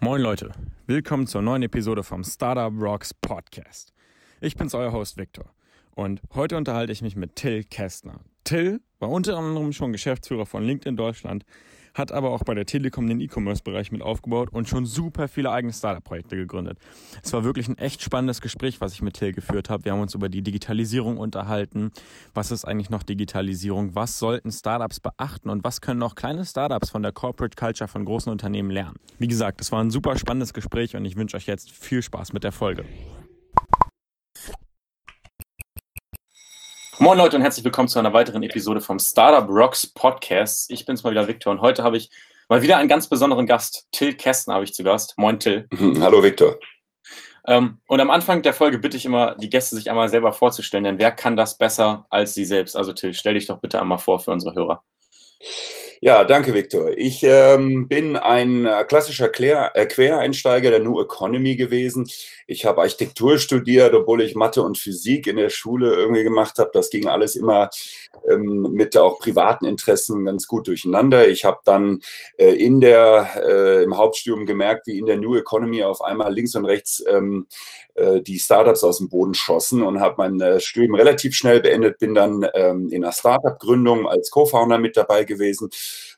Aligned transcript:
Moin 0.00 0.22
Leute, 0.22 0.52
willkommen 0.86 1.26
zur 1.26 1.42
neuen 1.42 1.64
Episode 1.64 2.04
vom 2.04 2.22
Startup 2.22 2.72
Rocks 2.80 3.12
Podcast. 3.12 3.92
Ich 4.40 4.54
bin's, 4.54 4.72
euer 4.72 4.92
Host 4.92 5.16
Victor. 5.16 5.46
Und 5.96 6.20
heute 6.34 6.56
unterhalte 6.56 6.92
ich 6.92 7.02
mich 7.02 7.16
mit 7.16 7.34
Till 7.34 7.64
Kästner. 7.64 8.20
Till 8.44 8.80
war 9.00 9.10
unter 9.10 9.36
anderem 9.36 9.72
schon 9.72 9.90
Geschäftsführer 9.90 10.46
von 10.46 10.62
LinkedIn 10.62 10.96
Deutschland, 10.96 11.44
hat 11.98 12.12
aber 12.12 12.30
auch 12.30 12.44
bei 12.44 12.54
der 12.54 12.64
Telekom 12.64 13.08
den 13.08 13.20
E-Commerce-Bereich 13.20 13.92
mit 13.92 14.02
aufgebaut 14.02 14.50
und 14.52 14.68
schon 14.68 14.86
super 14.86 15.28
viele 15.28 15.50
eigene 15.50 15.72
Startup-Projekte 15.72 16.36
gegründet. 16.36 16.78
Es 17.22 17.32
war 17.32 17.44
wirklich 17.44 17.68
ein 17.68 17.76
echt 17.78 18.02
spannendes 18.02 18.40
Gespräch, 18.40 18.80
was 18.80 18.92
ich 18.92 19.02
mit 19.02 19.14
Till 19.14 19.32
geführt 19.32 19.70
habe. 19.70 19.84
Wir 19.84 19.92
haben 19.92 20.00
uns 20.00 20.14
über 20.14 20.28
die 20.28 20.42
Digitalisierung 20.42 21.18
unterhalten. 21.18 21.90
Was 22.34 22.50
ist 22.50 22.64
eigentlich 22.64 22.90
noch 22.90 23.02
Digitalisierung? 23.02 23.94
Was 23.94 24.18
sollten 24.18 24.52
Startups 24.52 25.00
beachten 25.00 25.50
und 25.50 25.64
was 25.64 25.80
können 25.80 26.02
auch 26.02 26.14
kleine 26.14 26.44
Startups 26.44 26.90
von 26.90 27.02
der 27.02 27.12
Corporate 27.12 27.56
Culture 27.56 27.88
von 27.88 28.04
großen 28.04 28.30
Unternehmen 28.30 28.70
lernen? 28.70 28.96
Wie 29.18 29.28
gesagt, 29.28 29.60
es 29.60 29.72
war 29.72 29.82
ein 29.82 29.90
super 29.90 30.16
spannendes 30.16 30.54
Gespräch 30.54 30.96
und 30.96 31.04
ich 31.04 31.16
wünsche 31.16 31.36
euch 31.36 31.46
jetzt 31.46 31.70
viel 31.70 32.02
Spaß 32.02 32.32
mit 32.32 32.44
der 32.44 32.52
Folge. 32.52 32.84
Moin 37.00 37.16
Leute 37.16 37.36
und 37.36 37.42
herzlich 37.42 37.64
willkommen 37.64 37.86
zu 37.86 38.00
einer 38.00 38.12
weiteren 38.12 38.42
Episode 38.42 38.80
vom 38.80 38.98
Startup 38.98 39.48
Rocks 39.48 39.86
Podcast. 39.86 40.68
Ich 40.68 40.84
bin's 40.84 41.04
mal 41.04 41.12
wieder 41.12 41.28
Victor 41.28 41.52
und 41.52 41.60
heute 41.60 41.84
habe 41.84 41.96
ich 41.96 42.10
mal 42.48 42.60
wieder 42.60 42.76
einen 42.76 42.88
ganz 42.88 43.08
besonderen 43.08 43.46
Gast. 43.46 43.86
Till 43.92 44.14
Kästner 44.14 44.54
habe 44.54 44.64
ich 44.64 44.74
zu 44.74 44.82
Gast. 44.82 45.14
Moin 45.16 45.38
Till. 45.38 45.68
Hallo 46.00 46.24
Victor. 46.24 46.58
Ähm, 47.46 47.78
und 47.86 48.00
am 48.00 48.10
Anfang 48.10 48.42
der 48.42 48.52
Folge 48.52 48.78
bitte 48.78 48.96
ich 48.96 49.04
immer, 49.04 49.36
die 49.36 49.48
Gäste 49.48 49.76
sich 49.76 49.88
einmal 49.90 50.08
selber 50.08 50.32
vorzustellen, 50.32 50.82
denn 50.82 50.98
wer 50.98 51.12
kann 51.12 51.36
das 51.36 51.56
besser 51.56 52.04
als 52.10 52.34
sie 52.34 52.44
selbst? 52.44 52.74
Also 52.74 52.92
Till, 52.92 53.14
stell 53.14 53.34
dich 53.34 53.46
doch 53.46 53.60
bitte 53.60 53.80
einmal 53.80 53.98
vor 53.98 54.18
für 54.18 54.32
unsere 54.32 54.56
Hörer. 54.56 54.82
Ja, 56.00 56.24
danke, 56.24 56.52
Victor. 56.52 56.90
Ich 56.96 57.22
ähm, 57.22 57.88
bin 57.88 58.16
ein 58.16 58.66
äh, 58.66 58.84
klassischer 58.84 59.30
äh, 59.32 59.86
Quereinsteiger 59.86 60.70
der 60.70 60.80
New 60.80 61.00
Economy 61.00 61.56
gewesen. 61.56 62.08
Ich 62.50 62.64
habe 62.64 62.80
Architektur 62.80 63.38
studiert, 63.38 63.92
obwohl 63.92 64.22
ich 64.22 64.34
Mathe 64.34 64.62
und 64.62 64.78
Physik 64.78 65.26
in 65.26 65.36
der 65.36 65.50
Schule 65.50 65.94
irgendwie 65.94 66.22
gemacht 66.22 66.58
habe. 66.58 66.70
Das 66.72 66.88
ging 66.88 67.06
alles 67.06 67.36
immer 67.36 67.68
ähm, 68.26 68.68
mit 68.72 68.96
auch 68.96 69.18
privaten 69.18 69.66
Interessen 69.66 70.24
ganz 70.24 70.46
gut 70.46 70.66
durcheinander. 70.66 71.28
Ich 71.28 71.44
habe 71.44 71.58
dann 71.66 72.00
äh, 72.38 72.54
in 72.54 72.80
der, 72.80 73.28
äh, 73.36 73.82
im 73.82 73.98
Hauptstudium 73.98 74.46
gemerkt, 74.46 74.86
wie 74.86 74.96
in 74.96 75.04
der 75.04 75.18
New 75.18 75.36
Economy 75.36 75.82
auf 75.82 76.00
einmal 76.00 76.32
links 76.32 76.54
und 76.54 76.64
rechts 76.64 77.04
ähm, 77.06 77.46
äh, 77.96 78.22
die 78.22 78.38
Startups 78.38 78.82
aus 78.82 78.96
dem 78.96 79.10
Boden 79.10 79.34
schossen 79.34 79.82
und 79.82 80.00
habe 80.00 80.14
mein 80.16 80.40
äh, 80.40 80.58
Studium 80.58 80.94
relativ 80.94 81.34
schnell 81.34 81.60
beendet, 81.60 81.98
bin 81.98 82.14
dann 82.14 82.46
ähm, 82.54 82.88
in 82.88 83.04
einer 83.04 83.12
Startup-Gründung 83.12 84.08
als 84.08 84.30
Co-Founder 84.30 84.78
mit 84.78 84.96
dabei 84.96 85.24
gewesen, 85.24 85.68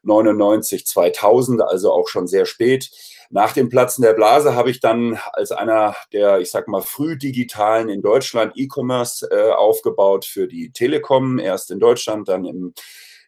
99, 0.05 0.87
2000, 0.87 1.63
also 1.63 1.91
auch 1.91 2.07
schon 2.07 2.29
sehr 2.29 2.47
spät. 2.47 2.91
Nach 3.33 3.53
dem 3.53 3.69
Platzen 3.69 4.03
der 4.03 4.13
Blase 4.13 4.57
habe 4.57 4.71
ich 4.71 4.81
dann 4.81 5.17
als 5.33 5.53
einer 5.53 5.95
der, 6.13 6.41
ich 6.41 6.51
sag 6.51 6.67
mal, 6.67 6.83
früh 6.83 7.17
digitalen 7.17 7.89
in 7.89 8.03
Deutschland 8.03 8.55
E-Commerce 8.57 9.29
äh, 9.31 9.53
aufgebaut 9.53 10.25
für 10.25 10.49
die 10.49 10.73
Telekom, 10.73 11.39
erst 11.39 11.71
in 11.71 11.79
Deutschland, 11.79 12.29
dann 12.29 12.45
im 12.45 12.75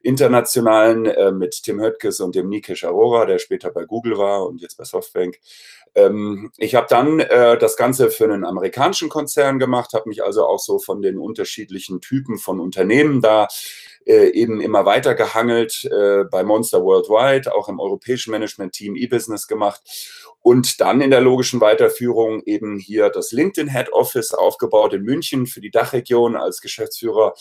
internationalen 0.02 1.06
äh, 1.06 1.32
mit 1.32 1.62
Tim 1.62 1.80
Höttges 1.80 2.20
und 2.20 2.34
dem 2.34 2.48
Nikesh 2.48 2.84
Arora, 2.84 3.26
der 3.26 3.38
später 3.38 3.70
bei 3.70 3.84
Google 3.84 4.18
war 4.18 4.46
und 4.46 4.60
jetzt 4.60 4.76
bei 4.76 4.84
Softbank. 4.84 5.38
Ähm, 5.94 6.50
ich 6.56 6.74
habe 6.74 6.86
dann 6.88 7.20
äh, 7.20 7.58
das 7.58 7.76
Ganze 7.76 8.10
für 8.10 8.24
einen 8.24 8.44
amerikanischen 8.44 9.08
Konzern 9.08 9.58
gemacht, 9.58 9.92
habe 9.92 10.08
mich 10.08 10.24
also 10.24 10.46
auch 10.46 10.58
so 10.58 10.78
von 10.78 11.02
den 11.02 11.18
unterschiedlichen 11.18 12.00
Typen 12.00 12.38
von 12.38 12.60
Unternehmen 12.60 13.20
da 13.20 13.46
äh, 14.06 14.30
eben 14.30 14.60
immer 14.60 14.84
weiter 14.84 15.14
gehangelt, 15.14 15.84
äh, 15.84 16.24
bei 16.24 16.42
Monster 16.42 16.82
Worldwide, 16.82 17.54
auch 17.54 17.68
im 17.68 17.78
europäischen 17.78 18.30
Management-Team 18.32 18.96
E-Business 18.96 19.46
gemacht 19.46 19.82
und 20.40 20.80
dann 20.80 21.00
in 21.00 21.10
der 21.10 21.20
logischen 21.20 21.60
Weiterführung 21.60 22.42
eben 22.44 22.78
hier 22.78 23.10
das 23.10 23.32
LinkedIn 23.32 23.70
Head 23.70 23.92
Office 23.92 24.32
aufgebaut 24.32 24.94
in 24.94 25.02
München 25.02 25.46
für 25.46 25.60
die 25.60 25.70
Dachregion 25.70 26.36
als 26.36 26.60
Geschäftsführer 26.60 27.34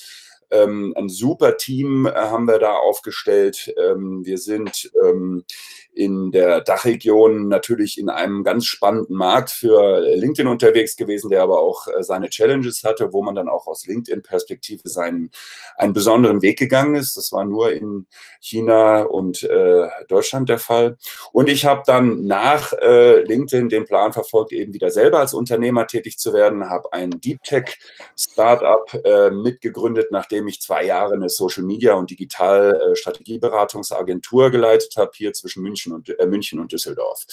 ein 0.52 1.10
super 1.10 1.58
Team 1.58 2.06
äh, 2.06 2.12
haben 2.14 2.46
wir 2.46 2.60
da 2.60 2.74
aufgestellt. 2.74 3.74
Ähm, 3.78 4.26
wir 4.26 4.38
sind 4.38 4.92
ähm, 5.04 5.46
in 5.94 6.32
der 6.32 6.62
Dachregion 6.62 7.48
natürlich 7.48 7.98
in 7.98 8.10
einem 8.10 8.44
ganz 8.44 8.66
spannenden 8.66 9.16
Markt 9.16 9.50
für 9.50 10.00
LinkedIn 10.00 10.48
unterwegs 10.48 10.96
gewesen, 10.96 11.30
der 11.30 11.44
aber 11.44 11.60
auch 11.60 11.88
äh, 11.88 12.04
seine 12.04 12.30
Challenges 12.30 12.84
hatte, 12.84 13.12
wo 13.12 13.22
man 13.22 13.36
dann 13.36 13.50
auch 13.50 13.68
aus 13.68 13.86
LinkedIn-Perspektive 13.86 14.88
seinen 14.88 15.32
einen 15.76 15.94
besonderen 15.94 16.42
Weg 16.42 16.58
gegangen 16.58 16.96
ist. 16.96 17.18
Das 17.18 17.32
war 17.32 17.44
nur 17.44 17.74
in 17.74 18.08
China 18.40 19.02
und 19.02 19.44
äh, 19.44 19.88
Deutschland 20.08 20.50
der 20.50 20.60
Fall. 20.60 20.98
Und 21.34 21.50
ich 21.50 21.66
habe 21.66 21.84
dann 21.86 22.26
nach 22.26 22.72
äh, 22.74 23.22
LinkedIn 23.24 23.70
den 23.70 23.86
Plan 23.86 24.14
verfolgt, 24.14 24.54
eben 24.54 24.74
wieder 24.74 24.92
selber 24.92 25.20
als 25.20 25.34
Unternehmer 25.34 25.88
tätig 25.88 26.18
zu 26.18 26.34
werden, 26.34 26.70
habe 26.70 26.94
ein 26.94 27.12
Deep 27.12 27.44
Tech 27.44 27.80
Startup 28.18 28.86
äh, 29.04 29.30
mitgegründet, 29.30 30.12
nachdem 30.12 30.48
ich 30.48 30.62
zwei 30.62 30.86
Jahre 30.86 31.16
eine 31.16 31.30
Social 31.30 31.64
Media 31.64 31.96
und 31.96 32.10
Digital 32.10 32.80
äh, 32.92 32.96
Strategieberatungsagentur 32.96 34.52
geleitet 34.52 34.96
habe, 34.98 35.12
hier 35.14 35.34
zwischen 35.34 35.64
München 35.64 35.81
München 35.86 35.94
und, 35.94 36.20
äh, 36.20 36.26
München 36.26 36.60
und 36.60 36.72
Düsseldorf. 36.72 37.26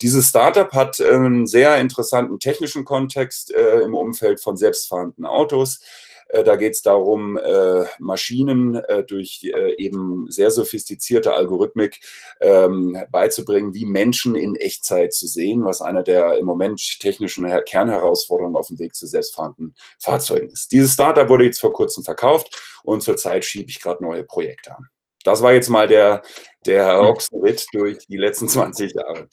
Dieses 0.00 0.28
Startup 0.28 0.72
hat 0.72 1.00
äh, 1.00 1.10
einen 1.10 1.46
sehr 1.46 1.78
interessanten 1.78 2.38
technischen 2.38 2.84
Kontext 2.84 3.52
äh, 3.52 3.80
im 3.80 3.94
Umfeld 3.94 4.40
von 4.40 4.56
selbstfahrenden 4.56 5.26
Autos. 5.26 5.80
Äh, 6.28 6.44
da 6.44 6.56
geht 6.56 6.72
es 6.72 6.82
darum, 6.82 7.36
äh, 7.36 7.84
Maschinen 7.98 8.80
durch 9.06 9.50
eben 9.76 10.26
sehr 10.30 10.50
sophistizierte 10.50 11.34
Algorithmik 11.34 12.00
ähm, 12.40 12.96
beizubringen, 13.10 13.74
wie 13.74 13.84
Menschen 13.84 14.34
in 14.34 14.56
Echtzeit 14.56 15.12
zu 15.12 15.26
sehen, 15.26 15.64
was 15.64 15.82
einer 15.82 16.02
der 16.02 16.38
im 16.38 16.46
Moment 16.46 16.80
technischen 17.00 17.46
Kernherausforderungen 17.64 18.56
auf 18.56 18.68
dem 18.68 18.78
Weg 18.78 18.94
zu 18.94 19.06
selbstfahrenden 19.06 19.74
Fahrzeugen 19.98 20.48
ist. 20.48 20.72
Dieses 20.72 20.94
Startup 20.94 21.28
wurde 21.28 21.44
jetzt 21.44 21.60
vor 21.60 21.72
kurzem 21.72 22.04
verkauft 22.04 22.80
und 22.82 23.02
zurzeit 23.02 23.44
schiebe 23.44 23.70
ich 23.70 23.80
gerade 23.80 24.02
neue 24.02 24.24
Projekte 24.24 24.76
an. 24.76 24.88
Das 25.24 25.42
war 25.42 25.52
jetzt 25.52 25.68
mal 25.68 25.88
der, 25.88 26.22
der 26.66 27.00
Ochsenritt 27.00 27.66
durch 27.72 28.06
die 28.06 28.16
letzten 28.16 28.48
20 28.48 28.94
Jahre. 28.94 29.28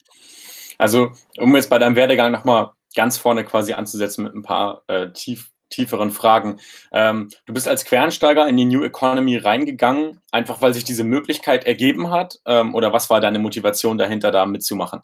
Also, 0.78 1.12
um 1.38 1.56
jetzt 1.56 1.70
bei 1.70 1.78
deinem 1.78 1.96
Werdegang 1.96 2.32
nochmal 2.32 2.72
ganz 2.96 3.18
vorne 3.18 3.44
quasi 3.44 3.74
anzusetzen 3.74 4.24
mit 4.24 4.34
ein 4.34 4.44
paar 4.44 4.84
äh, 4.88 5.12
tief, 5.12 5.52
tieferen 5.70 6.12
Fragen. 6.12 6.60
Ähm, 6.92 7.30
du 7.46 7.54
bist 7.54 7.68
als 7.68 7.86
Quernsteiger 7.86 8.48
in 8.48 8.58
die 8.58 8.66
New 8.66 8.84
Economy 8.84 9.38
reingegangen, 9.38 10.22
einfach 10.32 10.62
weil 10.62 10.74
sich 10.74 10.84
diese 10.84 11.04
Möglichkeit 11.04 11.66
ergeben 11.66 12.12
hat? 12.12 12.40
Ähm, 12.46 12.74
oder 12.76 12.92
was 12.94 13.10
war 13.10 13.22
deine 13.22 13.40
Motivation 13.40 13.98
dahinter, 13.98 14.32
da 14.32 14.46
mitzumachen? 14.46 15.02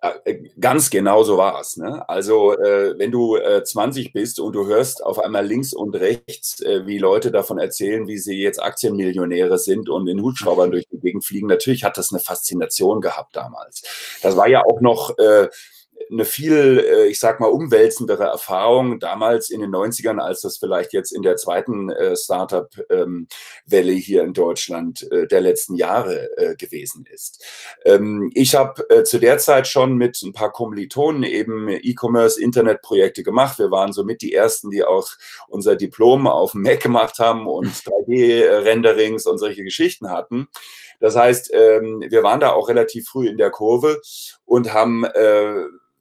Äh, 0.00 0.50
ganz 0.60 0.90
genau 0.90 1.24
so 1.24 1.36
war 1.36 1.60
es. 1.60 1.76
Ne? 1.76 2.08
Also 2.08 2.56
äh, 2.56 2.98
wenn 2.98 3.10
du 3.10 3.36
äh, 3.36 3.64
20 3.64 4.12
bist 4.12 4.38
und 4.38 4.52
du 4.52 4.66
hörst 4.66 5.04
auf 5.04 5.18
einmal 5.18 5.46
links 5.46 5.72
und 5.72 5.94
rechts, 5.96 6.60
äh, 6.60 6.86
wie 6.86 6.98
Leute 6.98 7.30
davon 7.30 7.58
erzählen, 7.58 8.06
wie 8.06 8.18
sie 8.18 8.40
jetzt 8.40 8.62
Aktienmillionäre 8.62 9.58
sind 9.58 9.88
und 9.88 10.06
in 10.08 10.22
Hubschraubern 10.22 10.70
durch 10.70 10.86
die 10.90 11.00
Gegend 11.00 11.24
fliegen, 11.24 11.48
natürlich 11.48 11.84
hat 11.84 11.98
das 11.98 12.12
eine 12.12 12.20
Faszination 12.20 13.00
gehabt 13.00 13.34
damals. 13.34 13.82
Das 14.22 14.36
war 14.36 14.48
ja 14.48 14.62
auch 14.64 14.80
noch 14.80 15.18
äh, 15.18 15.48
eine 16.10 16.24
viel, 16.24 16.78
äh, 16.78 17.06
ich 17.06 17.20
sag 17.20 17.40
mal, 17.40 17.48
umwälzendere 17.48 18.24
Erfahrung 18.24 18.98
damals 18.98 19.50
in 19.50 19.60
den 19.60 19.70
90ern, 19.70 20.18
als 20.18 20.40
das 20.40 20.58
vielleicht 20.58 20.92
jetzt 20.92 21.12
in 21.12 21.22
der 21.22 21.36
zweiten 21.36 21.90
äh, 21.90 22.16
Startup-Welle 22.16 23.92
hier 23.92 24.22
in 24.22 24.32
Deutschland 24.32 25.10
äh, 25.12 25.26
der 25.26 25.40
letzten 25.40 25.74
Jahre 25.74 26.28
gewesen 26.58 27.04
ist. 27.10 27.44
Ähm, 27.84 28.30
ich 28.34 28.54
habe 28.54 29.04
zu 29.04 29.18
der 29.18 29.38
Zeit 29.38 29.66
schon 29.66 29.96
mit 29.96 30.20
ein 30.22 30.32
paar 30.32 30.52
Kommilitonen 30.52 31.22
eben 31.22 31.68
E-Commerce-Internetprojekte 31.68 33.22
gemacht. 33.22 33.58
Wir 33.58 33.70
waren 33.70 33.92
somit 33.92 34.22
die 34.22 34.32
ersten, 34.32 34.70
die 34.70 34.84
auch 34.84 35.08
unser 35.48 35.76
Diplom 35.76 36.26
auf 36.26 36.52
dem 36.52 36.62
Mac 36.62 36.80
gemacht 36.80 37.18
haben 37.18 37.46
und 37.46 37.66
3D-Renderings 37.84 39.26
und 39.26 39.38
solche 39.38 39.64
Geschichten 39.64 40.10
hatten. 40.10 40.48
Das 41.00 41.16
heißt, 41.16 41.50
ähm, 41.52 42.04
wir 42.08 42.22
waren 42.22 42.40
da 42.40 42.52
auch 42.52 42.68
relativ 42.68 43.08
früh 43.08 43.28
in 43.28 43.36
der 43.36 43.50
Kurve 43.50 44.00
und 44.44 44.72
haben 44.72 45.04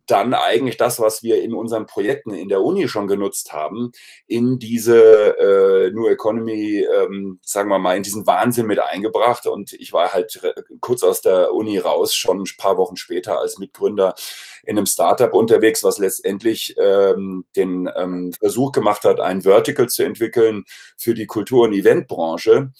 dann 0.07 0.33
eigentlich 0.33 0.77
das, 0.77 1.00
was 1.00 1.21
wir 1.21 1.42
in 1.42 1.54
unseren 1.54 1.86
Projekten 1.86 2.33
in 2.33 2.50
der 2.50 2.62
Uni 2.62 2.88
schon 2.88 3.07
genutzt 3.07 3.54
haben, 3.54 3.92
in 4.25 4.57
diese 4.57 5.38
äh, 5.38 5.92
New 5.92 6.07
Economy, 6.07 6.80
ähm, 6.83 7.39
sagen 7.44 7.69
wir 7.69 7.77
mal, 7.77 7.98
in 7.98 8.04
diesen 8.04 8.25
Wahnsinn 8.25 8.68
mit 8.68 8.80
eingebracht. 8.80 9.45
Und 9.45 9.74
ich 9.74 9.94
war 9.94 10.13
halt 10.13 10.39
kurz 10.80 11.04
aus 11.04 11.21
der 11.21 11.54
Uni 11.54 11.77
raus, 11.77 12.15
schon 12.15 12.42
ein 12.42 12.57
paar 12.57 12.77
Wochen 12.77 12.95
später 12.95 13.39
als 13.39 13.59
Mitgründer 13.59 14.15
in 14.63 14.77
einem 14.77 14.86
Startup 14.86 15.33
unterwegs, 15.33 15.83
was 15.83 15.98
letztendlich 15.98 16.75
ähm, 16.80 17.45
den 17.56 17.89
ähm, 17.95 18.33
Versuch 18.33 18.71
gemacht 18.71 19.03
hat, 19.03 19.19
ein 19.19 19.42
Vertical 19.42 19.88
zu 19.89 20.03
entwickeln 20.03 20.63
für 20.98 21.13
die 21.13 21.27
Kultur- 21.27 21.65
und 21.65 21.74
Eventbranche 21.74 22.71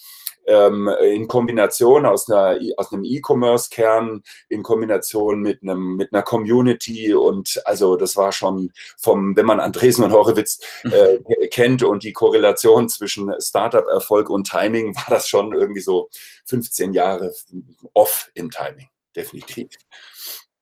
ähm, 0.48 0.88
in 1.02 1.28
Kombination 1.28 2.06
aus, 2.06 2.28
einer, 2.30 2.58
aus 2.76 2.92
einem 2.92 3.04
E-Commerce-Kern, 3.04 4.22
in 4.48 4.62
Kombination 4.62 5.40
mit, 5.40 5.62
einem, 5.62 5.96
mit 5.96 6.12
einer 6.12 6.22
Community 6.22 7.14
und 7.14 7.60
also 7.64 7.96
das 7.96 8.16
war 8.16 8.32
schon 8.32 8.72
vom, 8.98 9.36
wenn 9.36 9.46
man 9.46 9.60
Andresen 9.60 10.04
und 10.04 10.12
Horowitz 10.12 10.58
äh, 10.84 11.18
mhm. 11.18 11.50
kennt 11.50 11.82
und 11.82 12.02
die 12.02 12.12
Korrelation 12.12 12.88
zwischen 12.88 13.32
Startup-Erfolg 13.40 14.30
und 14.30 14.48
Timing, 14.48 14.96
war 14.96 15.06
das 15.08 15.28
schon 15.28 15.52
irgendwie 15.52 15.82
so 15.82 16.08
15 16.46 16.94
Jahre 16.94 17.32
off 17.92 18.30
im 18.34 18.50
Timing, 18.50 18.88
definitiv. 19.14 19.68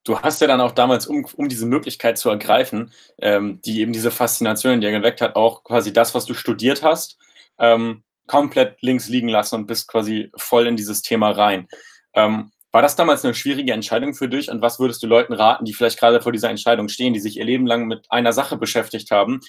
Du 0.03 0.19
hast 0.21 0.39
ja 0.39 0.47
dann 0.47 0.61
auch 0.61 0.71
damals, 0.71 1.05
um, 1.07 1.25
um 1.35 1.49
diese 1.49 1.65
Möglichkeit 1.65 2.17
zu 2.17 2.29
ergreifen, 2.29 2.93
ähm, 3.19 3.59
die 3.65 3.81
eben 3.81 3.91
diese 3.91 4.11
Faszination 4.11 4.73
in 4.73 4.81
dir 4.81 4.91
geweckt 4.91 5.19
hat, 5.19 5.35
auch 5.35 5.63
quasi 5.63 5.91
das, 5.91 6.15
was 6.15 6.25
du 6.25 6.33
studiert 6.33 6.81
hast, 6.81 7.17
ähm, 7.59 8.03
komplett 8.27 8.81
links 8.81 9.07
liegen 9.07 9.29
lassen 9.29 9.55
und 9.55 9.67
bist 9.67 9.87
quasi 9.87 10.31
voll 10.35 10.67
in 10.67 10.75
dieses 10.75 11.01
Thema 11.01 11.31
rein. 11.31 11.67
Ähm, 12.13 12.51
war 12.71 12.81
das 12.81 12.95
damals 12.95 13.23
eine 13.23 13.33
schwierige 13.33 13.73
Entscheidung 13.73 14.13
für 14.13 14.29
dich? 14.29 14.51
Und 14.51 14.61
was 14.61 14.79
würdest 14.79 15.01
du 15.01 15.07
Leuten 15.07 15.33
raten, 15.33 15.65
die 15.65 15.73
vielleicht 15.73 15.99
gerade 15.99 16.21
vor 16.21 16.31
dieser 16.31 16.49
Entscheidung 16.49 16.89
stehen, 16.89 17.13
die 17.13 17.19
sich 17.19 17.37
ihr 17.37 17.45
Leben 17.45 17.65
lang 17.65 17.87
mit 17.87 18.05
einer 18.09 18.33
Sache 18.33 18.57
beschäftigt 18.57 19.09
haben, 19.09 19.39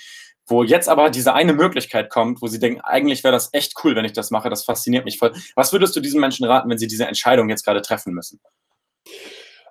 wo 0.47 0.63
jetzt 0.63 0.89
aber 0.89 1.11
diese 1.11 1.35
eine 1.35 1.53
Möglichkeit 1.53 2.11
kommt, 2.11 2.41
wo 2.41 2.47
sie 2.47 2.59
denken, 2.59 2.81
eigentlich 2.81 3.23
wäre 3.25 3.33
das 3.33 3.51
echt 3.53 3.75
cool, 3.85 3.97
wenn 3.97 4.05
ich 4.05 4.13
das 4.13 4.31
mache, 4.31 4.49
das 4.49 4.65
fasziniert 4.65 5.05
mich 5.05 5.19
voll. 5.19 5.35
Was 5.57 5.73
würdest 5.73 5.95
du 5.95 6.01
diesen 6.01 6.21
Menschen 6.21 6.47
raten, 6.47 6.71
wenn 6.71 6.79
sie 6.79 6.87
diese 6.87 7.07
Entscheidung 7.07 7.51
jetzt 7.51 7.65
gerade 7.65 7.83
treffen 7.83 8.15
müssen? 8.15 8.41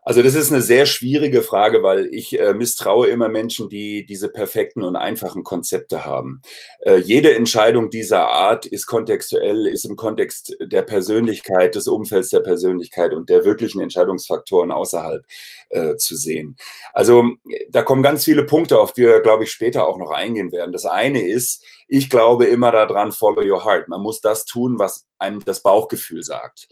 Also 0.08 0.24
das 0.24 0.36
ist 0.36 0.54
eine 0.54 0.62
sehr 0.62 0.86
schwierige 0.86 1.42
Frage, 1.42 1.84
weil 1.84 2.06
ich 2.14 2.40
äh, 2.40 2.54
misstraue 2.54 3.08
immer 3.08 3.28
Menschen, 3.28 3.68
die 3.68 4.06
diese 4.06 4.30
perfekten 4.30 4.84
und 4.84 4.96
einfachen 4.96 5.44
Konzepte 5.44 6.06
haben. 6.06 6.42
Äh, 6.80 7.00
jede 7.00 7.36
Entscheidung 7.36 7.90
dieser 7.90 8.30
Art 8.30 8.66
ist 8.66 8.86
kontextuell, 8.86 9.68
ist 9.68 9.84
im 9.84 9.98
Kontext 9.98 10.56
der 10.62 10.84
Persönlichkeit, 10.84 11.76
des 11.76 11.90
Umfelds 11.90 12.30
der 12.30 12.40
Persönlichkeit 12.40 13.14
und 13.14 13.28
der 13.28 13.44
wirklichen 13.44 13.82
Entscheidungsfaktoren 13.82 14.72
außerhalb 14.72 15.26
äh, 15.72 15.98
zu 15.98 16.16
sehen. 16.16 16.56
Also 16.94 17.26
da 17.70 17.82
kommen 17.82 18.02
ganz 18.02 18.24
viele 18.24 18.46
Punkte, 18.46 18.80
auf 18.80 18.94
die 18.94 19.02
wir, 19.02 19.20
glaube 19.20 19.44
ich, 19.44 19.52
später 19.52 19.86
auch 19.86 19.98
noch 19.98 20.12
eingehen 20.12 20.54
werden. 20.54 20.72
Das 20.72 20.86
eine 20.86 21.22
ist, 21.22 21.66
ich 21.90 22.10
glaube 22.10 22.46
immer 22.46 22.72
daran, 22.72 23.12
follow 23.12 23.42
your 23.42 23.66
heart. 23.66 23.90
Man 23.90 24.02
muss 24.02 24.22
das 24.22 24.46
tun, 24.46 24.80
was 24.80 25.06
einem 25.20 25.44
das 25.44 25.62
Bauchgefühl 25.62 26.24
sagt. 26.24 26.70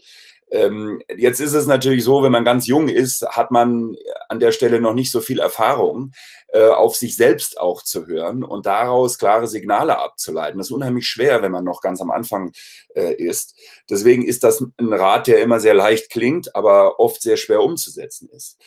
Ähm, 0.50 1.02
jetzt 1.16 1.40
ist 1.40 1.54
es 1.54 1.66
natürlich 1.66 2.04
so, 2.04 2.22
wenn 2.22 2.32
man 2.32 2.44
ganz 2.44 2.66
jung 2.66 2.88
ist, 2.88 3.26
hat 3.28 3.50
man 3.50 3.96
an 4.28 4.38
der 4.38 4.52
Stelle 4.52 4.80
noch 4.80 4.94
nicht 4.94 5.10
so 5.10 5.20
viel 5.20 5.40
Erfahrung, 5.40 6.12
äh, 6.48 6.68
auf 6.68 6.94
sich 6.96 7.16
selbst 7.16 7.58
auch 7.60 7.82
zu 7.82 8.06
hören 8.06 8.44
und 8.44 8.66
daraus 8.66 9.18
klare 9.18 9.48
Signale 9.48 9.98
abzuleiten. 9.98 10.58
Das 10.58 10.68
ist 10.68 10.72
unheimlich 10.72 11.08
schwer, 11.08 11.42
wenn 11.42 11.52
man 11.52 11.64
noch 11.64 11.80
ganz 11.80 12.00
am 12.00 12.10
Anfang 12.10 12.52
äh, 12.94 13.14
ist. 13.14 13.56
Deswegen 13.90 14.24
ist 14.24 14.44
das 14.44 14.60
ein 14.60 14.92
Rat, 14.92 15.26
der 15.26 15.42
immer 15.42 15.58
sehr 15.58 15.74
leicht 15.74 16.10
klingt, 16.10 16.54
aber 16.54 17.00
oft 17.00 17.22
sehr 17.22 17.36
schwer 17.36 17.62
umzusetzen 17.62 18.28
ist. 18.30 18.58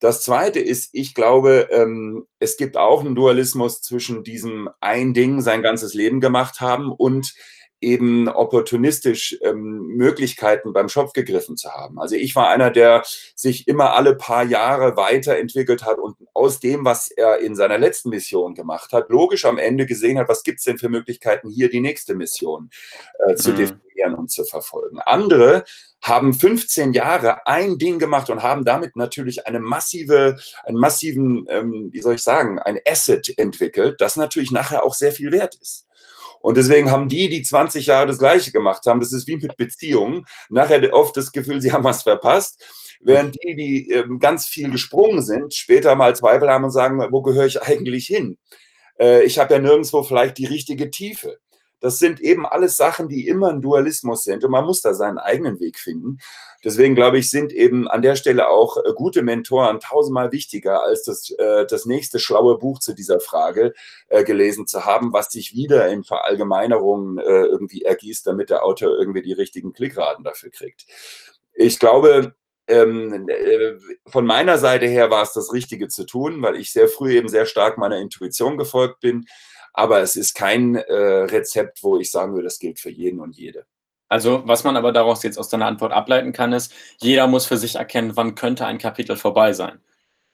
Das 0.00 0.22
Zweite 0.22 0.60
ist, 0.60 0.90
ich 0.92 1.12
glaube, 1.12 1.68
ähm, 1.72 2.26
es 2.38 2.56
gibt 2.56 2.76
auch 2.76 3.00
einen 3.00 3.16
Dualismus 3.16 3.82
zwischen 3.82 4.22
diesem 4.22 4.68
ein 4.80 5.12
Ding 5.12 5.40
sein 5.40 5.62
ganzes 5.62 5.92
Leben 5.92 6.20
gemacht 6.20 6.60
haben 6.60 6.92
und 6.92 7.34
eben 7.80 8.28
opportunistisch 8.28 9.38
ähm, 9.42 9.86
Möglichkeiten 9.88 10.72
beim 10.72 10.88
Schopf 10.88 11.12
gegriffen 11.12 11.56
zu 11.56 11.70
haben. 11.70 11.98
Also 12.00 12.16
ich 12.16 12.34
war 12.34 12.48
einer, 12.48 12.70
der 12.70 13.04
sich 13.34 13.68
immer 13.68 13.94
alle 13.94 14.16
paar 14.16 14.44
Jahre 14.44 14.96
weiterentwickelt 14.96 15.84
hat 15.84 15.98
und 15.98 16.16
aus 16.34 16.60
dem, 16.60 16.84
was 16.84 17.10
er 17.10 17.38
in 17.38 17.54
seiner 17.54 17.78
letzten 17.78 18.10
Mission 18.10 18.54
gemacht 18.54 18.92
hat, 18.92 19.10
logisch 19.10 19.44
am 19.44 19.58
Ende 19.58 19.86
gesehen 19.86 20.18
hat, 20.18 20.28
was 20.28 20.42
gibt 20.42 20.58
es 20.58 20.64
denn 20.64 20.78
für 20.78 20.88
Möglichkeiten, 20.88 21.48
hier 21.50 21.70
die 21.70 21.80
nächste 21.80 22.14
Mission 22.14 22.70
äh, 23.26 23.34
zu 23.34 23.52
mhm. 23.52 23.56
definieren 23.56 24.14
und 24.14 24.30
zu 24.30 24.44
verfolgen. 24.44 24.98
Andere 25.00 25.64
haben 26.02 26.32
15 26.32 26.92
Jahre 26.92 27.46
ein 27.46 27.78
Ding 27.78 27.98
gemacht 27.98 28.30
und 28.30 28.42
haben 28.42 28.64
damit 28.64 28.96
natürlich 28.96 29.46
eine 29.46 29.60
massive, 29.60 30.36
einen 30.64 30.78
massiven, 30.78 31.46
ähm, 31.48 31.88
wie 31.92 32.00
soll 32.00 32.14
ich 32.14 32.22
sagen, 32.22 32.58
ein 32.58 32.78
Asset 32.86 33.36
entwickelt, 33.36 34.00
das 34.00 34.16
natürlich 34.16 34.50
nachher 34.50 34.84
auch 34.84 34.94
sehr 34.94 35.12
viel 35.12 35.32
wert 35.32 35.56
ist. 35.60 35.87
Und 36.40 36.56
deswegen 36.56 36.90
haben 36.90 37.08
die, 37.08 37.28
die 37.28 37.42
20 37.42 37.86
Jahre 37.86 38.06
das 38.06 38.18
Gleiche 38.18 38.52
gemacht 38.52 38.86
haben, 38.86 39.00
das 39.00 39.12
ist 39.12 39.26
wie 39.26 39.36
mit 39.36 39.56
Beziehungen, 39.56 40.24
nachher 40.48 40.92
oft 40.94 41.16
das 41.16 41.32
Gefühl, 41.32 41.60
sie 41.60 41.72
haben 41.72 41.84
was 41.84 42.02
verpasst. 42.02 42.64
Während 43.00 43.36
die, 43.42 43.54
die 43.54 43.90
ähm, 43.92 44.18
ganz 44.18 44.46
viel 44.46 44.70
gesprungen 44.70 45.22
sind, 45.22 45.54
später 45.54 45.94
mal 45.94 46.16
Zweifel 46.16 46.50
haben 46.50 46.64
und 46.64 46.70
sagen, 46.70 47.00
wo 47.10 47.22
gehöre 47.22 47.46
ich 47.46 47.62
eigentlich 47.62 48.06
hin? 48.06 48.38
Äh, 48.98 49.22
ich 49.24 49.38
habe 49.38 49.54
ja 49.54 49.60
nirgendwo 49.60 50.02
vielleicht 50.02 50.38
die 50.38 50.46
richtige 50.46 50.90
Tiefe. 50.90 51.38
Das 51.80 51.98
sind 51.98 52.20
eben 52.20 52.46
alles 52.46 52.76
Sachen, 52.76 53.08
die 53.08 53.28
immer 53.28 53.48
ein 53.48 53.60
Dualismus 53.60 54.24
sind 54.24 54.44
und 54.44 54.50
man 54.50 54.64
muss 54.64 54.80
da 54.80 54.94
seinen 54.94 55.18
eigenen 55.18 55.60
Weg 55.60 55.78
finden. 55.78 56.18
Deswegen 56.64 56.94
glaube 56.94 57.18
ich, 57.18 57.30
sind 57.30 57.52
eben 57.52 57.86
an 57.88 58.02
der 58.02 58.16
Stelle 58.16 58.48
auch 58.48 58.78
äh, 58.78 58.92
gute 58.94 59.22
Mentoren 59.22 59.78
tausendmal 59.78 60.32
wichtiger, 60.32 60.82
als 60.82 61.04
das, 61.04 61.30
äh, 61.30 61.66
das 61.66 61.86
nächste 61.86 62.18
schlaue 62.18 62.58
Buch 62.58 62.80
zu 62.80 62.94
dieser 62.94 63.20
Frage 63.20 63.74
äh, 64.08 64.24
gelesen 64.24 64.66
zu 64.66 64.84
haben, 64.84 65.12
was 65.12 65.30
sich 65.30 65.54
wieder 65.54 65.88
in 65.88 66.02
Verallgemeinerungen 66.02 67.18
äh, 67.18 67.22
irgendwie 67.22 67.82
ergießt, 67.82 68.26
damit 68.26 68.50
der 68.50 68.64
Autor 68.64 68.98
irgendwie 68.98 69.22
die 69.22 69.32
richtigen 69.32 69.72
Klickraten 69.72 70.24
dafür 70.24 70.50
kriegt. 70.50 70.86
Ich 71.54 71.78
glaube, 71.78 72.34
ähm, 72.68 73.28
äh, 73.28 73.76
von 74.06 74.26
meiner 74.26 74.58
Seite 74.58 74.86
her 74.86 75.10
war 75.10 75.22
es 75.22 75.32
das 75.32 75.52
Richtige 75.52 75.88
zu 75.88 76.04
tun, 76.04 76.42
weil 76.42 76.56
ich 76.56 76.70
sehr 76.70 76.88
früh 76.88 77.16
eben 77.16 77.28
sehr 77.28 77.46
stark 77.46 77.78
meiner 77.78 77.98
Intuition 77.98 78.58
gefolgt 78.58 79.00
bin. 79.00 79.26
Aber 79.78 80.00
es 80.00 80.16
ist 80.16 80.34
kein 80.34 80.74
äh, 80.74 80.92
Rezept, 80.92 81.84
wo 81.84 81.98
ich 81.98 82.10
sagen 82.10 82.32
würde, 82.32 82.44
das 82.48 82.58
gilt 82.58 82.80
für 82.80 82.90
jeden 82.90 83.20
und 83.20 83.36
jede. 83.36 83.64
Also, 84.08 84.42
was 84.44 84.64
man 84.64 84.76
aber 84.76 84.90
daraus 84.90 85.22
jetzt 85.22 85.38
aus 85.38 85.50
deiner 85.50 85.66
Antwort 85.66 85.92
ableiten 85.92 86.32
kann, 86.32 86.52
ist, 86.52 86.74
jeder 86.98 87.28
muss 87.28 87.46
für 87.46 87.56
sich 87.56 87.76
erkennen, 87.76 88.16
wann 88.16 88.34
könnte 88.34 88.66
ein 88.66 88.78
Kapitel 88.78 89.16
vorbei 89.16 89.52
sein. 89.52 89.78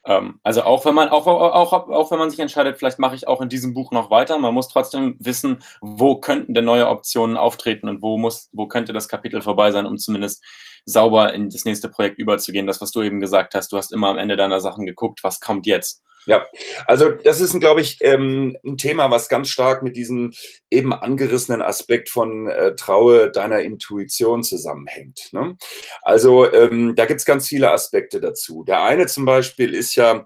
Ähm, 0.07 0.41
also 0.43 0.63
auch 0.63 0.87
wenn 0.87 0.95
man, 0.95 1.11
auch, 1.11 1.27
auch, 1.27 1.73
auch 1.75 2.11
wenn 2.11 2.19
man 2.19 2.31
sich 2.31 2.41
entscheidet, 2.41 2.79
vielleicht 2.79 2.99
mache 2.99 3.17
ich 3.17 3.29
auch 3.29 3.43
in 3.43 3.51
diesem 3.51 3.75
Buch 3.75 3.91
noch 3.93 4.11
weiter, 4.11 4.39
man 4.39 4.55
muss 4.55 4.69
trotzdem 4.69 5.17
wissen, 5.19 5.63
wo 5.83 6.17
könnten 6.17 6.55
denn 6.55 6.65
neue 6.65 6.89
Optionen 6.89 7.37
auftreten 7.37 7.91
und 7.91 8.01
wo 8.01 8.17
muss, 8.17 8.49
wo 8.53 8.67
könnte 8.67 8.95
das 8.95 9.09
Kapitel 9.09 9.43
vorbei 9.43 9.73
sein, 9.73 9.85
um 9.85 9.99
zumindest 9.99 10.43
sauber 10.87 11.35
in 11.35 11.51
das 11.51 11.67
nächste 11.67 11.91
Projekt 11.91 12.19
überzugehen. 12.19 12.67
Das, 12.67 12.81
was 12.81 12.93
du 12.93 13.03
eben 13.03 13.21
gesagt 13.21 13.55
hast, 13.55 13.73
du 13.73 13.77
hast 13.77 13.93
immer 13.93 14.09
am 14.09 14.17
Ende 14.17 14.37
deiner 14.37 14.61
Sachen 14.61 14.87
geguckt, 14.87 15.23
was 15.23 15.41
kommt 15.41 15.67
jetzt. 15.67 16.03
Ja, 16.27 16.47
also 16.87 17.11
das 17.11 17.41
ist, 17.41 17.59
glaube 17.61 17.81
ich, 17.81 17.99
ähm, 18.01 18.57
ein 18.65 18.77
Thema, 18.77 19.11
was 19.11 19.29
ganz 19.29 19.49
stark 19.49 19.83
mit 19.83 19.97
diesem 19.97 20.33
eben 20.71 20.93
angerissenen 20.93 21.63
Aspekt 21.63 22.09
von 22.09 22.49
äh, 22.49 22.75
Traue 22.75 23.31
deiner 23.31 23.61
Intuition 23.61 24.43
zusammenhängt. 24.43 25.33
Ne? 25.33 25.57
Also 26.03 26.51
ähm, 26.53 26.95
da 26.95 27.05
gibt 27.07 27.21
es 27.21 27.27
ganz 27.27 27.49
viele 27.49 27.71
Aspekte 27.71 28.21
dazu. 28.21 28.65
Der 28.65 28.83
eine 28.83 29.07
zum 29.07 29.25
Beispiel 29.25 29.75
ist 29.75 29.95
ja, 29.97 30.25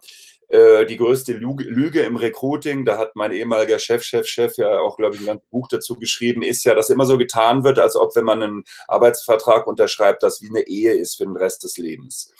äh, 0.48 0.86
die 0.86 0.96
größte 0.96 1.34
Lüge, 1.34 2.00
im 2.00 2.16
Recruiting, 2.16 2.86
da 2.86 2.96
hat 2.96 3.14
mein 3.16 3.32
ehemaliger 3.32 3.78
Chef, 3.78 4.02
Chef, 4.02 4.26
Chef 4.26 4.56
ja 4.56 4.78
auch, 4.80 4.96
glaube 4.96 5.14
ich, 5.14 5.20
ein 5.20 5.26
ganzes 5.26 5.48
Buch 5.50 5.68
dazu 5.68 5.96
geschrieben, 5.96 6.42
ist 6.42 6.64
ja, 6.64 6.74
dass 6.74 6.88
immer 6.88 7.04
so 7.04 7.18
getan 7.18 7.64
wird, 7.64 7.78
als 7.78 7.96
ob, 7.96 8.16
wenn 8.16 8.24
man 8.24 8.42
einen 8.42 8.64
Arbeitsvertrag 8.86 9.66
unterschreibt, 9.66 10.22
das 10.22 10.40
wie 10.40 10.48
eine 10.48 10.66
Ehe 10.66 10.94
ist 10.94 11.16
für 11.16 11.24
den 11.24 11.36
Rest 11.36 11.64
des 11.64 11.76
Lebens. 11.76 12.32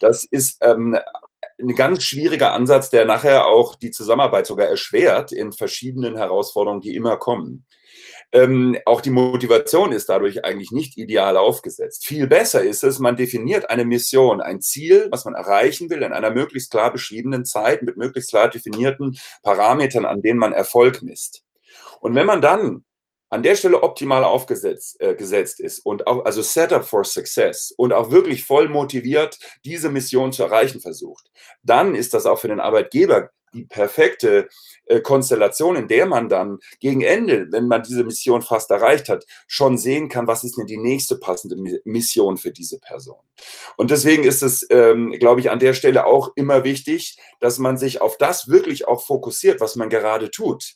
Das 0.00 0.24
ist 0.24 0.56
ähm, 0.62 0.98
ein 1.60 1.74
ganz 1.74 2.02
schwieriger 2.02 2.52
Ansatz, 2.52 2.90
der 2.90 3.04
nachher 3.04 3.46
auch 3.46 3.74
die 3.74 3.90
Zusammenarbeit 3.90 4.46
sogar 4.46 4.66
erschwert 4.66 5.32
in 5.32 5.52
verschiedenen 5.52 6.16
Herausforderungen, 6.16 6.80
die 6.80 6.94
immer 6.94 7.16
kommen. 7.16 7.66
Ähm, 8.32 8.78
auch 8.86 9.00
die 9.00 9.10
Motivation 9.10 9.90
ist 9.90 10.08
dadurch 10.08 10.44
eigentlich 10.44 10.70
nicht 10.70 10.96
ideal 10.96 11.36
aufgesetzt. 11.36 12.06
Viel 12.06 12.28
besser 12.28 12.62
ist 12.62 12.84
es, 12.84 13.00
man 13.00 13.16
definiert 13.16 13.70
eine 13.70 13.84
Mission, 13.84 14.40
ein 14.40 14.60
Ziel, 14.60 15.08
was 15.10 15.24
man 15.24 15.34
erreichen 15.34 15.90
will, 15.90 16.02
in 16.02 16.12
einer 16.12 16.30
möglichst 16.30 16.70
klar 16.70 16.92
beschriebenen 16.92 17.44
Zeit 17.44 17.82
mit 17.82 17.96
möglichst 17.96 18.30
klar 18.30 18.48
definierten 18.48 19.18
Parametern, 19.42 20.04
an 20.04 20.22
denen 20.22 20.38
man 20.38 20.52
Erfolg 20.52 21.02
misst. 21.02 21.42
Und 22.00 22.14
wenn 22.14 22.26
man 22.26 22.40
dann 22.40 22.84
an 23.30 23.42
der 23.42 23.56
Stelle 23.56 23.82
optimal 23.82 24.24
aufgesetzt 24.24 25.00
äh, 25.00 25.14
gesetzt 25.14 25.60
ist 25.60 25.78
und 25.80 26.06
auch, 26.06 26.24
also 26.24 26.42
Setup 26.42 26.84
for 26.84 27.04
Success 27.04 27.72
und 27.76 27.92
auch 27.92 28.10
wirklich 28.10 28.44
voll 28.44 28.68
motiviert 28.68 29.38
diese 29.64 29.88
Mission 29.88 30.32
zu 30.32 30.42
erreichen 30.42 30.80
versucht, 30.80 31.30
dann 31.62 31.94
ist 31.94 32.12
das 32.12 32.26
auch 32.26 32.38
für 32.38 32.48
den 32.48 32.60
Arbeitgeber 32.60 33.30
die 33.52 33.64
perfekte 33.64 34.48
äh, 34.86 35.00
Konstellation, 35.00 35.76
in 35.76 35.88
der 35.88 36.06
man 36.06 36.28
dann 36.28 36.58
gegen 36.78 37.00
Ende, 37.00 37.48
wenn 37.50 37.66
man 37.66 37.82
diese 37.82 38.04
Mission 38.04 38.42
fast 38.42 38.70
erreicht 38.70 39.08
hat, 39.08 39.24
schon 39.46 39.78
sehen 39.78 40.08
kann, 40.08 40.26
was 40.26 40.44
ist 40.44 40.56
denn 40.56 40.66
die 40.66 40.76
nächste 40.76 41.16
passende 41.16 41.80
Mission 41.84 42.36
für 42.36 42.52
diese 42.52 42.78
Person. 42.78 43.18
Und 43.76 43.90
deswegen 43.90 44.24
ist 44.24 44.42
es, 44.42 44.66
ähm, 44.70 45.12
glaube 45.18 45.40
ich, 45.40 45.50
an 45.50 45.58
der 45.58 45.74
Stelle 45.74 46.06
auch 46.06 46.30
immer 46.36 46.64
wichtig, 46.64 47.18
dass 47.40 47.58
man 47.58 47.76
sich 47.76 48.00
auf 48.00 48.16
das 48.18 48.48
wirklich 48.48 48.86
auch 48.86 49.04
fokussiert, 49.04 49.60
was 49.60 49.76
man 49.76 49.88
gerade 49.88 50.30
tut. 50.30 50.74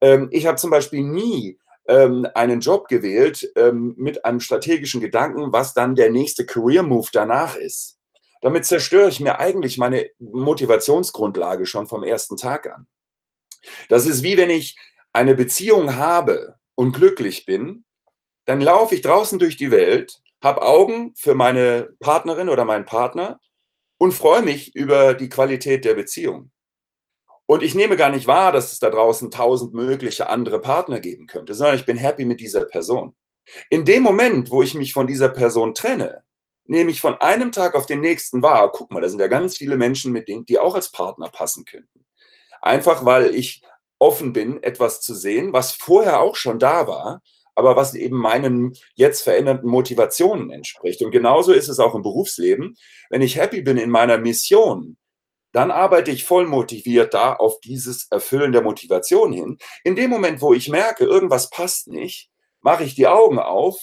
Ähm, 0.00 0.28
ich 0.30 0.46
habe 0.46 0.56
zum 0.56 0.70
Beispiel 0.70 1.02
nie 1.02 1.58
ähm, 1.88 2.26
einen 2.34 2.60
Job 2.60 2.88
gewählt 2.88 3.50
ähm, 3.56 3.94
mit 3.96 4.24
einem 4.24 4.40
strategischen 4.40 5.00
Gedanken, 5.00 5.52
was 5.52 5.74
dann 5.74 5.94
der 5.94 6.10
nächste 6.10 6.46
Career 6.46 6.82
Move 6.82 7.08
danach 7.12 7.56
ist. 7.56 7.98
Damit 8.40 8.66
zerstöre 8.66 9.08
ich 9.08 9.20
mir 9.20 9.40
eigentlich 9.40 9.78
meine 9.78 10.10
Motivationsgrundlage 10.18 11.66
schon 11.66 11.88
vom 11.88 12.04
ersten 12.04 12.36
Tag 12.36 12.70
an. 12.72 12.86
Das 13.88 14.06
ist 14.06 14.22
wie 14.22 14.36
wenn 14.36 14.50
ich 14.50 14.76
eine 15.12 15.34
Beziehung 15.34 15.96
habe 15.96 16.56
und 16.74 16.92
glücklich 16.92 17.46
bin, 17.46 17.84
dann 18.44 18.60
laufe 18.60 18.94
ich 18.94 19.02
draußen 19.02 19.38
durch 19.38 19.56
die 19.56 19.70
Welt, 19.70 20.20
habe 20.42 20.62
Augen 20.62 21.14
für 21.16 21.34
meine 21.34 21.88
Partnerin 21.98 22.48
oder 22.48 22.64
meinen 22.64 22.84
Partner 22.84 23.40
und 23.98 24.12
freue 24.12 24.42
mich 24.42 24.76
über 24.76 25.14
die 25.14 25.28
Qualität 25.28 25.84
der 25.84 25.94
Beziehung. 25.94 26.50
Und 27.50 27.62
ich 27.62 27.74
nehme 27.74 27.96
gar 27.96 28.10
nicht 28.10 28.26
wahr, 28.26 28.52
dass 28.52 28.72
es 28.72 28.78
da 28.78 28.90
draußen 28.90 29.30
tausend 29.30 29.72
mögliche 29.72 30.28
andere 30.28 30.60
Partner 30.60 31.00
geben 31.00 31.26
könnte, 31.26 31.54
sondern 31.54 31.76
ich 31.76 31.86
bin 31.86 31.96
happy 31.96 32.26
mit 32.26 32.40
dieser 32.40 32.66
Person. 32.66 33.14
In 33.70 33.86
dem 33.86 34.02
Moment, 34.02 34.50
wo 34.50 34.62
ich 34.62 34.74
mich 34.74 34.92
von 34.92 35.06
dieser 35.06 35.30
Person 35.30 35.72
trenne, 35.72 36.22
nehme 36.66 36.90
ich 36.90 37.00
von 37.00 37.14
einem 37.14 37.50
Tag 37.50 37.74
auf 37.74 37.86
den 37.86 38.02
nächsten 38.02 38.42
wahr, 38.42 38.70
guck 38.70 38.92
mal, 38.92 39.00
da 39.00 39.08
sind 39.08 39.18
ja 39.18 39.28
ganz 39.28 39.56
viele 39.56 39.78
Menschen 39.78 40.12
mit 40.12 40.28
denen, 40.28 40.44
die 40.44 40.58
auch 40.58 40.74
als 40.74 40.92
Partner 40.92 41.30
passen 41.30 41.64
könnten. 41.64 42.04
Einfach 42.60 43.06
weil 43.06 43.34
ich 43.34 43.62
offen 43.98 44.34
bin, 44.34 44.62
etwas 44.62 45.00
zu 45.00 45.14
sehen, 45.14 45.54
was 45.54 45.72
vorher 45.72 46.20
auch 46.20 46.36
schon 46.36 46.58
da 46.58 46.86
war, 46.86 47.22
aber 47.54 47.76
was 47.76 47.94
eben 47.94 48.18
meinen 48.18 48.74
jetzt 48.94 49.22
veränderten 49.22 49.70
Motivationen 49.70 50.50
entspricht. 50.50 51.00
Und 51.00 51.12
genauso 51.12 51.52
ist 51.52 51.68
es 51.68 51.78
auch 51.78 51.94
im 51.94 52.02
Berufsleben. 52.02 52.76
Wenn 53.08 53.22
ich 53.22 53.36
happy 53.36 53.62
bin 53.62 53.78
in 53.78 53.88
meiner 53.88 54.18
Mission, 54.18 54.98
dann 55.52 55.70
arbeite 55.70 56.10
ich 56.10 56.24
voll 56.24 56.46
motiviert 56.46 57.14
da 57.14 57.34
auf 57.34 57.60
dieses 57.60 58.06
Erfüllen 58.10 58.52
der 58.52 58.62
Motivation 58.62 59.32
hin. 59.32 59.58
In 59.84 59.96
dem 59.96 60.10
Moment, 60.10 60.42
wo 60.42 60.52
ich 60.52 60.68
merke, 60.68 61.04
irgendwas 61.04 61.50
passt 61.50 61.88
nicht, 61.88 62.30
mache 62.60 62.84
ich 62.84 62.94
die 62.94 63.06
Augen 63.06 63.38
auf 63.38 63.78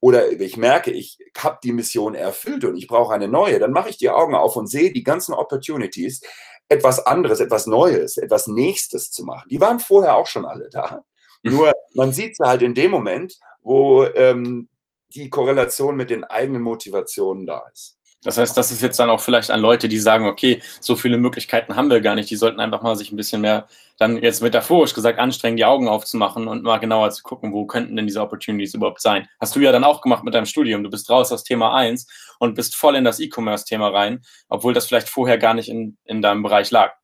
oder 0.00 0.30
ich 0.30 0.56
merke, 0.56 0.90
ich 0.92 1.18
habe 1.36 1.58
die 1.62 1.72
Mission 1.72 2.14
erfüllt 2.14 2.64
und 2.64 2.76
ich 2.76 2.86
brauche 2.86 3.12
eine 3.12 3.28
neue, 3.28 3.58
dann 3.58 3.72
mache 3.72 3.90
ich 3.90 3.96
die 3.96 4.10
Augen 4.10 4.34
auf 4.34 4.56
und 4.56 4.68
sehe 4.68 4.92
die 4.92 5.02
ganzen 5.02 5.34
Opportunities, 5.34 6.20
etwas 6.68 7.04
anderes, 7.04 7.40
etwas 7.40 7.66
Neues, 7.66 8.16
etwas 8.16 8.46
Nächstes 8.46 9.10
zu 9.10 9.24
machen. 9.24 9.48
Die 9.50 9.60
waren 9.60 9.80
vorher 9.80 10.16
auch 10.16 10.26
schon 10.26 10.44
alle 10.44 10.68
da. 10.70 11.02
Nur 11.42 11.72
man 11.94 12.12
sieht 12.12 12.36
sie 12.36 12.44
halt 12.44 12.62
in 12.62 12.74
dem 12.74 12.90
Moment, 12.90 13.38
wo 13.62 14.04
ähm, 14.04 14.68
die 15.14 15.30
Korrelation 15.30 15.96
mit 15.96 16.10
den 16.10 16.24
eigenen 16.24 16.62
Motivationen 16.62 17.46
da 17.46 17.66
ist. 17.72 17.97
Das 18.24 18.36
heißt, 18.36 18.56
das 18.56 18.72
ist 18.72 18.82
jetzt 18.82 18.98
dann 18.98 19.10
auch 19.10 19.20
vielleicht 19.20 19.50
an 19.50 19.60
Leute, 19.60 19.88
die 19.88 19.98
sagen, 19.98 20.26
okay, 20.26 20.60
so 20.80 20.96
viele 20.96 21.18
Möglichkeiten 21.18 21.76
haben 21.76 21.88
wir 21.88 22.00
gar 22.00 22.16
nicht. 22.16 22.28
Die 22.30 22.36
sollten 22.36 22.58
einfach 22.58 22.82
mal 22.82 22.96
sich 22.96 23.12
ein 23.12 23.16
bisschen 23.16 23.40
mehr, 23.40 23.68
dann 23.96 24.20
jetzt 24.20 24.42
metaphorisch 24.42 24.92
gesagt, 24.92 25.20
anstrengen, 25.20 25.56
die 25.56 25.64
Augen 25.64 25.88
aufzumachen 25.88 26.48
und 26.48 26.64
mal 26.64 26.78
genauer 26.78 27.10
zu 27.10 27.22
gucken, 27.22 27.52
wo 27.52 27.66
könnten 27.66 27.94
denn 27.94 28.08
diese 28.08 28.20
Opportunities 28.20 28.74
überhaupt 28.74 29.00
sein. 29.00 29.28
Hast 29.40 29.54
du 29.54 29.60
ja 29.60 29.70
dann 29.70 29.84
auch 29.84 30.00
gemacht 30.00 30.24
mit 30.24 30.34
deinem 30.34 30.46
Studium. 30.46 30.82
Du 30.82 30.90
bist 30.90 31.08
raus 31.10 31.30
aus 31.30 31.44
Thema 31.44 31.74
1 31.74 32.08
und 32.40 32.54
bist 32.54 32.74
voll 32.74 32.96
in 32.96 33.04
das 33.04 33.20
E-Commerce-Thema 33.20 33.88
rein, 33.88 34.22
obwohl 34.48 34.74
das 34.74 34.86
vielleicht 34.86 35.08
vorher 35.08 35.38
gar 35.38 35.54
nicht 35.54 35.68
in, 35.68 35.96
in 36.04 36.20
deinem 36.20 36.42
Bereich 36.42 36.72
lag. 36.72 36.94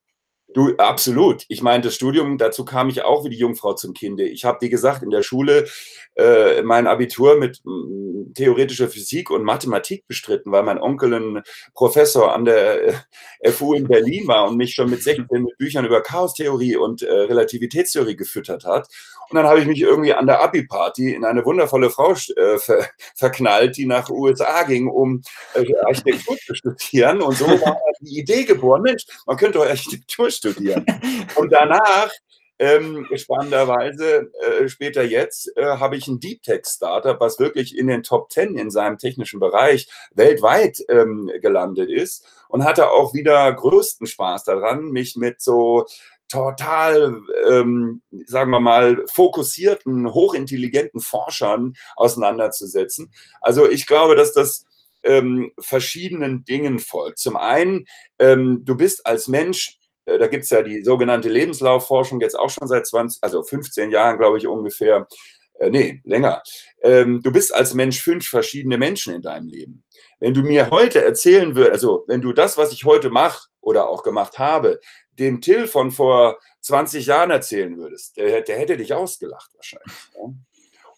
Du, 0.52 0.76
absolut. 0.76 1.44
Ich 1.48 1.62
meine, 1.62 1.82
das 1.82 1.94
Studium, 1.94 2.38
dazu 2.38 2.64
kam 2.64 2.88
ich 2.88 3.02
auch 3.02 3.24
wie 3.24 3.30
die 3.30 3.38
Jungfrau 3.38 3.72
zum 3.72 3.92
Kinde. 3.94 4.28
Ich 4.28 4.44
habe, 4.44 4.58
wie 4.60 4.68
gesagt, 4.68 5.02
in 5.02 5.10
der 5.10 5.22
Schule 5.22 5.66
äh, 6.16 6.62
mein 6.62 6.86
Abitur 6.86 7.36
mit 7.36 7.60
m, 7.66 8.32
theoretischer 8.34 8.88
Physik 8.88 9.30
und 9.30 9.42
Mathematik 9.42 10.06
bestritten, 10.06 10.52
weil 10.52 10.62
mein 10.62 10.78
Onkel 10.80 11.14
ein 11.14 11.42
Professor 11.74 12.32
an 12.32 12.44
der 12.44 13.00
äh, 13.40 13.50
FU 13.50 13.74
in 13.74 13.88
Berlin 13.88 14.28
war 14.28 14.48
und 14.48 14.56
mich 14.56 14.74
schon 14.74 14.90
mit 14.90 15.02
16 15.02 15.26
mit 15.42 15.58
Büchern 15.58 15.86
über 15.86 16.02
Chaostheorie 16.02 16.76
und 16.76 17.02
äh, 17.02 17.12
Relativitätstheorie 17.12 18.14
gefüttert 18.16 18.64
hat. 18.64 18.86
Und 19.30 19.36
dann 19.36 19.46
habe 19.46 19.60
ich 19.60 19.66
mich 19.66 19.80
irgendwie 19.80 20.12
an 20.12 20.26
der 20.26 20.40
Abi-Party 20.40 21.14
in 21.14 21.24
eine 21.24 21.44
wundervolle 21.44 21.90
Frau 21.90 22.12
äh, 22.12 22.58
ver 22.58 22.86
verknallt, 23.16 23.76
die 23.76 23.86
nach 23.86 24.10
USA 24.10 24.62
ging, 24.64 24.88
um 24.88 25.22
äh, 25.54 25.64
Architektur 25.84 26.36
zu 26.36 26.54
studieren. 26.54 27.22
Und 27.22 27.36
so 27.36 27.46
war 27.46 27.80
die 28.00 28.18
Idee 28.18 28.44
geboren, 28.44 28.82
Mensch, 28.82 29.04
man 29.26 29.36
könnte 29.36 29.58
doch 29.58 29.66
Architektur 29.66 30.30
studieren. 30.36 30.84
Und 31.36 31.52
danach 31.52 32.10
ähm, 32.58 33.06
spannenderweise, 33.16 34.30
äh, 34.40 34.68
später 34.68 35.02
jetzt, 35.02 35.50
äh, 35.56 35.64
habe 35.64 35.96
ich 35.96 36.06
ein 36.06 36.20
Deep 36.20 36.42
Tech 36.42 36.62
Startup, 36.66 37.18
was 37.18 37.40
wirklich 37.40 37.76
in 37.76 37.88
den 37.88 38.04
Top 38.04 38.30
10 38.30 38.56
in 38.56 38.70
seinem 38.70 38.96
technischen 38.96 39.40
Bereich 39.40 39.88
weltweit 40.14 40.78
ähm, 40.88 41.30
gelandet 41.40 41.90
ist 41.90 42.24
und 42.48 42.64
hatte 42.64 42.90
auch 42.90 43.12
wieder 43.12 43.52
größten 43.52 44.06
Spaß 44.06 44.44
daran, 44.44 44.90
mich 44.90 45.16
mit 45.16 45.40
so 45.40 45.86
total, 46.28 47.20
ähm, 47.50 48.02
sagen 48.26 48.50
wir 48.50 48.60
mal, 48.60 49.04
fokussierten, 49.12 50.12
hochintelligenten 50.12 51.00
Forschern 51.00 51.74
auseinanderzusetzen. 51.96 53.12
Also 53.40 53.68
ich 53.68 53.86
glaube, 53.86 54.14
dass 54.14 54.32
das 54.32 54.64
ähm, 55.02 55.52
verschiedenen 55.58 56.44
Dingen 56.44 56.78
folgt. 56.78 57.18
Zum 57.18 57.36
einen, 57.36 57.86
ähm, 58.18 58.62
du 58.64 58.76
bist 58.76 59.06
als 59.06 59.28
Mensch, 59.28 59.78
da 60.06 60.26
gibt 60.26 60.44
es 60.44 60.50
ja 60.50 60.62
die 60.62 60.82
sogenannte 60.82 61.28
Lebenslaufforschung 61.28 62.20
jetzt 62.20 62.38
auch 62.38 62.50
schon 62.50 62.68
seit 62.68 62.86
20, 62.86 63.22
also 63.22 63.42
15 63.42 63.90
Jahren, 63.90 64.18
glaube 64.18 64.38
ich, 64.38 64.46
ungefähr. 64.46 65.06
Äh, 65.58 65.70
nee, 65.70 66.00
länger. 66.04 66.42
Ähm, 66.82 67.22
du 67.22 67.32
bist 67.32 67.54
als 67.54 67.74
Mensch 67.74 68.02
fünf 68.02 68.26
verschiedene 68.26 68.76
Menschen 68.76 69.14
in 69.14 69.22
deinem 69.22 69.48
Leben. 69.48 69.84
Wenn 70.20 70.34
du 70.34 70.42
mir 70.42 70.70
heute 70.70 71.04
erzählen 71.04 71.54
würdest, 71.54 71.72
also 71.72 72.04
wenn 72.08 72.20
du 72.20 72.32
das, 72.32 72.58
was 72.58 72.72
ich 72.72 72.84
heute 72.84 73.10
mache 73.10 73.48
oder 73.60 73.88
auch 73.88 74.02
gemacht 74.02 74.38
habe, 74.38 74.80
dem 75.12 75.40
Till 75.40 75.66
von 75.66 75.90
vor 75.90 76.38
20 76.62 77.06
Jahren 77.06 77.30
erzählen 77.30 77.76
würdest, 77.78 78.16
der, 78.16 78.40
der 78.40 78.58
hätte 78.58 78.76
dich 78.76 78.92
ausgelacht 78.94 79.50
wahrscheinlich. 79.54 79.92
Ja? 80.14 80.34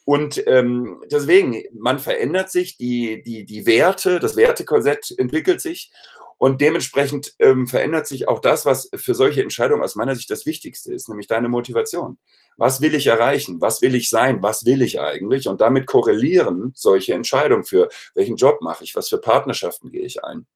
Und 0.05 0.47
ähm, 0.47 1.03
deswegen, 1.11 1.65
man 1.73 1.99
verändert 1.99 2.51
sich, 2.51 2.77
die, 2.77 3.23
die, 3.25 3.45
die 3.45 3.67
Werte, 3.67 4.21
das 4.21 4.37
Wertekorsett 4.37 5.13
entwickelt 5.19 5.61
sich 5.61 5.91
und 6.39 6.61
dementsprechend 6.61 7.35
ähm, 7.39 7.67
verändert 7.67 8.07
sich 8.07 8.29
auch 8.29 8.41
das, 8.41 8.67
was 8.67 8.91
für 8.95 9.15
solche 9.15 9.43
Entscheidungen 9.43 9.83
aus 9.83 9.95
meiner 9.95 10.15
Sicht 10.15 10.31
das 10.31 10.47
Wichtigste 10.47 10.93
ist, 10.93 11.09
nämlich 11.09 11.27
deine 11.27 11.49
Motivation. 11.49 12.19
Was 12.57 12.81
will 12.81 12.95
ich 12.95 13.07
erreichen? 13.07 13.61
Was 13.61 13.83
will 13.83 13.95
ich 13.95 14.09
sein? 14.09 14.43
Was 14.43 14.65
will 14.65 14.83
ich 14.83 15.01
eigentlich? 15.01 15.49
Und 15.49 15.61
damit 15.61 15.87
korrelieren 15.87 16.73
solche 16.75 17.15
Entscheidungen 17.15 17.65
für 17.65 17.89
welchen 18.15 18.37
Job 18.37 18.61
mache 18.63 18.85
ich? 18.85 18.95
Was 18.95 19.09
für 19.09 19.19
Partnerschaften 19.19 19.91
gehe 19.91 20.05
ich 20.05 20.25
ein? 20.25 20.47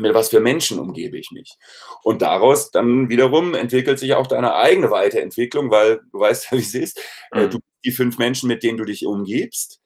mit 0.00 0.14
was 0.14 0.28
für 0.28 0.38
Menschen 0.38 0.78
umgebe 0.78 1.18
ich 1.18 1.32
mich. 1.32 1.56
Und 2.04 2.22
daraus 2.22 2.70
dann 2.70 3.08
wiederum 3.08 3.54
entwickelt 3.54 3.98
sich 3.98 4.14
auch 4.14 4.28
deine 4.28 4.54
eigene 4.54 4.92
Weiterentwicklung, 4.92 5.72
weil 5.72 6.00
du 6.12 6.20
weißt 6.20 6.52
ja, 6.52 6.58
wie 6.58 6.62
es 6.62 6.74
ist. 6.74 7.00
Äh, 7.32 7.46
mhm. 7.46 7.50
Du 7.50 7.58
die 7.84 7.92
fünf 7.92 8.18
Menschen, 8.18 8.48
mit 8.48 8.62
denen 8.62 8.78
du 8.78 8.84
dich 8.84 9.06
umgibst, 9.06 9.80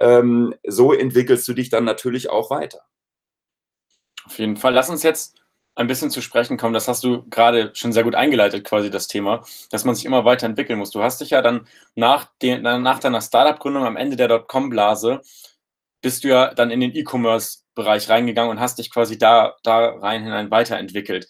ähm, 0.00 0.54
so 0.66 0.92
entwickelst 0.92 1.46
du 1.48 1.54
dich 1.54 1.70
dann 1.70 1.84
natürlich 1.84 2.30
auch 2.30 2.50
weiter. 2.50 2.82
Auf 4.28 4.38
jeden 4.38 4.58
Fall. 4.58 4.74
Lass 4.74 4.90
uns 4.90 5.02
jetzt 5.02 5.40
ein 5.74 5.86
bisschen 5.86 6.10
zu 6.10 6.20
sprechen 6.20 6.58
kommen. 6.58 6.74
Das 6.74 6.86
hast 6.86 7.02
du 7.02 7.26
gerade 7.30 7.70
schon 7.74 7.92
sehr 7.94 8.04
gut 8.04 8.14
eingeleitet, 8.14 8.62
quasi 8.62 8.90
das 8.90 9.08
Thema, 9.08 9.42
dass 9.70 9.86
man 9.86 9.94
sich 9.94 10.04
immer 10.04 10.26
weiterentwickeln 10.26 10.78
muss. 10.78 10.90
Du 10.90 11.02
hast 11.02 11.22
dich 11.22 11.30
ja 11.30 11.40
dann 11.40 11.66
nach, 11.94 12.30
den, 12.42 12.60
nach 12.62 12.98
deiner 12.98 13.22
Startup-Gründung 13.22 13.86
am 13.86 13.96
Ende 13.96 14.16
der 14.16 14.28
Dotcom-Blase, 14.28 15.22
bist 16.02 16.24
du 16.24 16.28
ja 16.28 16.52
dann 16.52 16.70
in 16.70 16.80
den 16.80 16.94
E-Commerce 16.94 17.60
Bereich 17.74 18.10
reingegangen 18.10 18.50
und 18.50 18.60
hast 18.60 18.78
dich 18.78 18.90
quasi 18.90 19.16
da, 19.16 19.56
da 19.62 19.94
rein 19.98 20.24
hinein 20.24 20.50
weiterentwickelt. 20.50 21.26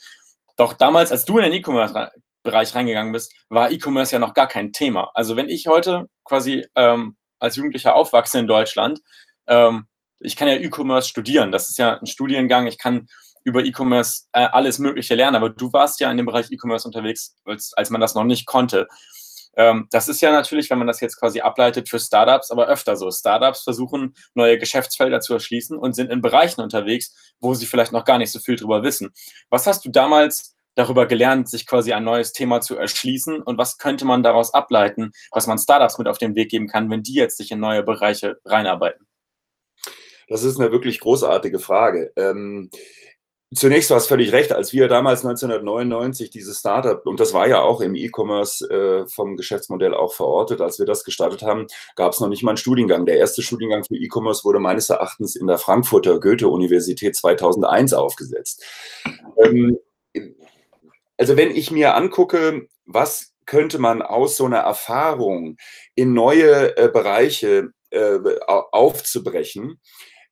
Doch 0.56 0.72
damals, 0.72 1.12
als 1.12 1.24
du 1.24 1.38
in 1.38 1.44
den 1.44 1.52
E-Commerce-Bereich 1.52 2.74
reingegangen 2.74 3.12
bist, 3.12 3.32
war 3.50 3.70
E-Commerce 3.70 4.12
ja 4.12 4.18
noch 4.18 4.34
gar 4.34 4.48
kein 4.48 4.72
Thema. 4.72 5.12
Also 5.14 5.36
wenn 5.36 5.48
ich 5.48 5.68
heute 5.68 6.08
quasi 6.24 6.66
ähm, 6.74 7.16
als 7.38 7.54
Jugendlicher 7.54 7.94
aufwachse 7.94 8.40
in 8.40 8.48
Deutschland, 8.48 9.00
ähm, 9.46 9.86
ich 10.20 10.36
kann 10.36 10.48
ja 10.48 10.54
E-Commerce 10.54 11.08
studieren. 11.08 11.52
Das 11.52 11.68
ist 11.68 11.78
ja 11.78 11.98
ein 11.98 12.06
Studiengang. 12.06 12.66
Ich 12.66 12.78
kann 12.78 13.08
über 13.44 13.64
E-Commerce 13.64 14.24
äh, 14.32 14.46
alles 14.46 14.78
Mögliche 14.78 15.14
lernen. 15.14 15.36
Aber 15.36 15.50
du 15.50 15.72
warst 15.72 16.00
ja 16.00 16.10
in 16.10 16.16
dem 16.16 16.26
Bereich 16.26 16.50
E-Commerce 16.50 16.86
unterwegs, 16.86 17.36
als, 17.44 17.72
als 17.74 17.90
man 17.90 18.00
das 18.00 18.14
noch 18.14 18.24
nicht 18.24 18.46
konnte. 18.46 18.88
Ähm, 19.56 19.88
das 19.90 20.08
ist 20.08 20.20
ja 20.20 20.30
natürlich, 20.30 20.70
wenn 20.70 20.78
man 20.78 20.86
das 20.86 21.00
jetzt 21.00 21.18
quasi 21.18 21.40
ableitet 21.40 21.88
für 21.88 21.98
Startups, 21.98 22.50
aber 22.50 22.68
öfter 22.68 22.96
so. 22.96 23.10
Startups 23.10 23.62
versuchen, 23.62 24.14
neue 24.34 24.56
Geschäftsfelder 24.56 25.20
zu 25.20 25.34
erschließen 25.34 25.76
und 25.76 25.94
sind 25.94 26.12
in 26.12 26.20
Bereichen 26.20 26.60
unterwegs, 26.60 27.34
wo 27.40 27.54
sie 27.54 27.66
vielleicht 27.66 27.92
noch 27.92 28.04
gar 28.04 28.18
nicht 28.18 28.30
so 28.30 28.38
viel 28.38 28.56
drüber 28.56 28.84
wissen. 28.84 29.10
Was 29.50 29.66
hast 29.66 29.84
du 29.84 29.90
damals 29.90 30.54
darüber 30.76 31.06
gelernt, 31.06 31.48
sich 31.48 31.66
quasi 31.66 31.92
ein 31.92 32.04
neues 32.04 32.32
Thema 32.32 32.60
zu 32.60 32.76
erschließen 32.76 33.42
und 33.42 33.58
was 33.58 33.78
könnte 33.78 34.04
man 34.04 34.22
daraus 34.22 34.54
ableiten, 34.54 35.10
was 35.32 35.48
man 35.48 35.58
Startups 35.58 35.98
mit 35.98 36.06
auf 36.06 36.18
den 36.18 36.36
Weg 36.36 36.50
geben 36.50 36.68
kann, 36.68 36.88
wenn 36.88 37.02
die 37.02 37.14
jetzt 37.14 37.36
sich 37.36 37.50
in 37.50 37.58
neue 37.58 37.82
Bereiche 37.82 38.38
reinarbeiten? 38.44 39.07
Das 40.28 40.44
ist 40.44 40.60
eine 40.60 40.72
wirklich 40.72 41.00
großartige 41.00 41.58
Frage. 41.58 42.12
Ähm, 42.16 42.70
Zunächst 43.54 43.88
war 43.88 43.96
es 43.96 44.06
völlig 44.06 44.32
recht, 44.32 44.52
als 44.52 44.74
wir 44.74 44.88
damals 44.88 45.24
1999 45.24 46.28
dieses 46.28 46.58
Startup, 46.58 47.04
und 47.06 47.18
das 47.18 47.32
war 47.32 47.48
ja 47.48 47.62
auch 47.62 47.80
im 47.80 47.94
E-Commerce 47.94 48.68
äh, 48.68 49.08
vom 49.08 49.38
Geschäftsmodell 49.38 49.94
auch 49.94 50.12
verortet, 50.12 50.60
als 50.60 50.78
wir 50.78 50.84
das 50.84 51.02
gestartet 51.02 51.40
haben, 51.40 51.66
gab 51.96 52.12
es 52.12 52.20
noch 52.20 52.28
nicht 52.28 52.42
mal 52.42 52.50
einen 52.50 52.58
Studiengang. 52.58 53.06
Der 53.06 53.16
erste 53.16 53.40
Studiengang 53.40 53.84
für 53.84 53.96
E-Commerce 53.96 54.44
wurde 54.44 54.58
meines 54.58 54.90
Erachtens 54.90 55.34
in 55.34 55.46
der 55.46 55.56
Frankfurter 55.56 56.20
Goethe-Universität 56.20 57.16
2001 57.16 57.94
aufgesetzt. 57.94 58.62
Ähm, 59.42 59.78
also 61.16 61.38
wenn 61.38 61.50
ich 61.50 61.70
mir 61.70 61.94
angucke, 61.94 62.68
was 62.84 63.32
könnte 63.46 63.78
man 63.78 64.02
aus 64.02 64.36
so 64.36 64.44
einer 64.44 64.58
Erfahrung 64.58 65.56
in 65.94 66.12
neue 66.12 66.76
äh, 66.76 66.90
Bereiche 66.92 67.70
äh, 67.88 68.18
aufzubrechen, 68.46 69.80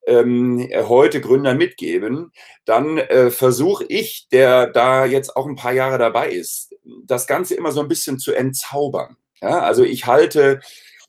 ähm, 0.06 0.68
heute 0.88 1.20
Gründer 1.20 1.54
mitgeben, 1.54 2.32
dann 2.64 2.98
äh, 2.98 3.30
versuche 3.30 3.84
ich, 3.88 4.28
der 4.30 4.68
da 4.68 5.04
jetzt 5.04 5.36
auch 5.36 5.46
ein 5.46 5.56
paar 5.56 5.72
Jahre 5.72 5.98
dabei 5.98 6.30
ist, 6.30 6.74
das 7.04 7.26
Ganze 7.26 7.54
immer 7.54 7.72
so 7.72 7.80
ein 7.80 7.88
bisschen 7.88 8.18
zu 8.18 8.32
entzaubern. 8.32 9.16
Ja, 9.42 9.60
also 9.60 9.84
ich 9.84 10.06
halte 10.06 10.60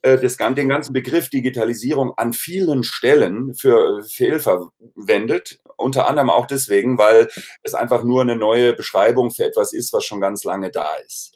äh, 0.02 0.18
das, 0.18 0.38
den 0.38 0.70
ganzen 0.70 0.94
Begriff 0.94 1.30
Digitalisierung 1.30 2.14
an 2.18 2.34
vielen 2.34 2.84
Stellen 2.84 3.54
für 3.56 4.04
fehlverwendet, 4.04 5.60
unter 5.78 6.08
anderem 6.10 6.30
auch 6.30 6.48
deswegen, 6.48 6.98
weil 6.98 7.30
es 7.64 7.74
einfach 7.74 8.04
nur 8.04 8.22
eine 8.22 8.36
neue 8.36 8.74
Beschreibung 8.74 9.32
für 9.32 9.46
etwas 9.46 9.74
ist, 9.74 9.94
was 9.94 10.06
schon 10.06 10.22
ganz 10.22 10.44
lange 10.44 10.72
da 10.72 10.96
ist. 11.06 11.36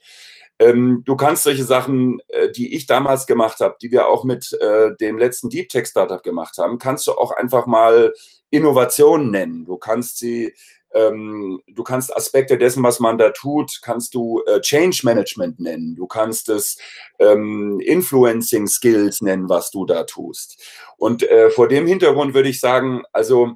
Ähm, 0.61 1.01
du 1.05 1.15
kannst 1.15 1.43
solche 1.43 1.63
Sachen, 1.63 2.21
äh, 2.27 2.51
die 2.51 2.75
ich 2.75 2.85
damals 2.85 3.25
gemacht 3.25 3.59
habe, 3.61 3.77
die 3.81 3.91
wir 3.91 4.07
auch 4.07 4.23
mit 4.23 4.53
äh, 4.61 4.95
dem 4.99 5.17
letzten 5.17 5.49
Deep 5.49 5.69
Tech 5.69 5.87
Startup 5.87 6.21
gemacht 6.21 6.59
haben, 6.59 6.77
kannst 6.77 7.07
du 7.07 7.13
auch 7.13 7.31
einfach 7.31 7.65
mal 7.65 8.13
Innovation 8.51 9.31
nennen. 9.31 9.65
Du 9.65 9.77
kannst 9.77 10.19
sie 10.19 10.53
ähm, 10.93 11.61
du 11.67 11.83
kannst 11.83 12.15
Aspekte 12.15 12.57
dessen, 12.57 12.83
was 12.83 12.99
man 12.99 13.17
da 13.17 13.29
tut, 13.29 13.79
kannst 13.81 14.13
du 14.13 14.43
äh, 14.45 14.59
Change 14.59 15.01
Management 15.03 15.59
nennen. 15.59 15.95
Du 15.95 16.05
kannst 16.05 16.49
es 16.49 16.77
ähm, 17.17 17.79
Influencing 17.79 18.67
Skills 18.67 19.21
nennen, 19.21 19.47
was 19.47 19.71
du 19.71 19.85
da 19.85 20.03
tust. 20.03 20.61
Und 20.97 21.23
äh, 21.23 21.49
vor 21.49 21.69
dem 21.69 21.87
Hintergrund 21.87 22.33
würde 22.33 22.49
ich 22.49 22.59
sagen, 22.59 23.03
also 23.13 23.55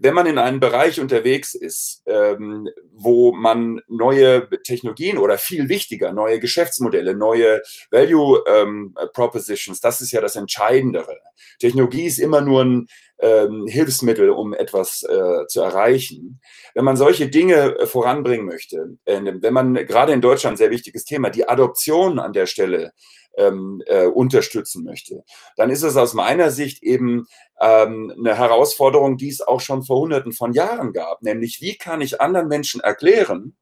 wenn 0.00 0.14
man 0.14 0.26
in 0.26 0.38
einem 0.38 0.60
Bereich 0.60 1.00
unterwegs 1.00 1.54
ist, 1.54 2.02
ähm, 2.06 2.68
wo 2.92 3.32
man 3.32 3.80
neue 3.88 4.48
Technologien 4.64 5.18
oder 5.18 5.38
viel 5.38 5.68
wichtiger, 5.68 6.12
neue 6.12 6.40
Geschäftsmodelle, 6.40 7.14
neue 7.14 7.62
Value 7.90 8.42
ähm, 8.46 8.94
Propositions, 9.12 9.80
das 9.80 10.00
ist 10.00 10.12
ja 10.12 10.20
das 10.20 10.36
Entscheidendere. 10.36 11.18
Technologie 11.58 12.06
ist 12.06 12.18
immer 12.18 12.40
nur 12.40 12.64
ein 12.64 12.88
ähm, 13.20 13.66
Hilfsmittel, 13.66 14.30
um 14.30 14.54
etwas 14.54 15.02
äh, 15.02 15.46
zu 15.46 15.60
erreichen. 15.60 16.40
Wenn 16.74 16.84
man 16.84 16.96
solche 16.96 17.28
Dinge 17.28 17.78
äh, 17.78 17.86
voranbringen 17.86 18.46
möchte, 18.46 18.96
äh, 19.04 19.20
wenn 19.22 19.54
man 19.54 19.74
gerade 19.74 20.12
in 20.12 20.20
Deutschland 20.20 20.58
sehr 20.58 20.70
wichtiges 20.70 21.04
Thema, 21.04 21.30
die 21.30 21.48
Adoption 21.48 22.18
an 22.18 22.32
der 22.32 22.46
Stelle 22.46 22.92
ähm, 23.36 23.82
äh, 23.86 24.06
unterstützen 24.06 24.84
möchte, 24.84 25.24
dann 25.56 25.70
ist 25.70 25.82
es 25.82 25.96
aus 25.96 26.14
meiner 26.14 26.50
Sicht 26.50 26.82
eben 26.82 27.26
ähm, 27.60 28.12
eine 28.18 28.36
Herausforderung, 28.36 29.16
die 29.16 29.28
es 29.28 29.40
auch 29.40 29.60
schon 29.60 29.82
vor 29.82 30.00
Hunderten 30.00 30.32
von 30.32 30.52
Jahren 30.52 30.92
gab, 30.92 31.22
nämlich 31.22 31.60
wie 31.60 31.76
kann 31.76 32.00
ich 32.00 32.20
anderen 32.20 32.48
Menschen 32.48 32.80
erklären, 32.80 33.56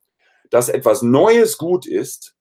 dass 0.51 0.69
etwas 0.69 1.03
Neues 1.03 1.59
gut 1.59 1.87
ist, 1.87 2.35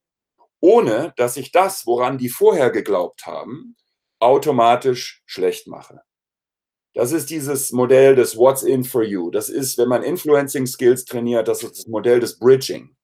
ohne 0.60 1.13
dass 1.17 1.38
ich 1.38 1.51
das, 1.51 1.86
woran 1.86 2.17
die 2.17 2.29
vorher 2.29 2.70
geglaubt 2.70 3.25
haben, 3.25 3.75
automatisch 4.20 5.22
schlecht 5.25 5.67
mache. 5.67 6.01
Das 6.94 7.12
ist 7.12 7.29
dieses 7.29 7.74
Modell 7.74 8.15
des 8.15 8.38
What's 8.38 8.63
in 8.63 8.86
for 8.86 9.03
you. 9.03 9.29
Das 9.29 9.50
ist, 9.50 9.77
wenn 9.77 9.89
man 9.89 10.01
Influencing 10.01 10.65
Skills 10.65 11.03
trainiert, 11.03 11.50
das 11.50 11.62
ist 11.62 11.79
das 11.79 11.88
Modell 11.88 12.22
des 12.22 12.39
Bridging 12.39 12.96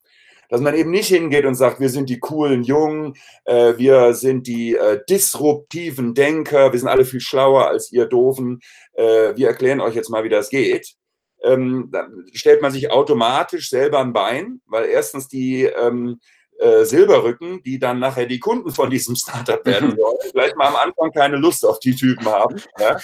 dass 0.51 0.60
man 0.60 0.75
eben 0.75 0.91
nicht 0.91 1.08
hingeht 1.08 1.46
und 1.46 1.55
sagt, 1.55 1.79
wir 1.79 1.88
sind 1.88 2.10
die 2.10 2.20
coolen 2.20 2.63
Jungen, 2.63 3.13
äh, 3.46 3.77
wir 3.77 4.13
sind 4.13 4.48
die 4.48 4.75
äh, 4.75 5.00
disruptiven 5.10 6.13
Denker, 6.13 6.74
wir 6.74 6.77
sind 6.77 6.89
alle 6.89 7.05
viel 7.05 7.22
schlauer 7.22 7.67
als 7.67 7.89
ihr 7.93 8.05
Doofen, 8.05 8.60
äh, 8.93 9.34
wir 9.36 9.48
erklären 9.48 9.79
euch 9.79 9.96
jetzt 9.96 10.10
mal, 10.10 10.25
wie 10.25 10.29
das 10.29 10.50
geht. 10.50 10.96
Ähm, 11.41 11.88
dann 11.93 12.25
stellt 12.34 12.62
man 12.62 12.74
sich 12.74 12.91
automatisch 12.91 13.70
selber 13.70 14.00
ein 14.00 14.12
Bein, 14.12 14.62
weil 14.65 14.89
erstens 14.89 15.29
die 15.29 15.63
ähm, 15.63 16.20
äh, 16.60 16.84
Silberrücken, 16.84 17.63
die 17.63 17.79
dann 17.79 18.00
nachher 18.00 18.25
die 18.25 18.39
Kunden 18.39 18.72
von 18.72 18.89
diesem 18.89 19.15
Startup 19.15 19.65
werden 19.65 19.96
sollen, 19.98 20.17
vielleicht 20.31 20.58
mal 20.58 20.67
am 20.67 20.75
Anfang 20.75 21.12
keine 21.13 21.38
Lust 21.38 21.65
auf 21.65 21.79
die 21.79 21.96
Typen 21.96 22.25
haben. 22.25 22.62
Ja? 22.77 22.98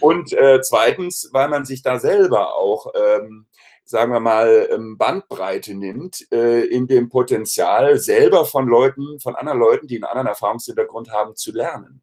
Und 0.00 0.32
äh, 0.32 0.60
zweitens, 0.62 1.30
weil 1.32 1.48
man 1.48 1.64
sich 1.64 1.82
da 1.82 2.00
selber 2.00 2.56
auch 2.56 2.92
ähm, 2.94 3.46
sagen 3.92 4.10
wir 4.10 4.20
mal, 4.20 4.68
ähm, 4.72 4.96
Bandbreite 4.96 5.74
nimmt, 5.74 6.26
äh, 6.32 6.64
in 6.64 6.86
dem 6.86 7.10
Potenzial, 7.10 7.98
selber 7.98 8.46
von 8.46 8.66
Leuten, 8.66 9.20
von 9.20 9.36
anderen 9.36 9.58
Leuten, 9.58 9.86
die 9.86 9.96
einen 9.96 10.04
anderen 10.04 10.28
Erfahrungshintergrund 10.28 11.12
haben, 11.12 11.36
zu 11.36 11.52
lernen. 11.52 12.02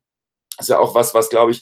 Ist 0.59 0.69
ja 0.69 0.79
auch 0.79 0.95
was, 0.95 1.13
was, 1.13 1.29
glaube 1.29 1.51
ich, 1.51 1.61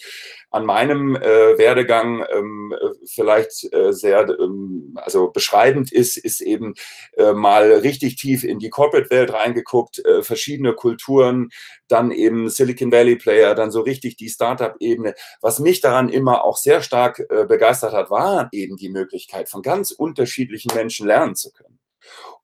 an 0.49 0.65
meinem 0.65 1.15
äh, 1.15 1.57
Werdegang 1.57 2.25
ähm, 2.31 2.73
äh, 2.73 2.89
vielleicht 3.05 3.71
äh, 3.73 3.91
sehr 3.91 4.27
ähm, 4.39 4.93
also 4.95 5.29
beschreibend 5.29 5.91
ist, 5.91 6.15
ist 6.17 6.39
eben 6.39 6.73
äh, 7.17 7.33
mal 7.33 7.71
richtig 7.71 8.15
tief 8.15 8.43
in 8.43 8.57
die 8.59 8.69
Corporate-Welt 8.69 9.33
reingeguckt, 9.33 9.99
äh, 10.05 10.23
verschiedene 10.23 10.73
Kulturen, 10.73 11.49
dann 11.89 12.11
eben 12.11 12.49
Silicon 12.49 12.91
Valley 12.91 13.17
Player, 13.17 13.55
dann 13.55 13.71
so 13.71 13.81
richtig 13.81 14.15
die 14.15 14.29
Startup-Ebene. 14.29 15.15
Was 15.41 15.59
mich 15.59 15.81
daran 15.81 16.07
immer 16.07 16.45
auch 16.45 16.57
sehr 16.57 16.81
stark 16.81 17.19
äh, 17.29 17.45
begeistert 17.45 17.93
hat, 17.93 18.09
war 18.09 18.47
eben 18.53 18.77
die 18.77 18.89
Möglichkeit, 18.89 19.49
von 19.49 19.61
ganz 19.61 19.91
unterschiedlichen 19.91 20.73
Menschen 20.73 21.07
lernen 21.07 21.35
zu 21.35 21.51
können. 21.51 21.77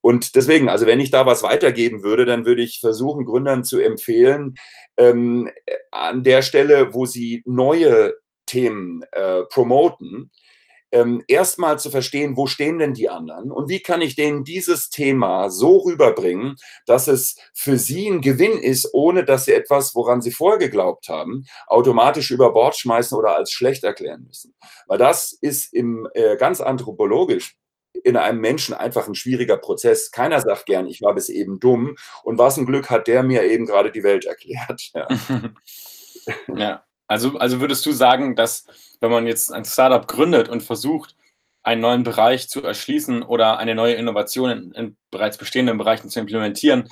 Und 0.02 0.36
deswegen, 0.36 0.68
also 0.68 0.86
wenn 0.86 1.00
ich 1.00 1.12
da 1.12 1.26
was 1.26 1.44
weitergeben 1.44 2.04
würde, 2.04 2.26
dann 2.26 2.46
würde 2.46 2.62
ich 2.62 2.80
versuchen, 2.82 3.24
Gründern 3.24 3.64
zu 3.64 3.80
empfehlen, 3.80 4.56
ähm, 4.98 5.50
an 5.92 6.24
der 6.24 6.42
Stelle, 6.42 6.94
wo 6.94 7.06
sie 7.06 7.44
neue 7.46 8.14
Themen 8.46 9.04
äh, 9.12 9.44
promoten, 9.44 10.32
ähm, 10.94 11.24
erstmal 11.28 11.80
zu 11.80 11.90
verstehen, 11.90 12.38
wo 12.38 12.46
stehen 12.46 12.78
denn 12.78 12.94
die 12.94 13.10
anderen 13.10 13.52
und 13.52 13.68
wie 13.68 13.80
kann 13.80 14.02
ich 14.02 14.16
denen 14.16 14.44
dieses 14.44 14.92
Thema 14.92 15.50
so 15.50 15.78
rüberbringen, 15.78 16.56
dass 16.86 17.08
es 17.08 17.36
für 17.56 17.80
sie 17.80 18.08
ein 18.08 18.22
Gewinn 18.22 18.60
ist, 18.60 18.94
ohne 18.94 19.26
dass 19.26 19.46
sie 19.46 19.54
etwas, 19.54 19.96
woran 19.96 20.22
sie 20.22 20.32
vorher 20.32 20.60
geglaubt 20.60 21.10
haben, 21.10 21.46
automatisch 21.66 22.30
über 22.30 22.54
Bord 22.54 22.78
schmeißen 22.78 23.18
oder 23.18 23.36
als 23.36 23.52
schlecht 23.52 23.84
erklären 23.84 24.24
müssen. 24.28 24.54
Weil 24.86 25.00
das 25.00 25.32
ist 25.32 25.74
im 25.74 26.08
äh, 26.14 26.38
ganz 26.38 26.62
anthropologisch 26.62 27.56
in 28.04 28.18
einem 28.18 28.40
Menschen 28.40 28.74
einfach 28.74 29.08
ein 29.08 29.16
schwieriger 29.16 29.58
Prozess. 29.58 30.12
Keiner 30.12 30.42
sagt 30.42 30.66
gern, 30.66 30.88
ich 30.88 31.02
war 31.02 31.14
bis 31.14 31.30
eben 31.30 31.60
dumm. 31.60 31.96
Und 32.24 32.38
was 32.38 32.58
ein 32.58 32.66
Glück 32.66 32.90
hat 32.90 33.08
der 33.08 33.24
mir 33.24 33.44
eben 33.44 33.66
gerade 33.66 33.92
die 33.92 34.04
Welt 34.04 34.26
erklärt. 34.26 34.92
Ja, 36.26 36.36
ja. 36.56 36.84
Also, 37.08 37.38
also 37.38 37.60
würdest 37.60 37.86
du 37.86 37.92
sagen, 37.92 38.36
dass 38.36 38.66
wenn 39.02 39.12
man 39.12 39.28
jetzt 39.28 39.52
ein 39.52 39.66
Startup 39.66 40.08
gründet 40.08 40.48
und 40.48 40.64
versucht, 40.64 41.16
einen 41.64 41.82
neuen 41.82 42.04
Bereich 42.04 42.50
zu 42.50 42.62
erschließen 42.64 43.24
oder 43.24 43.58
eine 43.58 43.76
neue 43.76 43.94
Innovation 43.96 44.50
in, 44.50 44.72
in 44.72 44.98
bereits 45.12 45.38
bestehenden 45.38 45.78
Bereichen 45.78 46.10
zu 46.10 46.20
implementieren, 46.20 46.90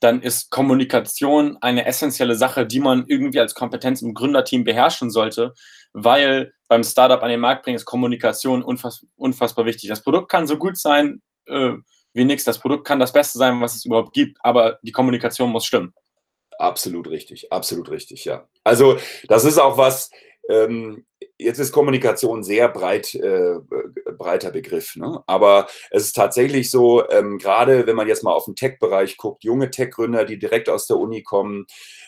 dann 0.00 0.22
ist 0.22 0.50
Kommunikation 0.50 1.56
eine 1.60 1.86
essentielle 1.86 2.34
Sache, 2.36 2.66
die 2.66 2.80
man 2.80 3.04
irgendwie 3.06 3.40
als 3.40 3.54
Kompetenz 3.54 4.02
im 4.02 4.14
Gründerteam 4.14 4.64
beherrschen 4.64 5.10
sollte, 5.10 5.54
weil 5.94 6.52
beim 6.68 6.84
Startup 6.84 7.22
an 7.22 7.30
den 7.30 7.40
Markt 7.40 7.64
bringen 7.64 7.76
ist 7.76 7.84
Kommunikation 7.86 8.62
unfass, 8.62 9.06
unfassbar 9.16 9.64
wichtig. 9.64 9.88
Das 9.88 10.02
Produkt 10.02 10.30
kann 10.30 10.46
so 10.46 10.58
gut 10.58 10.76
sein 10.76 11.22
äh, 11.46 11.72
wie 12.12 12.24
nichts. 12.24 12.44
Das 12.44 12.58
Produkt 12.58 12.86
kann 12.86 13.00
das 13.00 13.12
Beste 13.12 13.38
sein, 13.38 13.60
was 13.60 13.74
es 13.74 13.84
überhaupt 13.84 14.12
gibt, 14.12 14.38
aber 14.42 14.78
die 14.82 14.92
Kommunikation 14.92 15.50
muss 15.50 15.64
stimmen. 15.64 15.94
Absolut 16.58 17.08
richtig, 17.08 17.52
absolut 17.52 17.90
richtig, 17.90 18.24
ja. 18.24 18.46
Also 18.62 18.96
das 19.28 19.44
ist 19.44 19.58
auch 19.58 19.76
was, 19.76 20.10
ähm, 20.48 21.04
jetzt 21.38 21.58
ist 21.58 21.72
Kommunikation 21.72 22.44
sehr 22.44 22.68
breit, 22.68 23.14
äh, 23.14 23.56
breiter 24.16 24.50
Begriff, 24.50 24.94
ne? 24.96 25.22
aber 25.26 25.66
es 25.90 26.04
ist 26.04 26.16
tatsächlich 26.16 26.70
so, 26.70 27.08
ähm, 27.10 27.38
gerade 27.38 27.86
wenn 27.86 27.96
man 27.96 28.08
jetzt 28.08 28.22
mal 28.22 28.32
auf 28.32 28.44
den 28.44 28.54
Tech-Bereich 28.54 29.16
guckt, 29.16 29.42
junge 29.42 29.70
Tech-Gründer, 29.70 30.24
die 30.24 30.38
direkt 30.38 30.68
aus 30.68 30.86
der 30.86 30.96
Uni 30.96 31.22
kommen, 31.22 31.66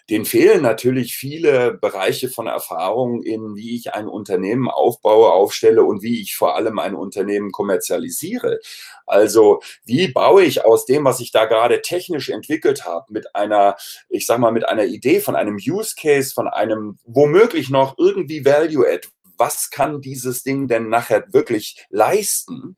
denen 0.09 0.25
fehlen 0.25 0.63
natürlich 0.63 1.17
viele 1.17 1.75
Bereiche 1.75 2.29
von 2.29 2.47
Erfahrung 2.47 3.23
in, 3.23 3.57
wie 3.57 3.75
ich 3.75 3.95
ein 3.95 4.07
Unternehmen 4.07 4.71
aufbaue, 4.71 5.33
aufstelle 5.33 5.83
und 5.83 6.03
wie 6.03 6.21
ich 6.21 6.37
vor 6.37 6.55
allem 6.55 6.79
ein 6.79 6.95
Unternehmen 6.95 7.51
kommerzialisiere. 7.51 8.61
Also 9.07 9.61
wie 9.85 10.09
baue 10.09 10.45
ich 10.45 10.65
aus 10.65 10.87
dem, 10.87 11.05
was 11.05 11.21
ich 11.21 11.33
da 11.33 11.47
gerade 11.47 11.83
technisch 11.83 12.29
entwickelt 12.29 12.85
habe, 12.85 13.13
mit 13.13 13.35
einer, 13.35 13.77
ich 14.09 14.27
sag 14.27 14.39
mal, 14.39 14.53
mit 14.53 14.69
einer 14.69 14.85
Idee 14.85 15.21
von 15.21 15.35
einem 15.35 15.57
Use 15.57 15.95
Case, 16.01 16.33
von 16.33 16.47
einem 16.47 16.99
womöglich 17.05 17.71
noch 17.71 17.99
irgendwie 17.99 18.45
Value-Add, 18.45 19.09
was 19.39 19.71
kann 19.71 20.01
dieses 20.01 20.43
Ding 20.43 20.69
denn 20.69 20.89
nachher 20.89 21.25
wirklich 21.33 21.85
leisten? 21.91 22.77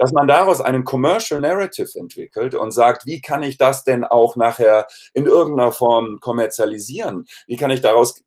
Dass 0.00 0.12
man 0.12 0.26
daraus 0.26 0.62
einen 0.62 0.84
Commercial 0.84 1.42
Narrative 1.42 1.98
entwickelt 1.98 2.54
und 2.54 2.70
sagt, 2.70 3.04
wie 3.04 3.20
kann 3.20 3.42
ich 3.42 3.58
das 3.58 3.84
denn 3.84 4.02
auch 4.02 4.34
nachher 4.34 4.86
in 5.12 5.26
irgendeiner 5.26 5.72
Form 5.72 6.20
kommerzialisieren? 6.20 7.26
Wie 7.46 7.58
kann 7.58 7.70
ich 7.70 7.82
daraus 7.82 8.24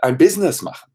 ein 0.00 0.16
Business 0.16 0.62
machen? 0.62 0.91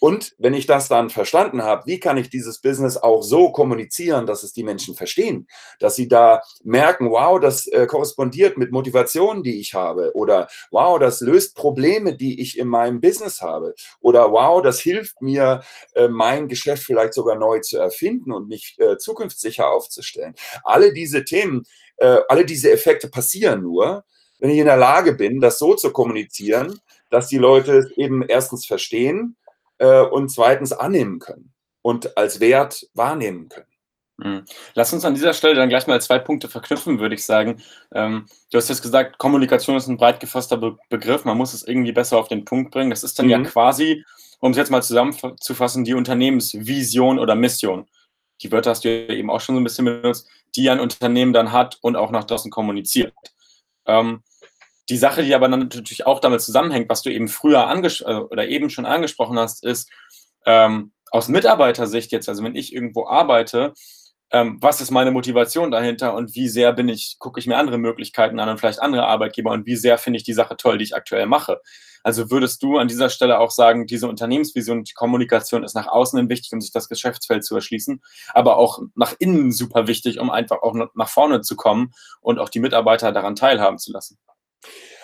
Und 0.00 0.34
wenn 0.38 0.54
ich 0.54 0.66
das 0.66 0.88
dann 0.88 1.10
verstanden 1.10 1.62
habe, 1.62 1.86
wie 1.86 2.00
kann 2.00 2.16
ich 2.16 2.30
dieses 2.30 2.60
Business 2.60 2.96
auch 2.96 3.22
so 3.22 3.52
kommunizieren, 3.52 4.26
dass 4.26 4.42
es 4.42 4.52
die 4.54 4.64
Menschen 4.64 4.94
verstehen, 4.94 5.46
dass 5.78 5.94
sie 5.94 6.08
da 6.08 6.42
merken, 6.64 7.10
wow, 7.10 7.38
das 7.38 7.66
äh, 7.66 7.86
korrespondiert 7.86 8.56
mit 8.56 8.72
Motivationen, 8.72 9.42
die 9.42 9.60
ich 9.60 9.74
habe. 9.74 10.12
Oder 10.14 10.48
wow, 10.70 10.98
das 10.98 11.20
löst 11.20 11.54
Probleme, 11.54 12.16
die 12.16 12.40
ich 12.40 12.58
in 12.58 12.66
meinem 12.66 13.02
Business 13.02 13.42
habe. 13.42 13.74
Oder 14.00 14.32
wow, 14.32 14.62
das 14.62 14.80
hilft 14.80 15.20
mir, 15.20 15.62
äh, 15.94 16.08
mein 16.08 16.48
Geschäft 16.48 16.84
vielleicht 16.84 17.12
sogar 17.12 17.36
neu 17.36 17.60
zu 17.60 17.78
erfinden 17.78 18.32
und 18.32 18.48
mich 18.48 18.76
äh, 18.78 18.96
zukunftssicher 18.96 19.70
aufzustellen. 19.70 20.34
Alle 20.64 20.94
diese 20.94 21.24
Themen, 21.24 21.64
äh, 21.98 22.20
alle 22.28 22.46
diese 22.46 22.72
Effekte 22.72 23.08
passieren 23.08 23.62
nur, 23.62 24.04
wenn 24.38 24.50
ich 24.50 24.58
in 24.58 24.64
der 24.64 24.78
Lage 24.78 25.12
bin, 25.12 25.40
das 25.40 25.58
so 25.58 25.74
zu 25.74 25.92
kommunizieren, 25.92 26.80
dass 27.10 27.28
die 27.28 27.38
Leute 27.38 27.78
es 27.78 27.90
eben 27.98 28.22
erstens 28.26 28.64
verstehen, 28.64 29.36
äh, 29.80 30.02
und 30.02 30.30
zweitens 30.30 30.72
annehmen 30.72 31.18
können 31.18 31.52
und 31.82 32.16
als 32.16 32.38
Wert 32.40 32.86
wahrnehmen 32.94 33.48
können. 33.48 33.66
Mhm. 34.18 34.44
Lass 34.74 34.92
uns 34.92 35.04
an 35.04 35.14
dieser 35.14 35.32
Stelle 35.32 35.54
dann 35.54 35.70
gleich 35.70 35.86
mal 35.86 36.00
zwei 36.00 36.18
Punkte 36.18 36.48
verknüpfen, 36.48 37.00
würde 37.00 37.14
ich 37.14 37.24
sagen. 37.24 37.62
Ähm, 37.94 38.26
du 38.50 38.58
hast 38.58 38.68
jetzt 38.68 38.82
gesagt, 38.82 39.18
Kommunikation 39.18 39.76
ist 39.76 39.88
ein 39.88 39.96
breit 39.96 40.20
gefasster 40.20 40.58
Be 40.58 40.76
Begriff, 40.90 41.24
man 41.24 41.38
muss 41.38 41.54
es 41.54 41.66
irgendwie 41.66 41.92
besser 41.92 42.18
auf 42.18 42.28
den 42.28 42.44
Punkt 42.44 42.70
bringen. 42.70 42.90
Das 42.90 43.02
ist 43.02 43.18
dann 43.18 43.26
mhm. 43.26 43.32
ja 43.32 43.42
quasi, 43.42 44.04
um 44.40 44.52
es 44.52 44.58
jetzt 44.58 44.70
mal 44.70 44.82
zusammenzufassen, 44.82 45.84
die 45.84 45.94
Unternehmensvision 45.94 47.18
oder 47.18 47.34
Mission. 47.34 47.88
Die 48.42 48.52
Wörter 48.52 48.70
hast 48.70 48.84
du 48.84 48.88
ja 48.90 49.14
eben 49.14 49.30
auch 49.30 49.40
schon 49.40 49.54
so 49.54 49.60
ein 49.60 49.64
bisschen 49.64 49.86
benutzt, 49.86 50.28
die 50.54 50.68
ein 50.68 50.80
Unternehmen 50.80 51.32
dann 51.32 51.52
hat 51.52 51.78
und 51.80 51.96
auch 51.96 52.10
nach 52.10 52.24
draußen 52.24 52.50
kommuniziert. 52.50 53.14
Ähm, 53.86 54.22
die 54.90 54.96
Sache, 54.96 55.22
die 55.22 55.34
aber 55.34 55.48
natürlich 55.48 56.04
auch 56.06 56.20
damit 56.20 56.42
zusammenhängt, 56.42 56.88
was 56.88 57.02
du 57.02 57.10
eben 57.10 57.28
früher 57.28 57.68
äh, 57.70 58.12
oder 58.14 58.48
eben 58.48 58.70
schon 58.70 58.86
angesprochen 58.86 59.38
hast, 59.38 59.64
ist, 59.64 59.90
ähm, 60.46 60.92
aus 61.10 61.28
Mitarbeitersicht 61.28 62.12
jetzt, 62.12 62.28
also 62.28 62.42
wenn 62.44 62.54
ich 62.54 62.74
irgendwo 62.74 63.06
arbeite, 63.06 63.72
ähm, 64.32 64.58
was 64.60 64.80
ist 64.80 64.90
meine 64.90 65.10
Motivation 65.10 65.70
dahinter 65.70 66.14
und 66.14 66.34
wie 66.34 66.48
sehr 66.48 66.72
bin 66.72 66.88
ich, 66.88 67.16
gucke 67.18 67.40
ich 67.40 67.46
mir 67.46 67.56
andere 67.56 67.78
Möglichkeiten 67.78 68.38
an 68.38 68.48
und 68.48 68.58
vielleicht 68.58 68.80
andere 68.80 69.06
Arbeitgeber 69.06 69.50
und 69.50 69.66
wie 69.66 69.74
sehr 69.76 69.98
finde 69.98 70.18
ich 70.18 70.22
die 70.22 70.32
Sache 70.32 70.56
toll, 70.56 70.78
die 70.78 70.84
ich 70.84 70.94
aktuell 70.94 71.26
mache. 71.26 71.60
Also 72.02 72.30
würdest 72.30 72.62
du 72.62 72.78
an 72.78 72.88
dieser 72.88 73.10
Stelle 73.10 73.40
auch 73.40 73.50
sagen, 73.50 73.86
diese 73.86 74.08
Unternehmensvision, 74.08 74.84
die 74.84 74.94
Kommunikation 74.94 75.64
ist 75.64 75.74
nach 75.74 75.88
außen 75.88 76.18
hin 76.18 76.28
wichtig, 76.28 76.52
um 76.52 76.60
sich 76.60 76.72
das 76.72 76.88
Geschäftsfeld 76.88 77.44
zu 77.44 77.56
erschließen, 77.56 78.00
aber 78.32 78.56
auch 78.56 78.80
nach 78.94 79.14
innen 79.18 79.52
super 79.52 79.86
wichtig, 79.86 80.18
um 80.20 80.30
einfach 80.30 80.62
auch 80.62 80.74
nach 80.94 81.08
vorne 81.08 81.40
zu 81.42 81.56
kommen 81.56 81.92
und 82.20 82.38
auch 82.38 82.48
die 82.48 82.60
Mitarbeiter 82.60 83.12
daran 83.12 83.34
teilhaben 83.34 83.78
zu 83.78 83.92
lassen? 83.92 84.18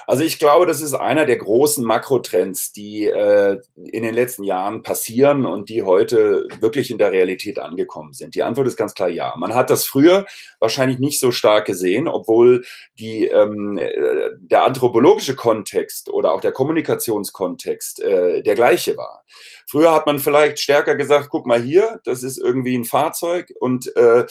Also 0.09 0.23
ich 0.23 0.39
glaube, 0.39 0.67
das 0.67 0.81
ist 0.81 0.95
einer 0.95 1.27
der 1.27 1.37
großen 1.37 1.85
Makrotrends, 1.85 2.73
die 2.73 3.07
äh, 3.07 3.61
in 3.75 4.05
den 4.05 4.15
letzten 4.15 4.45
Jahren 4.45 4.83
passieren 4.83 5.45
und 5.45 5.69
die 5.69 5.83
heute 5.83 6.47
wirklich 6.61 6.93
in 6.93 6.99
der 6.99 7.11
Realität 7.11 7.59
angekommen 7.59 8.13
sind. 8.13 8.37
Die 8.37 8.45
Antwort 8.45 8.69
ist 8.69 8.77
ganz 8.77 8.95
klar 8.95 9.09
ja. 9.09 9.35
Man 9.37 9.55
hat 9.55 9.69
das 9.69 9.85
früher 9.85 10.25
wahrscheinlich 10.61 11.01
nicht 11.01 11.19
so 11.19 11.33
stark 11.33 11.67
gesehen, 11.67 12.07
obwohl 12.07 12.65
die, 13.01 13.27
ähm, 13.27 13.79
äh, 13.79 14.31
der 14.39 14.65
anthropologische 14.65 15.35
Kontext 15.35 16.09
oder 16.09 16.33
auch 16.33 16.41
der 16.41 16.53
Kommunikationskontext 16.53 18.01
äh, 18.01 18.43
der 18.43 18.55
gleiche 18.55 18.97
war. 18.97 19.25
Früher 19.67 19.93
hat 19.93 20.07
man 20.07 20.21
vielleicht 20.21 20.61
stärker 20.61 20.95
gesagt, 20.95 21.31
guck 21.31 21.47
mal 21.47 21.61
hier, 21.61 22.01
das 22.05 22.23
ist 22.23 22.39
irgendwie 22.39 22.79
ein 22.79 22.85
Fahrzeug 22.85 23.53
und 23.59 23.95
äh, 23.97 24.25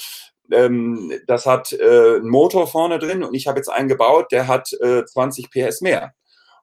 ähm, 0.52 1.12
das 1.28 1.46
hat 1.46 1.74
äh, 1.74 2.16
einen 2.16 2.30
Motor 2.30 2.68
vorne 2.68 3.00
drin 3.00 3.24
und 3.24 3.34
ich 3.34 3.48
habe 3.48 3.60
jetzt 3.60 3.70
einen 3.70 3.88
gebaut, 3.88 4.32
der 4.32 4.48
hat 4.48 4.72
äh, 4.82 5.06
20 5.06 5.50
PS 5.52 5.82
mehr 5.82 6.14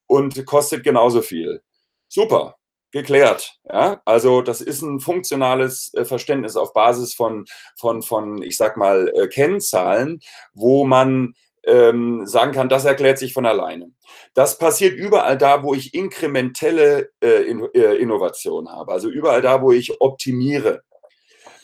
und 0.06 0.44
kostet 0.46 0.84
genauso 0.84 1.22
viel. 1.22 1.62
Super, 2.08 2.56
geklärt. 2.92 3.58
Ja? 3.64 4.00
Also 4.04 4.42
das 4.42 4.60
ist 4.60 4.82
ein 4.82 5.00
funktionales 5.00 5.92
äh, 5.94 6.04
Verständnis 6.04 6.56
auf 6.56 6.72
Basis 6.72 7.14
von, 7.14 7.46
von, 7.76 8.02
von 8.02 8.42
ich 8.42 8.56
sag 8.56 8.76
mal, 8.76 9.10
äh, 9.14 9.26
Kennzahlen, 9.28 10.20
wo 10.52 10.84
man 10.84 11.34
ähm, 11.64 12.26
sagen 12.26 12.52
kann, 12.52 12.68
das 12.68 12.84
erklärt 12.84 13.18
sich 13.18 13.32
von 13.32 13.46
alleine. 13.46 13.90
Das 14.34 14.58
passiert 14.58 14.94
überall 14.94 15.38
da, 15.38 15.62
wo 15.62 15.74
ich 15.74 15.94
inkrementelle 15.94 17.10
äh, 17.22 17.42
in, 17.42 17.64
äh, 17.74 17.94
Innovation 17.96 18.68
habe, 18.68 18.92
also 18.92 19.08
überall 19.08 19.42
da, 19.42 19.62
wo 19.62 19.72
ich 19.72 20.00
optimiere. 20.00 20.82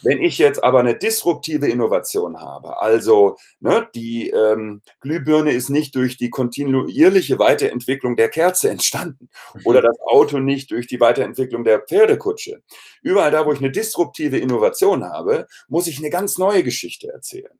Wenn 0.03 0.23
ich 0.23 0.39
jetzt 0.39 0.63
aber 0.63 0.81
eine 0.81 0.97
disruptive 0.97 1.69
Innovation 1.69 2.41
habe, 2.41 2.81
also 2.81 3.37
ne, 3.61 3.89
die 3.95 4.31
ähm, 4.31 4.83
Glühbirne 5.01 5.53
ist 5.53 5.71
nicht 5.71 5.95
durch 5.95 6.17
die 6.17 6.31
kontinuierliche 6.31 7.39
Weiterentwicklung 7.39 8.17
der 8.17 8.29
Kerze 8.29 8.71
entstanden 8.71 9.29
oder 9.65 9.83
das 9.83 9.99
Auto 10.01 10.39
nicht 10.39 10.71
durch 10.71 10.87
die 10.87 11.01
Weiterentwicklung 11.01 11.65
der 11.65 11.81
Pferdekutsche. 11.81 12.63
Überall 13.03 13.31
da, 13.31 13.47
wo 13.47 13.53
ich 13.53 13.59
eine 13.59 13.71
disruptive 13.71 14.39
Innovation 14.39 15.05
habe, 15.05 15.47
muss 15.69 15.87
ich 15.87 15.99
eine 15.99 16.11
ganz 16.11 16.39
neue 16.39 16.63
Geschichte 16.63 17.09
erzählen. 17.13 17.59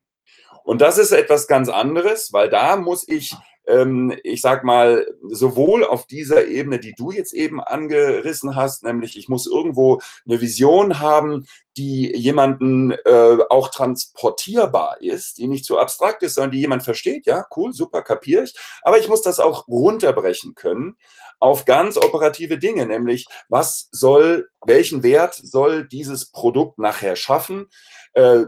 Und 0.65 0.81
das 0.81 0.99
ist 0.99 1.13
etwas 1.13 1.47
ganz 1.47 1.69
anderes, 1.69 2.33
weil 2.33 2.51
da 2.51 2.77
muss 2.77 3.09
ich 3.09 3.35
ich 4.23 4.41
sag 4.41 4.65
mal, 4.65 5.07
sowohl 5.29 5.85
auf 5.85 6.07
dieser 6.07 6.47
Ebene, 6.47 6.79
die 6.79 6.95
du 6.95 7.11
jetzt 7.11 7.35
eben 7.35 7.61
angerissen 7.61 8.57
hast, 8.57 8.83
nämlich 8.83 9.19
ich 9.19 9.29
muss 9.29 9.47
irgendwo 9.47 10.01
eine 10.27 10.41
Vision 10.41 11.01
haben, 11.01 11.47
die 11.77 12.11
jemanden 12.17 12.93
äh, 12.93 13.39
auch 13.51 13.69
transportierbar 13.69 15.01
ist, 15.01 15.39
die 15.39 15.49
nicht 15.49 15.65
zu 15.65 15.79
abstrakt 15.79 16.23
ist, 16.23 16.35
sondern 16.35 16.53
die 16.53 16.61
jemand 16.61 16.83
versteht, 16.83 17.27
ja, 17.27 17.45
cool, 17.57 17.73
super, 17.73 18.03
kapiere 18.03 18.45
ich. 18.45 18.55
Aber 18.83 18.99
ich 18.99 19.09
muss 19.09 19.23
das 19.23 19.39
auch 19.39 19.69
runterbrechen 19.69 20.55
können 20.55 20.97
auf 21.41 21.67
ganz 21.67 21.97
operative 21.97 22.59
Dinge, 22.59 22.87
nämlich 22.87 23.27
was 23.49 23.89
soll, 23.93 24.49
welchen 24.65 25.03
Wert 25.03 25.35
soll 25.35 25.87
dieses 25.87 26.31
Produkt 26.33 26.79
nachher 26.79 27.17
schaffen? 27.17 27.69
Äh, 28.15 28.47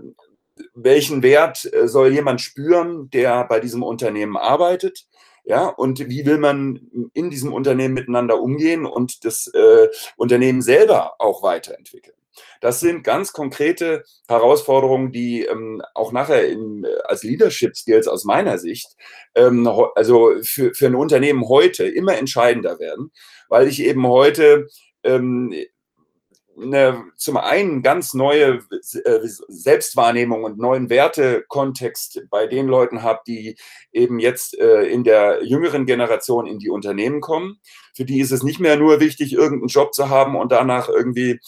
welchen 0.75 1.23
Wert 1.23 1.69
äh, 1.73 1.89
soll 1.89 2.13
jemand 2.13 2.41
spüren, 2.41 3.11
der 3.11 3.45
bei 3.45 3.61
diesem 3.61 3.83
Unternehmen 3.83 4.37
arbeitet? 4.37 5.07
Ja, 5.45 5.67
und 5.67 6.09
wie 6.09 6.27
will 6.27 6.39
man 6.39 7.11
in 7.15 7.31
diesem 7.31 7.53
Unternehmen 7.53 7.95
miteinander 7.95 8.41
umgehen 8.41 8.87
und 8.87 9.25
das 9.25 9.47
äh, 9.49 9.89
Unternehmen 10.17 10.63
selber 10.63 11.15
auch 11.19 11.43
weiterentwickeln? 11.43 12.17
Das 12.61 12.81
sind 12.81 13.03
ganz 13.05 13.33
konkrete 13.33 14.05
Herausforderungen, 14.29 15.13
die 15.13 15.45
ähm, 15.45 15.83
auch 15.95 16.13
nachher 16.13 16.47
in, 16.49 16.87
als 17.05 17.23
Leadership 17.23 17.77
Skills 17.77 18.07
aus 18.07 18.25
meiner 18.25 18.59
Sicht, 18.59 18.97
ähm, 19.35 19.67
also 19.95 20.33
für, 20.43 20.75
für 20.75 20.87
ein 20.87 20.95
Unternehmen 20.95 21.49
heute 21.49 21.85
immer 21.87 22.17
entscheidender 22.17 22.79
werden, 22.79 23.13
weil 23.49 23.69
ich 23.69 23.83
eben 23.83 24.07
heute 24.07 24.69
ähm, 25.03 25.55
eine, 26.61 27.05
zum 27.17 27.37
einen 27.37 27.83
ganz 27.83 28.15
neue 28.15 28.61
äh, 29.05 29.21
Selbstwahrnehmung 29.23 30.45
und 30.45 30.59
neuen 30.59 30.91
Wertekontext 30.91 32.23
bei 32.31 32.47
den 32.47 32.67
Leuten 32.67 33.03
habe, 33.03 33.21
die 33.27 33.57
eben 33.93 34.19
jetzt 34.19 34.59
äh, 34.59 34.83
in 34.85 35.05
der 35.05 35.45
jüngeren 35.45 35.87
Generation 35.87 36.47
in 36.47 36.59
die 36.59 36.71
Unternehmen 36.71 37.21
kommen. 37.21 37.61
Für 37.95 38.05
die 38.05 38.21
ist 38.21 38.33
es 38.33 38.43
nicht 38.43 38.61
mehr 38.61 38.77
nur 38.77 39.01
wichtig, 39.01 39.33
irgendeinen 39.33 39.69
Job 39.69 39.95
zu 39.95 40.09
haben 40.09 40.37
und 40.37 40.53
danach 40.53 40.89
irgendwie 40.89 41.41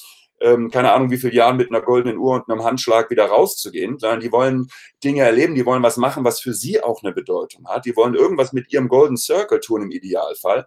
ähm, 0.43 0.71
keine 0.71 0.93
Ahnung, 0.93 1.11
wie 1.11 1.19
viele 1.19 1.35
Jahren 1.35 1.57
mit 1.57 1.71
einer 1.71 1.81
goldenen 1.81 2.19
Uhr 2.19 2.35
und 2.35 2.51
einem 2.51 2.65
Handschlag 2.65 3.11
wieder 3.11 3.27
rauszugehen, 3.27 3.99
sondern 3.99 4.21
die 4.21 4.33
wollen 4.33 4.69
Dinge 5.05 5.23
erleben, 5.23 5.55
die 5.55 5.65
wollen 5.65 5.83
was 5.83 5.97
machen, 5.97 6.25
was 6.25 6.41
für 6.41 6.53
sie 6.53 6.83
auch 6.83 7.03
eine 7.03 7.13
Bedeutung 7.13 7.69
hat. 7.69 7.85
Die 7.87 7.97
wollen 7.97 8.15
irgendwas 8.15 8.53
mit 8.53 8.73
ihrem 8.73 8.89
Golden 8.89 9.17
Circle 9.17 9.61
tun 9.61 9.83
im 9.83 9.91
Idealfall. 9.91 10.67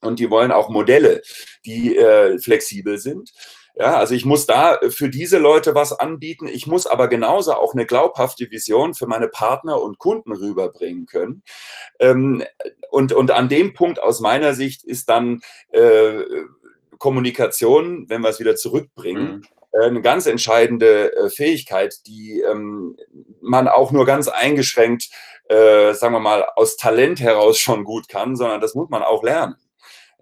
Und 0.00 0.18
die 0.18 0.30
wollen 0.30 0.52
auch 0.52 0.68
Modelle, 0.68 1.22
die 1.64 1.96
äh, 1.96 2.38
flexibel 2.38 2.98
sind. 2.98 3.32
Ja, 3.76 3.96
also 3.96 4.14
ich 4.14 4.24
muss 4.24 4.46
da 4.46 4.78
für 4.90 5.08
diese 5.08 5.38
Leute 5.38 5.74
was 5.74 5.92
anbieten. 5.92 6.46
Ich 6.46 6.68
muss 6.68 6.86
aber 6.86 7.08
genauso 7.08 7.54
auch 7.54 7.74
eine 7.74 7.86
glaubhafte 7.86 8.50
Vision 8.50 8.94
für 8.94 9.08
meine 9.08 9.26
Partner 9.26 9.80
und 9.82 9.98
Kunden 9.98 10.32
rüberbringen 10.32 11.06
können. 11.06 11.42
Ähm, 11.98 12.44
und, 12.90 13.12
und 13.12 13.32
an 13.32 13.48
dem 13.48 13.74
Punkt 13.74 14.00
aus 14.00 14.20
meiner 14.20 14.54
Sicht 14.54 14.84
ist 14.84 15.08
dann 15.08 15.40
äh, 15.72 16.22
Kommunikation, 16.98 18.08
wenn 18.08 18.22
wir 18.22 18.28
es 18.28 18.38
wieder 18.38 18.54
zurückbringen, 18.54 19.36
mhm 19.36 19.42
äh, 19.74 19.86
eine 19.86 20.02
ganz 20.02 20.26
entscheidende 20.26 21.12
äh, 21.16 21.30
Fähigkeit, 21.30 22.06
die 22.06 22.40
ähm, 22.40 22.96
man 23.40 23.68
auch 23.68 23.90
nur 23.90 24.06
ganz 24.06 24.28
eingeschränkt, 24.28 25.10
äh, 25.48 25.92
sagen 25.94 26.14
wir 26.14 26.20
mal, 26.20 26.44
aus 26.56 26.76
Talent 26.76 27.20
heraus 27.20 27.58
schon 27.58 27.84
gut 27.84 28.08
kann, 28.08 28.36
sondern 28.36 28.60
das 28.60 28.74
muss 28.74 28.88
man 28.88 29.02
auch 29.02 29.22
lernen. 29.22 29.56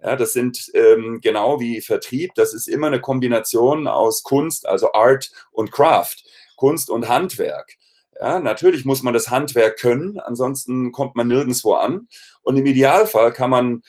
Ja, 0.03 0.17
das 0.17 0.33
sind 0.33 0.69
ähm, 0.73 1.19
genau 1.21 1.61
wie 1.61 1.79
Vertrieb, 1.79 2.35
das 2.35 2.53
ist 2.53 2.67
immer 2.67 2.87
eine 2.87 2.99
Kombination 2.99 3.87
aus 3.87 4.23
Kunst, 4.23 4.67
also 4.67 4.91
Art 4.91 5.31
und 5.51 5.71
Craft, 5.71 6.17
Kunst 6.57 6.89
und 6.89 7.07
Handwerk. 7.07 7.77
Ja, 8.19 8.39
natürlich 8.39 8.83
muss 8.83 9.01
man 9.01 9.13
das 9.13 9.29
Handwerk 9.29 9.79
können, 9.79 10.19
ansonsten 10.19 10.91
kommt 10.91 11.15
man 11.15 11.27
nirgendwo 11.27 11.75
an. 11.75 12.09
Und 12.41 12.57
im 12.57 12.65
Idealfall 12.65 13.31
kann 13.31 13.49
man 13.49 13.81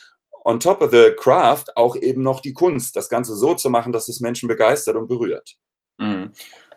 on 0.45 0.61
top 0.61 0.83
of 0.83 0.93
the 0.93 1.13
craft 1.17 1.77
auch 1.77 1.97
eben 1.97 2.23
noch 2.23 2.41
die 2.41 2.53
Kunst, 2.53 2.95
das 2.95 3.09
Ganze 3.09 3.35
so 3.35 3.55
zu 3.55 3.69
machen, 3.69 3.93
dass 3.93 4.09
es 4.09 4.21
Menschen 4.21 4.49
begeistert 4.49 4.97
und 4.97 5.09
berührt. 5.09 5.57
Mhm. 5.99 6.33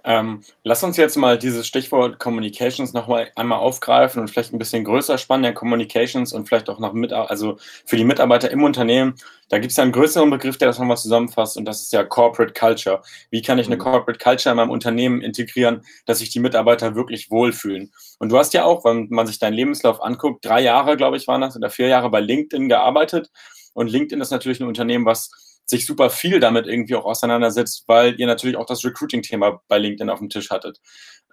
Ähm, 0.08 0.42
lass 0.64 0.84
uns 0.84 0.96
jetzt 0.96 1.18
mal 1.18 1.38
dieses 1.38 1.68
Stichwort 1.68 2.18
Communications 2.18 2.94
nochmal 2.94 3.30
einmal 3.36 3.60
aufgreifen 3.60 4.22
und 4.22 4.30
vielleicht 4.30 4.54
ein 4.54 4.58
bisschen 4.58 4.86
größer 4.86 5.18
spannen, 5.18 5.44
der 5.44 5.54
Communications 5.54 6.32
und 6.32 6.48
vielleicht 6.48 6.70
auch 6.70 6.80
noch 6.80 6.94
mit, 6.94 7.12
also 7.12 7.58
für 7.86 7.98
die 7.98 8.06
Mitarbeiter 8.06 8.50
im 8.50 8.64
Unternehmen. 8.64 9.16
Da 9.50 9.60
gibt 9.60 9.72
es 9.72 9.78
ja 9.78 9.84
einen 9.84 9.92
größeren 9.92 10.30
Begriff, 10.30 10.58
der 10.58 10.70
das 10.70 10.80
nochmal 10.80 10.96
zusammenfasst 10.96 11.58
und 11.58 11.66
das 11.66 11.82
ist 11.82 11.92
ja 11.92 12.06
Corporate 12.06 12.54
Culture. 12.54 13.02
Wie 13.32 13.42
kann 13.42 13.60
ich 13.60 13.68
eine 13.68 13.76
mhm. 13.76 13.82
Corporate 13.82 14.18
Culture 14.18 14.52
in 14.52 14.56
meinem 14.56 14.70
Unternehmen 14.70 15.22
integrieren, 15.22 15.82
dass 16.06 16.20
sich 16.20 16.30
die 16.30 16.40
Mitarbeiter 16.40 16.96
wirklich 16.96 17.30
wohlfühlen? 17.30 17.92
Und 18.18 18.30
du 18.30 18.38
hast 18.38 18.54
ja 18.54 18.64
auch, 18.64 18.86
wenn 18.86 19.08
man 19.10 19.28
sich 19.28 19.40
deinen 19.40 19.56
Lebenslauf 19.56 20.02
anguckt, 20.02 20.46
drei 20.46 20.62
Jahre, 20.62 20.96
glaube 20.96 21.18
ich, 21.18 21.28
waren 21.28 21.42
das, 21.42 21.58
oder 21.58 21.70
vier 21.70 21.90
Jahre 21.90 22.10
bei 22.10 22.22
LinkedIn 22.22 22.70
gearbeitet. 22.70 23.30
Und 23.74 23.92
LinkedIn 23.92 24.22
ist 24.22 24.32
natürlich 24.32 24.62
ein 24.62 24.68
Unternehmen, 24.68 25.06
was 25.06 25.47
sich 25.68 25.86
super 25.86 26.10
viel 26.10 26.40
damit 26.40 26.66
irgendwie 26.66 26.96
auch 26.96 27.06
auseinandersetzt, 27.06 27.84
weil 27.88 28.20
ihr 28.20 28.26
natürlich 28.26 28.58
auch 28.58 28.66
das 28.66 28.84
Recruiting-Thema 28.84 29.62
bei 29.68 29.78
LinkedIn 29.78 30.10
auf 30.10 30.20
dem 30.20 30.30
Tisch 30.30 30.50
hattet. 30.50 30.80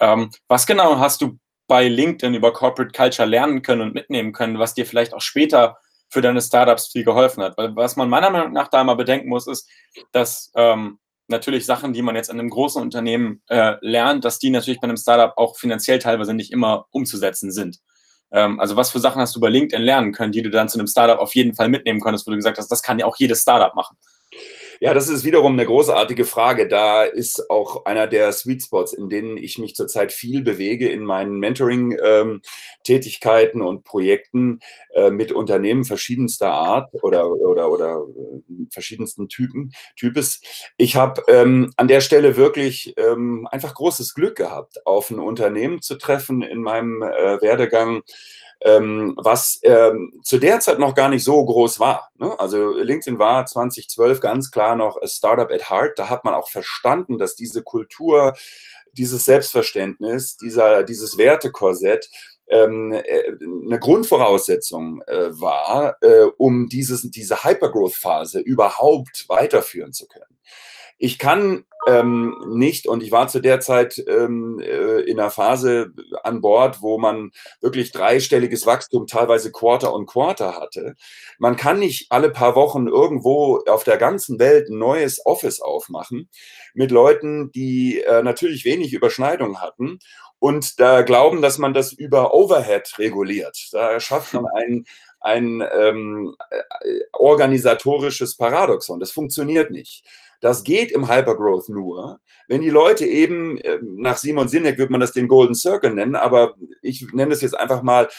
Ähm, 0.01 0.31
was 0.49 0.67
genau 0.67 0.99
hast 0.99 1.23
du 1.23 1.39
bei 1.67 1.89
LinkedIn 1.89 2.35
über 2.35 2.53
Corporate 2.53 2.93
Culture 2.93 3.29
lernen 3.29 3.63
können 3.63 3.81
und 3.81 3.95
mitnehmen 3.95 4.33
können, 4.33 4.59
was 4.59 4.75
dir 4.75 4.87
vielleicht 4.87 5.15
auch 5.15 5.21
später 5.21 5.79
für 6.11 6.21
deine 6.21 6.43
Startups 6.43 6.89
viel 6.89 7.05
geholfen 7.05 7.43
hat? 7.43 7.57
Weil 7.57 7.75
was 7.77 7.97
man 7.97 8.11
meiner 8.11 8.31
Meinung 8.31 8.53
nach 8.53 8.69
da 8.69 8.83
mal 8.85 8.95
bedenken 8.95 9.29
muss, 9.29 9.47
ist, 9.47 9.69
dass 10.13 10.51
ähm, 10.57 10.99
natürlich 11.29 11.65
Sachen, 11.65 11.93
die 11.93 12.03
man 12.03 12.17
jetzt 12.17 12.29
in 12.29 12.39
einem 12.39 12.51
großen 12.51 12.83
Unternehmen 12.83 13.41
äh, 13.49 13.77
lernt, 13.81 14.25
dass 14.25 14.39
die 14.39 14.51
natürlich 14.51 14.81
bei 14.81 14.89
einem 14.89 14.97
Startup 14.97 15.33
auch 15.37 15.57
finanziell 15.57 16.01
teilweise 16.01 16.35
nicht 16.35 16.53
immer 16.53 16.87
umzusetzen 16.91 17.51
sind. 17.51 17.79
Ähm, 18.33 18.61
also 18.61 18.77
was 18.77 18.91
für 18.91 19.01
Sachen 19.01 19.23
hast 19.23 19.35
du 19.37 19.41
bei 19.41 19.49
LinkedIn 19.49 19.83
lernen 19.83 20.13
können, 20.13 20.33
die 20.33 20.43
du 20.43 20.51
dann 20.51 20.69
zu 20.69 20.79
einem 20.79 20.89
Startup 20.89 21.19
auf 21.19 21.35
jeden 21.35 21.55
Fall 21.55 21.69
mitnehmen 21.69 22.01
konntest, 22.01 22.27
wo 22.27 22.31
du 22.31 22.37
gesagt 22.37 22.59
hast, 22.59 22.69
das 22.69 22.83
kann 22.83 22.99
ja 22.99 23.07
auch 23.07 23.17
jedes 23.17 23.43
Startup 23.43 23.75
machen? 23.75 23.97
Ja, 24.81 24.93
das 24.93 25.09
ist 25.09 25.25
wiederum 25.25 25.53
eine 25.53 25.67
großartige 25.67 26.25
Frage. 26.25 26.69
Da 26.69 27.05
ist 27.05 27.49
auch 27.49 27.85
einer 27.87 28.07
der 28.07 28.33
Sweet 28.33 28.65
Spots, 28.65 28.93
in 28.93 29.09
denen 29.09 29.37
ich 29.37 29.59
mich 29.59 29.75
zurzeit 29.75 30.13
viel 30.13 30.43
bewege 30.43 30.89
in 30.89 31.05
meinen 31.05 31.39
Mentoring-Themen, 31.39 32.43
Tätigkeiten 32.83 33.63
und 33.63 33.85
Projekten 33.85 34.61
äh, 34.95 35.11
mit 35.11 35.33
Unternehmen 35.33 35.85
verschiedenster 35.85 36.51
Art 36.51 36.93
oder, 37.03 37.31
oder, 37.31 37.71
oder 37.71 38.05
äh, 38.17 38.67
verschiedensten 38.71 39.29
Typen, 39.29 39.73
Types. 39.97 40.43
Ich 40.77 40.97
habe 40.97 41.23
ähm, 41.29 41.73
an 41.77 41.89
der 41.89 42.01
Stelle 42.01 42.37
wirklich 42.37 42.95
ähm, 42.99 43.49
einfach 43.51 43.75
großes 43.75 44.15
Glück 44.15 44.37
gehabt, 44.37 44.85
auf 44.87 45.11
ein 45.11 45.19
Unternehmen 45.19 45.83
zu 45.83 45.97
treffen 45.97 46.43
in 46.43 46.61
meinem 46.61 47.03
äh, 47.03 47.41
Werdegang, 47.41 48.03
ähm, 48.65 49.15
was 49.17 49.61
ähm, 49.63 50.21
zu 50.23 50.39
der 50.39 50.59
Zeit 50.61 50.79
noch 50.79 50.95
gar 50.95 51.11
nicht 51.11 51.23
so 51.23 51.45
groß 51.45 51.79
war. 51.81 52.11
Ne? 52.19 52.35
Also 52.41 52.73
LinkedIn 52.73 53.19
war 53.19 53.45
2012 53.45 54.21
ganz 54.21 54.51
klar 54.51 54.75
noch 54.75 55.01
a 55.01 55.07
Startup 55.07 55.51
at 55.51 55.71
Heart. 55.71 55.99
Da 55.99 56.09
hat 56.09 56.25
man 56.25 56.35
auch 56.35 56.49
verstanden, 56.49 57.19
dass 57.19 57.37
diese 57.37 57.63
Kultur, 57.63 58.35
dieses 58.93 59.27
Selbstverständnis, 59.27 60.39
dieser, 60.39 60.83
dieses 60.83 61.19
Wertekorsett 61.19 62.09
ähm, 62.49 62.93
äh, 62.93 63.33
eine 63.67 63.79
Grundvoraussetzung 63.79 65.03
äh, 65.07 65.39
war, 65.39 65.97
äh, 66.01 66.25
um 66.39 66.69
dieses, 66.69 67.03
diese 67.11 67.45
Hypergrowth-Phase 67.45 68.41
überhaupt 68.41 69.27
weiterführen 69.29 69.93
zu 69.93 70.07
können. 70.07 70.39
Ich 70.99 71.19
kann 71.19 71.65
ähm, 71.87 72.35
nicht, 72.49 72.87
und 72.87 73.03
ich 73.03 73.13
war 73.13 73.29
zu 73.29 73.41
der 73.41 73.61
Zeit 73.61 74.03
ähm, 74.09 74.59
äh, 74.61 75.01
in 75.01 75.21
einer 75.21 75.31
Phase 75.31 75.93
an 76.23 76.41
Bord, 76.41 76.81
wo 76.81 76.99
man 76.99 77.31
wirklich 77.61 77.93
dreistelliges 77.93 78.65
Wachstum, 78.67 79.07
teilweise 79.07 79.53
Quarter 79.53 79.93
on 79.93 80.07
Quarter 80.07 80.57
hatte. 80.57 80.95
Man 81.39 81.57
kann 81.57 81.79
nicht 81.79 82.11
alle 82.11 82.31
paar 82.31 82.55
Wochen 82.55 82.87
irgendwo 82.87 83.63
auf 83.69 83.85
der 83.85 83.99
ganzen 83.99 84.39
Welt 84.39 84.71
ein 84.71 84.79
neues 84.79 85.25
Office 85.27 85.61
aufmachen 85.61 86.31
mit 86.73 86.91
Leuten, 86.91 87.53
die 87.53 88.01
äh, 88.01 88.23
natürlich 88.23 88.65
wenig 88.65 88.95
Überschneidung 88.95 89.61
hatten 89.61 89.99
und 90.39 90.79
da 90.79 91.01
glauben, 91.03 91.41
dass 91.41 91.57
man 91.59 91.73
das 91.73 91.93
über 91.93 92.35
Overhead 92.35 92.99
reguliert. 92.99 93.69
Da 93.73 93.99
schafft 93.99 94.35
man 94.35 94.47
ein, 94.55 94.85
ein 95.21 95.63
ähm, 95.75 96.37
äh, 96.51 97.01
organisatorisches 97.13 98.37
Paradoxon. 98.37 99.01
Das 99.01 99.11
funktioniert 99.11 99.71
nicht. 99.71 100.05
Das 100.45 100.63
geht 100.63 100.93
im 100.93 101.09
Hypergrowth 101.09 101.71
nur, 101.71 102.21
wenn 102.49 102.61
die 102.61 102.69
Leute 102.69 103.07
eben, 103.07 103.57
äh, 103.57 103.79
nach 103.83 104.19
Simon 104.19 104.47
Sinek 104.47 104.77
würde 104.77 104.93
man 104.93 105.01
das 105.01 105.13
den 105.13 105.27
Golden 105.27 105.55
Circle 105.55 105.95
nennen, 105.95 106.17
aber 106.17 106.55
ich 106.83 107.11
nenne 107.15 107.33
es 107.33 107.41
jetzt 107.41 107.59
einfach 107.59 107.81
mal, 107.81 108.11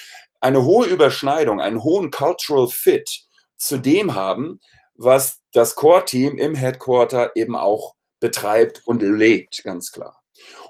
eine 0.42 0.66
hohe 0.66 0.88
Überschneidung, 0.88 1.62
einen 1.62 1.84
hohen 1.84 2.10
Cultural 2.10 2.68
Fit 2.68 3.28
zu 3.58 3.78
dem 3.78 4.16
haben, 4.16 4.60
was 4.96 5.44
das 5.54 5.76
Core-Team 5.76 6.40
im 6.40 6.56
Headquarter 6.56 7.36
eben 7.36 7.56
auch 7.56 7.94
betreibt 8.20 8.82
und 8.88 9.04
lebt, 9.04 9.62
ganz 9.64 9.92
klar. 9.92 10.20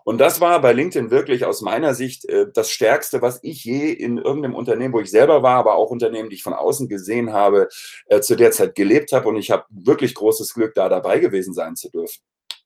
Und 0.05 0.19
das 0.19 0.39
war 0.39 0.61
bei 0.61 0.71
LinkedIn 0.71 1.09
wirklich 1.09 1.45
aus 1.45 1.61
meiner 1.61 1.95
Sicht 1.95 2.29
äh, 2.29 2.45
das 2.53 2.69
Stärkste, 2.69 3.23
was 3.23 3.39
ich 3.41 3.65
je 3.65 3.91
in 3.91 4.19
irgendeinem 4.19 4.53
Unternehmen, 4.53 4.93
wo 4.93 4.99
ich 4.99 5.09
selber 5.09 5.41
war, 5.41 5.57
aber 5.57 5.75
auch 5.75 5.89
Unternehmen, 5.89 6.29
die 6.29 6.35
ich 6.35 6.43
von 6.43 6.53
außen 6.53 6.87
gesehen 6.87 7.33
habe, 7.33 7.67
äh, 8.05 8.21
zu 8.21 8.35
der 8.35 8.51
Zeit 8.51 8.75
gelebt 8.75 9.11
habe. 9.11 9.27
Und 9.27 9.35
ich 9.37 9.49
habe 9.49 9.65
wirklich 9.69 10.13
großes 10.13 10.53
Glück, 10.53 10.75
da 10.75 10.89
dabei 10.89 11.17
gewesen 11.17 11.55
sein 11.55 11.75
zu 11.75 11.89
dürfen. 11.89 12.21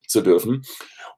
Zu 0.05 0.21
dürfen 0.21 0.63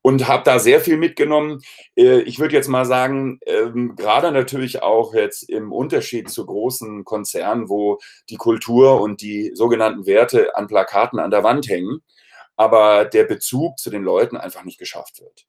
und 0.02 0.28
habe 0.28 0.44
da 0.44 0.60
sehr 0.60 0.80
viel 0.82 0.98
mitgenommen. 0.98 1.62
Äh, 1.96 2.22
ich 2.22 2.40
würde 2.40 2.56
jetzt 2.56 2.68
mal 2.68 2.86
sagen, 2.86 3.40
ähm, 3.46 3.96
gerade 3.96 4.32
natürlich 4.32 4.82
auch 4.84 5.14
jetzt 5.14 5.50
im 5.50 5.72
Unterschied 5.72 6.30
zu 6.30 6.46
großen 6.46 7.04
Konzernen, 7.04 7.70
wo 7.70 8.00
die 8.30 8.38
Kultur 8.38 9.02
und 9.02 9.22
die 9.22 9.52
sogenannten 9.56 10.06
Werte 10.06 10.56
an 10.56 10.68
Plakaten 10.68 11.20
an 11.20 11.32
der 11.32 11.44
Wand 11.44 11.68
hängen, 11.68 12.02
aber 12.56 13.06
der 13.06 13.24
Bezug 13.24 13.80
zu 13.80 13.90
den 13.90 14.04
Leuten 14.04 14.38
einfach 14.38 14.64
nicht 14.64 14.80
geschafft 14.80 15.22
wird. 15.22 15.46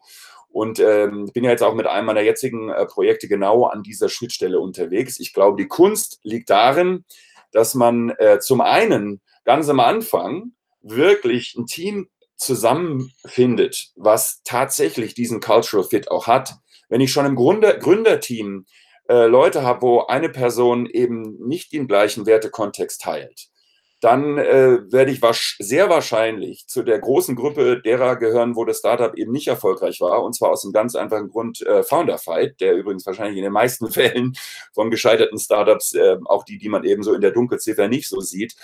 Und 0.52 0.80
ähm, 0.80 1.30
bin 1.32 1.44
ja 1.44 1.50
jetzt 1.50 1.62
auch 1.62 1.74
mit 1.74 1.86
einem 1.86 2.06
meiner 2.06 2.20
jetzigen 2.20 2.68
äh, 2.68 2.84
Projekte 2.86 3.26
genau 3.26 3.64
an 3.64 3.82
dieser 3.82 4.08
Schnittstelle 4.08 4.60
unterwegs. 4.60 5.18
Ich 5.18 5.32
glaube, 5.32 5.56
die 5.56 5.68
Kunst 5.68 6.20
liegt 6.22 6.50
darin, 6.50 7.04
dass 7.52 7.74
man 7.74 8.10
äh, 8.18 8.38
zum 8.38 8.60
einen 8.60 9.20
ganz 9.44 9.68
am 9.68 9.80
Anfang 9.80 10.52
wirklich 10.82 11.54
ein 11.56 11.66
Team 11.66 12.08
zusammenfindet, 12.36 13.92
was 13.96 14.42
tatsächlich 14.44 15.14
diesen 15.14 15.40
Cultural 15.40 15.86
Fit 15.86 16.10
auch 16.10 16.26
hat. 16.26 16.54
Wenn 16.88 17.00
ich 17.00 17.12
schon 17.12 17.24
im 17.24 17.36
Grunde, 17.36 17.78
Gründerteam 17.78 18.66
äh, 19.08 19.26
Leute 19.26 19.62
habe, 19.62 19.82
wo 19.82 20.00
eine 20.06 20.28
Person 20.28 20.86
eben 20.86 21.38
nicht 21.46 21.72
den 21.72 21.86
gleichen 21.88 22.26
Wertekontext 22.26 23.00
teilt, 23.00 23.48
dann 24.02 24.36
äh, 24.36 24.92
werde 24.92 25.12
ich 25.12 25.20
sehr 25.60 25.88
wahrscheinlich 25.88 26.66
zu 26.66 26.82
der 26.82 26.98
großen 26.98 27.36
Gruppe 27.36 27.80
derer 27.80 28.16
gehören, 28.16 28.56
wo 28.56 28.64
das 28.64 28.78
Startup 28.78 29.16
eben 29.16 29.30
nicht 29.30 29.46
erfolgreich 29.46 30.00
war. 30.00 30.24
Und 30.24 30.34
zwar 30.34 30.50
aus 30.50 30.64
einem 30.64 30.72
ganz 30.72 30.96
einfachen 30.96 31.28
Grund 31.28 31.64
äh, 31.64 31.84
Founder 31.84 32.18
Fight, 32.18 32.60
der 32.60 32.74
übrigens 32.74 33.06
wahrscheinlich 33.06 33.36
in 33.38 33.44
den 33.44 33.52
meisten 33.52 33.90
Fällen 33.92 34.34
von 34.74 34.90
gescheiterten 34.90 35.38
Startups, 35.38 35.94
äh, 35.94 36.16
auch 36.24 36.44
die, 36.44 36.58
die 36.58 36.68
man 36.68 36.82
eben 36.82 37.04
so 37.04 37.14
in 37.14 37.20
der 37.20 37.30
Dunkelziffer 37.30 37.86
nicht 37.86 38.08
so 38.08 38.18
sieht, 38.18 38.56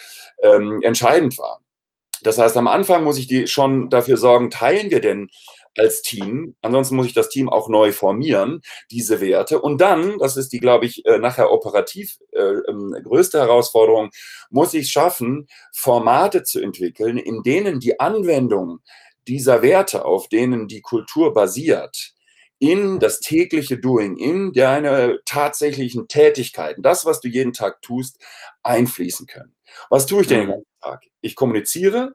ähm, 0.42 0.83
entscheidend 0.83 1.38
war. 1.38 1.61
Das 2.22 2.38
heißt, 2.38 2.57
am 2.57 2.66
Anfang 2.66 3.05
muss 3.05 3.16
ich 3.16 3.29
die 3.29 3.46
schon 3.46 3.90
dafür 3.90 4.16
sorgen, 4.16 4.51
teilen 4.51 4.90
wir 4.90 5.01
denn 5.01 5.31
als 5.79 6.03
Team. 6.03 6.57
Ansonsten 6.62 6.97
muss 6.97 7.07
ich 7.07 7.14
das 7.14 7.29
Team 7.29 7.49
auch 7.49 7.69
neu 7.69 7.93
formieren, 7.93 8.62
diese 8.91 9.21
Werte. 9.21 9.61
Und 9.61 9.81
dann, 9.81 10.19
das 10.19 10.37
ist 10.37 10.53
die, 10.53 10.59
glaube 10.59 10.87
ich, 10.87 11.05
äh, 11.07 11.19
nachher 11.19 11.51
operativ 11.51 12.19
äh, 12.33 12.41
ähm, 12.41 12.95
größte 13.03 13.38
Herausforderung, 13.38 14.11
muss 14.51 14.75
ich 14.75 14.91
schaffen, 14.91 15.49
Formate 15.73 16.43
zu 16.43 16.61
entwickeln, 16.61 17.19
in 17.19 17.43
denen 17.43 17.81
die 17.81 18.01
Anwendung 18.01 18.81
dieser 19.27 19.62
Werte, 19.62 20.05
auf 20.05 20.29
denen 20.29 20.69
die 20.69 20.81
Kultur 20.81 21.35
basiert, 21.35 22.14
in 22.59 22.99
das 22.99 23.21
tägliche 23.21 23.79
Doing, 23.79 24.17
in 24.17 24.53
deine 24.53 25.21
tatsächlichen 25.25 26.09
Tätigkeiten, 26.09 26.83
das, 26.83 27.05
was 27.07 27.21
du 27.21 27.29
jeden 27.29 27.53
Tag 27.53 27.83
tust, 27.83 28.19
einfließen 28.62 29.27
können. 29.27 29.55
Was 29.91 30.07
tue 30.07 30.23
ich 30.23 30.29
denn 30.29 30.41
den 30.41 30.47
mhm. 30.47 30.53
ganzen 30.53 30.81
Tag? 30.81 31.05
Ich 31.21 31.37
kommuniziere, 31.37 32.14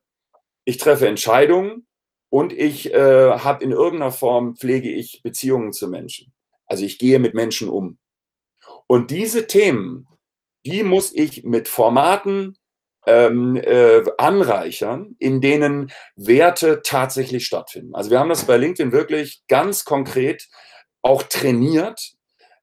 ich 0.66 0.78
treffe 0.78 1.08
Entscheidungen, 1.08 1.88
und 2.34 2.52
ich 2.52 2.92
äh, 2.92 3.38
habe 3.38 3.64
in 3.64 3.70
irgendeiner 3.70 4.12
Form, 4.12 4.56
pflege 4.56 4.90
ich 4.90 5.22
Beziehungen 5.22 5.72
zu 5.72 5.88
Menschen. 5.88 6.34
Also 6.66 6.84
ich 6.84 6.98
gehe 6.98 7.20
mit 7.20 7.36
Menschen 7.36 7.70
um. 7.70 8.00
Und 8.88 9.12
diese 9.12 9.46
Themen, 9.46 10.08
die 10.66 10.82
muss 10.82 11.14
ich 11.14 11.44
mit 11.44 11.68
Formaten 11.68 12.58
ähm, 13.06 13.56
äh, 13.58 14.02
anreichern, 14.18 15.16
in 15.20 15.42
denen 15.42 15.92
Werte 16.16 16.82
tatsächlich 16.84 17.46
stattfinden. 17.46 17.94
Also 17.94 18.10
wir 18.10 18.20
haben 18.20 18.30
das 18.30 18.46
bei 18.46 18.58
LinkedIn 18.58 18.92
wirklich 18.92 19.44
ganz 19.48 19.86
konkret 19.86 20.50
auch 21.04 21.22
trainiert, 21.22 22.14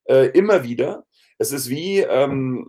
äh, 0.09 0.31
immer 0.31 0.65
wieder. 0.65 1.05
Es 1.41 1.53
ist 1.53 1.71
wie 1.71 2.01
ähm, 2.01 2.69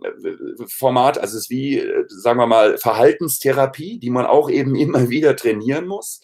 Format, 0.66 1.18
also 1.18 1.36
es 1.36 1.44
ist 1.44 1.50
wie, 1.50 1.86
sagen 2.08 2.38
wir 2.38 2.46
mal, 2.46 2.78
Verhaltenstherapie, 2.78 3.98
die 3.98 4.10
man 4.10 4.24
auch 4.24 4.48
eben 4.48 4.74
immer 4.76 5.10
wieder 5.10 5.36
trainieren 5.36 5.86
muss 5.86 6.20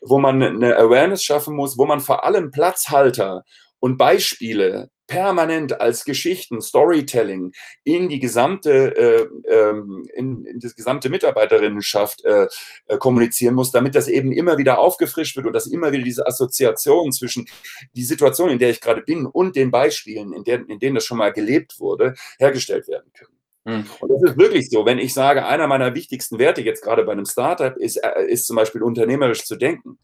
wo 0.00 0.18
man 0.18 0.42
eine 0.42 0.76
Awareness 0.76 1.22
schaffen 1.24 1.56
muss, 1.56 1.76
wo 1.76 1.86
man 1.86 2.00
vor 2.00 2.24
allem 2.24 2.50
Platzhalter 2.50 3.44
und 3.80 3.96
Beispiele 3.96 4.90
permanent 5.08 5.80
als 5.80 6.04
Geschichten, 6.04 6.60
Storytelling 6.60 7.52
in 7.82 8.08
die 8.08 8.20
gesamte, 8.20 8.94
äh, 8.94 9.26
ähm, 9.50 10.06
in, 10.14 10.44
in 10.44 10.60
das 10.60 10.76
gesamte 10.76 11.08
Mitarbeiterinnenschaft 11.08 12.24
äh, 12.24 12.46
äh, 12.86 12.98
kommunizieren 12.98 13.54
muss, 13.54 13.72
damit 13.72 13.94
das 13.94 14.06
eben 14.06 14.32
immer 14.32 14.58
wieder 14.58 14.78
aufgefrischt 14.78 15.34
wird 15.36 15.46
und 15.46 15.54
dass 15.54 15.66
immer 15.66 15.92
wieder 15.92 16.04
diese 16.04 16.26
Assoziation 16.26 17.10
zwischen 17.10 17.46
die 17.94 18.04
Situation, 18.04 18.50
in 18.50 18.58
der 18.58 18.70
ich 18.70 18.82
gerade 18.82 19.00
bin 19.00 19.24
und 19.24 19.56
den 19.56 19.70
Beispielen, 19.70 20.32
in, 20.32 20.44
der, 20.44 20.68
in 20.68 20.78
denen 20.78 20.96
das 20.96 21.06
schon 21.06 21.18
mal 21.18 21.32
gelebt 21.32 21.80
wurde, 21.80 22.14
hergestellt 22.38 22.86
werden 22.86 23.10
können. 23.14 23.38
Hm. 23.64 23.86
Und 24.00 24.10
das 24.10 24.30
ist 24.30 24.38
wirklich 24.38 24.68
so, 24.68 24.84
wenn 24.84 24.98
ich 24.98 25.14
sage, 25.14 25.46
einer 25.46 25.66
meiner 25.66 25.94
wichtigsten 25.94 26.38
Werte 26.38 26.60
jetzt 26.60 26.82
gerade 26.82 27.04
bei 27.04 27.12
einem 27.12 27.26
Startup 27.26 27.76
ist, 27.78 27.96
äh, 27.96 28.26
ist 28.26 28.46
zum 28.46 28.56
Beispiel 28.56 28.82
unternehmerisch 28.82 29.44
zu 29.44 29.56
denken. 29.56 29.98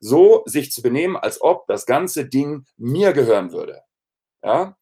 So 0.00 0.42
sich 0.46 0.72
zu 0.72 0.82
benehmen, 0.82 1.16
als 1.16 1.40
ob 1.40 1.66
das 1.66 1.86
ganze 1.86 2.26
Ding 2.26 2.64
mir 2.76 3.12
gehören 3.12 3.52
würde. 3.52 3.82
Ja? 4.42 4.76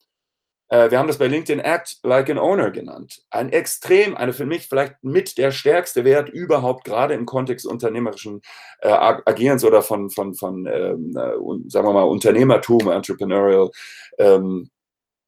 Äh, 0.68 0.90
wir 0.90 0.98
haben 0.98 1.08
das 1.08 1.18
bei 1.18 1.26
LinkedIn 1.26 1.60
Act 1.60 1.98
Like 2.02 2.30
an 2.30 2.38
Owner 2.38 2.70
genannt. 2.70 3.22
Ein 3.30 3.50
extrem, 3.50 4.16
eine 4.16 4.32
für 4.32 4.46
mich 4.46 4.68
vielleicht 4.68 5.02
mit 5.02 5.38
der 5.38 5.50
stärkste 5.50 6.04
Wert 6.04 6.28
überhaupt, 6.28 6.84
gerade 6.84 7.14
im 7.14 7.26
Kontext 7.26 7.66
unternehmerischen 7.66 8.42
äh, 8.80 8.88
Agierens 8.88 9.64
oder 9.64 9.82
von, 9.82 10.10
von, 10.10 10.34
von 10.34 10.66
ähm, 10.66 11.16
äh, 11.16 11.70
sagen 11.70 11.86
wir 11.86 11.92
mal, 11.92 12.02
Unternehmertum, 12.02 12.88
Entrepreneurial 12.88 13.70
ähm, 14.18 14.70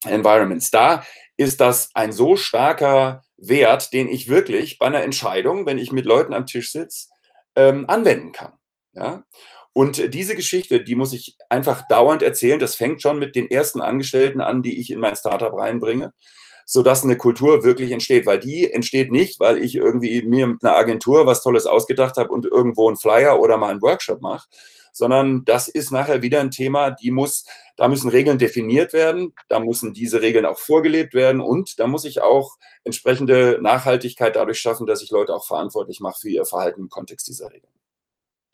Environments. 0.05 0.70
Da 0.70 1.05
ist 1.37 1.61
das 1.61 1.90
ein 1.94 2.12
so 2.12 2.37
starker 2.37 3.22
Wert, 3.37 3.92
den 3.92 4.09
ich 4.09 4.29
wirklich 4.29 4.79
bei 4.79 4.87
einer 4.87 5.03
Entscheidung, 5.03 5.64
wenn 5.66 5.79
ich 5.79 5.92
mit 5.92 6.05
Leuten 6.05 6.35
am 6.35 6.46
Tisch 6.46 6.72
sitze, 6.72 7.09
ähm, 7.57 7.87
anwenden 7.88 8.33
kann. 8.33 8.53
Ja? 8.92 9.24
Und 9.72 10.12
diese 10.14 10.35
Geschichte, 10.35 10.83
die 10.83 10.96
muss 10.96 11.12
ich 11.12 11.37
einfach 11.48 11.87
dauernd 11.88 12.22
erzählen. 12.22 12.59
Das 12.59 12.74
fängt 12.74 13.02
schon 13.02 13.18
mit 13.18 13.37
den 13.37 13.50
ersten 13.50 13.80
Angestellten 13.80 14.40
an, 14.40 14.62
die 14.62 14.80
ich 14.80 14.90
in 14.90 14.98
mein 14.98 15.14
Startup 15.14 15.52
reinbringe, 15.52 16.12
sodass 16.66 17.04
eine 17.04 17.16
Kultur 17.16 17.62
wirklich 17.62 17.92
entsteht. 17.92 18.26
Weil 18.26 18.40
die 18.40 18.70
entsteht 18.70 19.12
nicht, 19.12 19.38
weil 19.38 19.59
ich 19.59 19.76
irgendwie 19.76 20.22
mir 20.22 20.48
mit 20.48 20.64
einer 20.64 20.76
Agentur 20.76 21.26
was 21.26 21.42
Tolles 21.42 21.66
ausgedacht 21.66 22.16
habe 22.16 22.30
und 22.30 22.46
irgendwo 22.46 22.88
einen 22.88 22.96
Flyer 22.96 23.40
oder 23.40 23.59
mal 23.59 23.70
einen 23.70 23.83
Workshop 23.83 24.20
mache, 24.22 24.48
sondern 24.92 25.44
das 25.44 25.68
ist 25.68 25.92
nachher 25.92 26.22
wieder 26.22 26.40
ein 26.40 26.50
Thema, 26.50 26.90
die 26.90 27.12
muss, 27.12 27.44
da 27.76 27.88
müssen 27.88 28.11
Regeln 28.11 28.38
definiert 28.38 28.92
werden, 28.92 29.35
da 29.48 29.61
müssen 29.61 29.94
diese 29.94 30.20
Regeln 30.20 30.46
auch 30.46 30.59
vorgelebt 30.59 31.14
werden 31.14 31.40
und 31.40 31.78
da 31.78 31.87
muss 31.87 32.04
ich 32.04 32.22
auch 32.22 32.56
entsprechende 32.85 33.59
Nachhaltigkeit 33.61 34.37
dadurch 34.37 34.59
schaffen, 34.59 34.87
dass 34.87 35.02
ich 35.02 35.11
Leute 35.11 35.35
auch 35.35 35.46
verantwortlich 35.46 36.00
mache 36.00 36.20
für 36.20 36.30
ihr 36.30 36.44
Verhalten 36.44 36.80
im 36.83 36.88
Kontext 36.88 37.28
dieser 37.28 37.50
Regeln. 37.50 37.80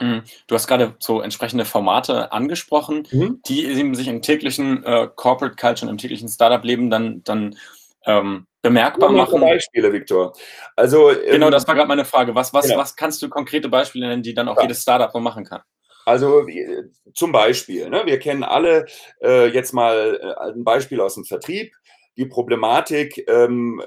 Mhm. 0.01 0.23
Du 0.47 0.55
hast 0.55 0.67
gerade 0.67 0.95
so 0.99 1.21
entsprechende 1.21 1.65
Formate 1.65 2.33
angesprochen, 2.33 3.07
mhm. 3.11 3.41
die 3.47 3.65
eben 3.65 3.95
sich 3.95 4.09
im 4.09 4.23
täglichen 4.23 4.85
äh, 4.85 5.09
Corporate 5.15 5.57
Culture 5.57 5.87
und 5.87 5.95
im 5.95 5.99
täglichen 5.99 6.29
Startup-Leben 6.29 6.91
dann, 6.91 7.23
dann 7.25 7.57
ähm, 8.05 8.47
bemerkbar 8.63 9.11
ja, 9.11 9.17
machen. 9.17 9.41
Beispiele, 9.41 9.93
Viktor. 9.93 10.35
Also, 10.75 11.11
ähm, 11.11 11.33
genau, 11.33 11.51
das 11.51 11.67
war 11.67 11.75
gerade 11.75 11.89
meine 11.89 12.05
Frage. 12.05 12.35
Was, 12.35 12.53
was, 12.53 12.67
genau. 12.67 12.79
was 12.79 12.97
kannst 12.97 13.23
du 13.23 13.29
konkrete 13.29 13.69
Beispiele 13.69 14.09
nennen, 14.09 14.23
die 14.23 14.35
dann 14.35 14.49
auch 14.49 14.57
ja. 14.57 14.63
jedes 14.63 14.83
Startup 14.83 15.11
so 15.13 15.21
machen 15.21 15.45
kann? 15.45 15.63
Also 16.05 16.47
zum 17.15 17.33
Beispiel, 17.33 17.91
ne, 17.91 18.03
wir 18.07 18.21
kennen 18.21 18.45
alle 18.45 18.87
äh, 19.21 19.49
jetzt 19.49 19.73
mal 19.73 20.21
äh, 20.23 20.51
ein 20.53 20.63
Beispiel 20.63 21.01
aus 21.01 21.15
dem 21.15 21.25
Vertrieb 21.25 21.73
die 22.17 22.27
Problematik, 22.27 23.25
ähm, 23.29 23.83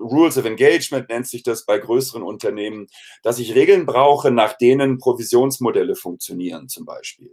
Rules 0.00 0.38
of 0.38 0.44
Engagement 0.44 1.08
nennt 1.08 1.26
sich 1.26 1.42
das 1.42 1.66
bei 1.66 1.78
größeren 1.78 2.22
Unternehmen, 2.22 2.86
dass 3.22 3.38
ich 3.38 3.54
Regeln 3.54 3.86
brauche, 3.86 4.30
nach 4.30 4.56
denen 4.56 4.98
Provisionsmodelle 4.98 5.96
funktionieren 5.96 6.68
zum 6.68 6.84
Beispiel. 6.84 7.30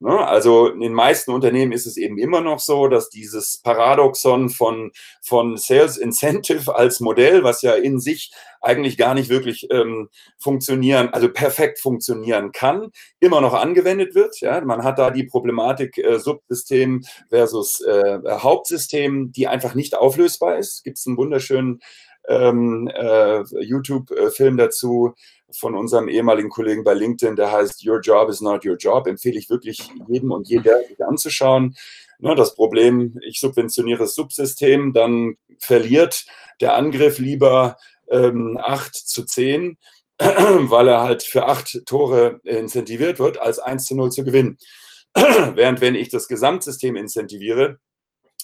Ne? 0.00 0.26
Also 0.26 0.68
in 0.68 0.80
den 0.80 0.92
meisten 0.92 1.32
Unternehmen 1.32 1.72
ist 1.72 1.86
es 1.86 1.96
eben 1.96 2.18
immer 2.18 2.40
noch 2.40 2.60
so, 2.60 2.88
dass 2.88 3.08
dieses 3.08 3.58
Paradoxon 3.62 4.48
von, 4.48 4.92
von 5.22 5.56
Sales 5.56 5.96
Incentive 5.96 6.74
als 6.74 7.00
Modell, 7.00 7.42
was 7.42 7.62
ja 7.62 7.74
in 7.74 7.98
sich 8.00 8.32
eigentlich 8.60 8.96
gar 8.96 9.14
nicht 9.14 9.28
wirklich 9.28 9.68
ähm, 9.70 10.08
funktionieren, 10.38 11.08
also 11.10 11.28
perfekt 11.32 11.80
funktionieren 11.80 12.52
kann, 12.52 12.90
immer 13.20 13.40
noch 13.40 13.54
angewendet 13.54 14.14
wird. 14.14 14.40
Ja? 14.40 14.60
Man 14.60 14.84
hat 14.84 14.98
da 14.98 15.10
die 15.10 15.24
Problematik 15.24 15.98
äh, 15.98 16.18
Subsystem 16.18 17.04
versus 17.28 17.80
äh, 17.80 18.18
Hauptsystem, 18.28 19.32
die 19.32 19.48
einfach 19.48 19.74
nicht 19.74 19.96
auflösbar 19.96 20.58
ist. 20.58 20.84
Gibt 20.84 20.98
es 20.98 21.06
einen 21.06 21.16
wunderschönen 21.16 21.80
ähm, 22.28 22.88
äh, 22.94 23.42
YouTube-Film 23.62 24.56
dazu, 24.56 25.14
von 25.50 25.74
unserem 25.74 26.08
ehemaligen 26.08 26.50
Kollegen 26.50 26.84
bei 26.84 26.94
LinkedIn, 26.94 27.36
der 27.36 27.50
heißt 27.50 27.86
Your 27.86 28.00
Job 28.00 28.28
is 28.28 28.40
not 28.40 28.66
your 28.66 28.76
job, 28.76 29.06
empfehle 29.06 29.38
ich 29.38 29.48
wirklich 29.48 29.90
jedem 30.08 30.30
und 30.30 30.48
jeder 30.48 30.78
sich 30.86 31.02
anzuschauen. 31.02 31.74
Ne, 32.20 32.34
das 32.34 32.54
Problem, 32.54 33.18
ich 33.22 33.40
subventioniere 33.40 34.00
das 34.00 34.14
Subsystem, 34.14 34.92
dann 34.92 35.36
verliert 35.58 36.26
der 36.60 36.74
Angriff 36.74 37.18
lieber 37.18 37.76
ähm, 38.10 38.58
8 38.60 38.94
zu 38.94 39.24
10, 39.24 39.78
weil 40.18 40.88
er 40.88 41.02
halt 41.02 41.22
für 41.22 41.46
8 41.46 41.86
Tore 41.86 42.40
incentiviert 42.42 43.18
wird, 43.20 43.40
als 43.40 43.58
1 43.58 43.86
zu 43.86 43.96
0 43.96 44.10
zu 44.10 44.24
gewinnen. 44.24 44.58
Während 45.14 45.80
wenn 45.80 45.94
ich 45.94 46.08
das 46.08 46.28
Gesamtsystem 46.28 46.96
incentiviere, 46.96 47.78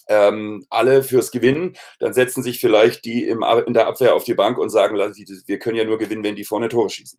ähm, 0.08 0.64
alle 0.70 1.02
fürs 1.02 1.30
Gewinnen, 1.30 1.76
dann 1.98 2.12
setzen 2.12 2.42
sich 2.42 2.60
vielleicht 2.60 3.04
die 3.04 3.24
im, 3.24 3.44
in 3.66 3.74
der 3.74 3.86
Abwehr 3.86 4.14
auf 4.14 4.24
die 4.24 4.34
Bank 4.34 4.58
und 4.58 4.70
sagen, 4.70 4.96
wir 4.96 5.58
können 5.58 5.76
ja 5.76 5.84
nur 5.84 5.98
gewinnen, 5.98 6.24
wenn 6.24 6.36
die 6.36 6.44
vorne 6.44 6.68
Tore 6.68 6.90
schießen. 6.90 7.18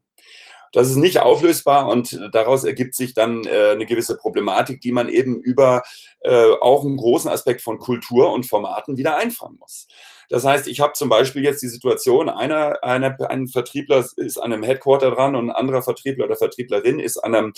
Das 0.71 0.89
ist 0.89 0.97
nicht 0.97 1.19
auflösbar 1.19 1.87
und 1.87 2.19
daraus 2.33 2.65
ergibt 2.65 2.95
sich 2.95 3.13
dann 3.13 3.45
äh, 3.45 3.69
eine 3.71 3.85
gewisse 3.85 4.17
Problematik, 4.17 4.81
die 4.81 4.91
man 4.91 5.07
eben 5.07 5.39
über 5.39 5.83
äh, 6.19 6.51
auch 6.59 6.83
einen 6.83 6.97
großen 6.97 7.31
Aspekt 7.31 7.61
von 7.61 7.79
Kultur 7.79 8.33
und 8.33 8.45
Formaten 8.45 8.97
wieder 8.97 9.15
einfangen 9.15 9.57
muss. 9.57 9.87
Das 10.29 10.45
heißt, 10.45 10.67
ich 10.67 10.79
habe 10.79 10.93
zum 10.93 11.09
Beispiel 11.09 11.43
jetzt 11.43 11.61
die 11.61 11.67
Situation, 11.67 12.29
einer, 12.29 12.83
einer, 12.83 13.17
ein 13.29 13.47
Vertriebler 13.47 14.05
ist 14.15 14.37
an 14.37 14.53
einem 14.53 14.63
Headquarter 14.63 15.11
dran 15.11 15.35
und 15.35 15.49
ein 15.49 15.55
anderer 15.55 15.81
Vertriebler 15.81 16.25
oder 16.25 16.35
Vertrieblerin 16.35 16.99
ist 16.99 17.17
an 17.17 17.35
einem 17.35 17.53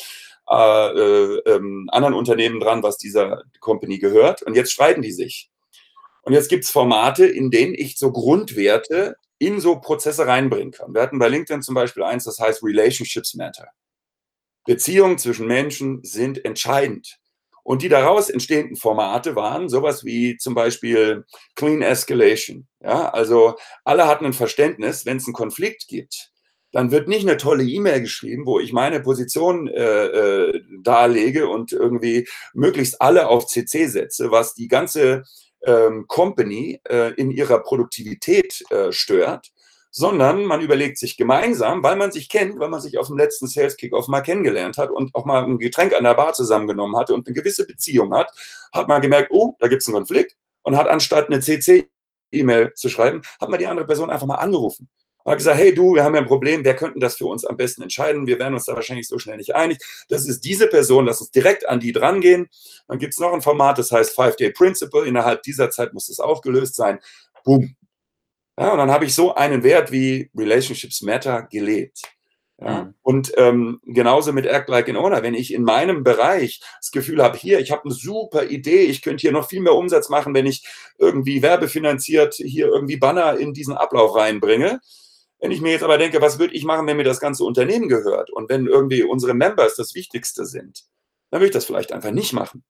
äh, 0.49 0.89
äh, 0.89 1.41
ähm, 1.45 1.89
anderen 1.91 2.13
Unternehmen 2.13 2.59
dran, 2.59 2.83
was 2.83 2.97
dieser 2.97 3.43
Company 3.59 3.99
gehört. 3.99 4.43
Und 4.43 4.55
jetzt 4.55 4.71
streiten 4.71 5.01
die 5.01 5.11
sich. 5.11 5.49
Und 6.21 6.33
jetzt 6.33 6.49
gibt 6.49 6.65
es 6.65 6.71
Formate, 6.71 7.25
in 7.25 7.51
denen 7.51 7.73
ich 7.73 7.97
so 7.97 8.11
Grundwerte 8.11 9.15
in 9.39 9.59
so 9.59 9.79
Prozesse 9.79 10.27
reinbringen 10.27 10.71
kann. 10.71 10.93
Wir 10.93 11.01
hatten 11.01 11.19
bei 11.19 11.27
LinkedIn 11.27 11.61
zum 11.61 11.75
Beispiel 11.75 12.03
eins, 12.03 12.23
das 12.23 12.39
heißt 12.39 12.63
Relationships 12.63 13.35
Matter. 13.35 13.67
Beziehungen 14.65 15.17
zwischen 15.17 15.47
Menschen 15.47 16.03
sind 16.03 16.43
entscheidend. 16.43 17.19
Und 17.67 17.81
die 17.81 17.89
daraus 17.89 18.29
entstehenden 18.29 18.77
Formate 18.77 19.35
waren 19.35 19.67
sowas 19.67 20.05
wie 20.05 20.37
zum 20.37 20.55
Beispiel 20.55 21.25
Clean 21.53 21.81
Escalation. 21.81 22.65
Ja, 22.81 23.09
also 23.09 23.55
alle 23.83 24.07
hatten 24.07 24.25
ein 24.25 24.31
Verständnis, 24.31 25.05
wenn 25.05 25.17
es 25.17 25.27
einen 25.27 25.33
Konflikt 25.33 25.89
gibt, 25.89 26.31
dann 26.71 26.91
wird 26.91 27.09
nicht 27.09 27.27
eine 27.27 27.35
tolle 27.35 27.65
E-Mail 27.65 27.99
geschrieben, 27.99 28.45
wo 28.45 28.61
ich 28.61 28.71
meine 28.71 29.01
Position 29.01 29.67
äh, 29.67 30.05
äh, 30.05 30.61
darlege 30.81 31.49
und 31.49 31.73
irgendwie 31.73 32.29
möglichst 32.53 33.01
alle 33.01 33.27
auf 33.27 33.47
CC 33.47 33.87
setze, 33.87 34.31
was 34.31 34.53
die 34.53 34.69
ganze 34.69 35.23
ähm, 35.65 36.05
Company 36.07 36.79
äh, 36.87 37.15
in 37.15 37.31
ihrer 37.31 37.59
Produktivität 37.59 38.63
äh, 38.69 38.93
stört, 38.93 39.51
sondern 39.91 40.45
man 40.45 40.61
überlegt 40.61 40.97
sich 40.97 41.17
gemeinsam, 41.17 41.83
weil 41.83 41.95
man 41.95 42.11
sich 42.11 42.29
kennt, 42.29 42.59
weil 42.59 42.69
man 42.69 42.81
sich 42.81 42.97
auf 42.97 43.07
dem 43.07 43.17
letzten 43.17 43.47
Sales 43.47 43.77
Kickoff 43.77 44.07
mal 44.07 44.21
kennengelernt 44.21 44.77
hat 44.77 44.91
und 44.91 45.13
auch 45.15 45.25
mal 45.25 45.43
ein 45.43 45.57
Getränk 45.57 45.93
an 45.93 46.03
der 46.03 46.13
Bar 46.13 46.33
zusammengenommen 46.33 46.97
hatte 46.97 47.13
und 47.13 47.27
eine 47.27 47.33
gewisse 47.33 47.65
Beziehung 47.65 48.13
hat, 48.13 48.31
hat 48.73 48.87
man 48.87 49.01
gemerkt, 49.01 49.29
oh, 49.31 49.55
da 49.59 49.67
gibt 49.67 49.81
es 49.81 49.87
einen 49.87 49.95
Konflikt 49.95 50.35
und 50.63 50.77
hat 50.77 50.87
anstatt 50.87 51.27
eine 51.27 51.39
CC-E-Mail 51.39 52.73
zu 52.75 52.89
schreiben, 52.89 53.21
hat 53.39 53.49
man 53.49 53.59
die 53.59 53.67
andere 53.67 53.85
Person 53.85 54.09
einfach 54.09 54.27
mal 54.27 54.35
angerufen 54.35 54.89
und 55.27 55.31
hat 55.31 55.39
gesagt, 55.39 55.57
hey 55.57 55.73
du, 55.73 55.93
wir 55.93 56.05
haben 56.05 56.15
ja 56.15 56.21
ein 56.21 56.27
Problem, 56.27 56.63
wer 56.63 56.73
könnte 56.73 56.99
das 56.99 57.17
für 57.17 57.25
uns 57.25 57.43
am 57.43 57.57
besten 57.57 57.81
entscheiden? 57.81 58.27
Wir 58.27 58.39
werden 58.39 58.53
uns 58.53 58.63
da 58.63 58.75
wahrscheinlich 58.75 59.09
so 59.09 59.19
schnell 59.19 59.35
nicht 59.35 59.55
einig. 59.55 59.77
Das 60.07 60.25
ist 60.25 60.45
diese 60.45 60.67
Person, 60.67 61.05
lass 61.05 61.19
uns 61.19 61.31
direkt 61.31 61.67
an 61.67 61.81
die 61.81 61.91
drangehen. 61.91 62.47
Dann 62.87 62.97
gibt 62.97 63.13
es 63.13 63.19
noch 63.19 63.33
ein 63.33 63.41
Format, 63.41 63.77
das 63.77 63.91
heißt 63.91 64.15
Five-Day-Principle. 64.15 65.05
Innerhalb 65.05 65.43
dieser 65.43 65.69
Zeit 65.69 65.93
muss 65.93 66.07
es 66.07 66.21
aufgelöst 66.21 66.75
sein. 66.75 66.99
Boom. 67.43 67.75
Ja, 68.59 68.71
und 68.71 68.79
dann 68.79 68.91
habe 68.91 69.05
ich 69.05 69.13
so 69.13 69.35
einen 69.35 69.63
Wert 69.63 69.91
wie 69.91 70.31
Relationships 70.35 71.01
Matter 71.01 71.43
gelebt. 71.43 72.01
Ja, 72.59 72.85
mhm. 72.85 72.93
Und 73.03 73.31
ähm, 73.37 73.79
genauso 73.83 74.33
mit 74.33 74.47
Act 74.47 74.67
Like 74.69 74.89
an 74.89 74.97
Owner. 74.97 75.21
Wenn 75.21 75.35
ich 75.35 75.53
in 75.53 75.63
meinem 75.63 76.03
Bereich 76.03 76.59
das 76.79 76.91
Gefühl 76.91 77.21
habe, 77.21 77.37
hier, 77.37 77.59
ich 77.59 77.71
habe 77.71 77.83
eine 77.85 77.93
super 77.93 78.45
Idee, 78.45 78.83
ich 78.85 79.03
könnte 79.03 79.21
hier 79.21 79.31
noch 79.31 79.47
viel 79.47 79.61
mehr 79.61 79.75
Umsatz 79.75 80.09
machen, 80.09 80.33
wenn 80.33 80.47
ich 80.47 80.65
irgendwie 80.97 81.43
werbefinanziert 81.43 82.33
hier 82.35 82.67
irgendwie 82.67 82.97
Banner 82.97 83.37
in 83.37 83.53
diesen 83.53 83.75
Ablauf 83.75 84.15
reinbringe, 84.15 84.81
wenn 85.39 85.51
ich 85.51 85.61
mir 85.61 85.71
jetzt 85.71 85.83
aber 85.83 85.99
denke, 85.99 86.19
was 86.19 86.39
würde 86.39 86.55
ich 86.55 86.63
machen, 86.63 86.87
wenn 86.87 86.97
mir 86.97 87.03
das 87.03 87.19
ganze 87.19 87.43
Unternehmen 87.43 87.89
gehört 87.89 88.31
und 88.31 88.49
wenn 88.49 88.65
irgendwie 88.65 89.03
unsere 89.03 89.35
Members 89.35 89.75
das 89.75 89.93
Wichtigste 89.93 90.45
sind, 90.45 90.85
dann 91.29 91.41
würde 91.41 91.47
ich 91.47 91.53
das 91.53 91.65
vielleicht 91.65 91.91
einfach 91.91 92.11
nicht 92.11 92.33
machen. 92.33 92.63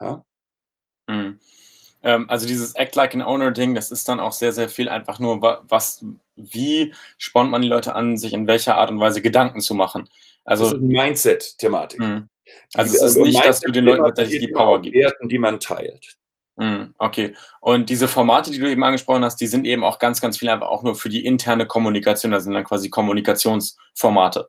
Ja? 0.00 0.24
Mhm. 1.08 1.40
Ähm, 2.06 2.30
also 2.30 2.46
dieses 2.46 2.76
Act 2.76 2.94
like 2.94 3.14
an 3.14 3.22
Owner 3.22 3.50
Ding, 3.50 3.74
das 3.74 3.90
ist 3.90 4.08
dann 4.08 4.20
auch 4.20 4.30
sehr, 4.30 4.52
sehr 4.52 4.68
viel 4.68 4.88
einfach 4.88 5.18
nur, 5.18 5.64
was, 5.68 6.04
wie 6.36 6.94
spornt 7.18 7.50
man 7.50 7.62
die 7.62 7.68
Leute 7.68 7.96
an, 7.96 8.16
sich 8.16 8.32
in 8.32 8.46
welcher 8.46 8.76
Art 8.76 8.92
und 8.92 9.00
Weise 9.00 9.20
Gedanken 9.20 9.60
zu 9.60 9.74
machen. 9.74 10.08
Also 10.44 10.64
das 10.66 10.74
ist 10.74 10.78
eine 10.78 10.86
Mindset-Thematik. 10.86 11.98
Mhm. 11.98 12.28
Also 12.74 12.90
es 12.90 12.94
ist 12.94 13.02
also 13.02 13.24
nicht, 13.24 13.44
dass 13.44 13.58
du 13.58 13.72
den 13.72 13.84
Leuten 13.84 14.04
tatsächlich 14.04 14.38
die 14.38 14.52
Power 14.52 14.80
gibst. 14.80 14.96
Werten, 14.96 15.28
die 15.28 15.38
man 15.38 15.58
teilt. 15.58 16.16
Mhm, 16.54 16.94
okay. 16.98 17.34
Und 17.60 17.90
diese 17.90 18.06
Formate, 18.06 18.52
die 18.52 18.60
du 18.60 18.70
eben 18.70 18.84
angesprochen 18.84 19.24
hast, 19.24 19.40
die 19.40 19.48
sind 19.48 19.66
eben 19.66 19.82
auch 19.82 19.98
ganz, 19.98 20.20
ganz 20.20 20.38
viel 20.38 20.48
einfach 20.48 20.68
auch 20.68 20.84
nur 20.84 20.94
für 20.94 21.08
die 21.08 21.26
interne 21.26 21.66
Kommunikation. 21.66 22.30
Das 22.30 22.44
sind 22.44 22.54
dann 22.54 22.64
quasi 22.64 22.88
Kommunikationsformate. 22.88 24.48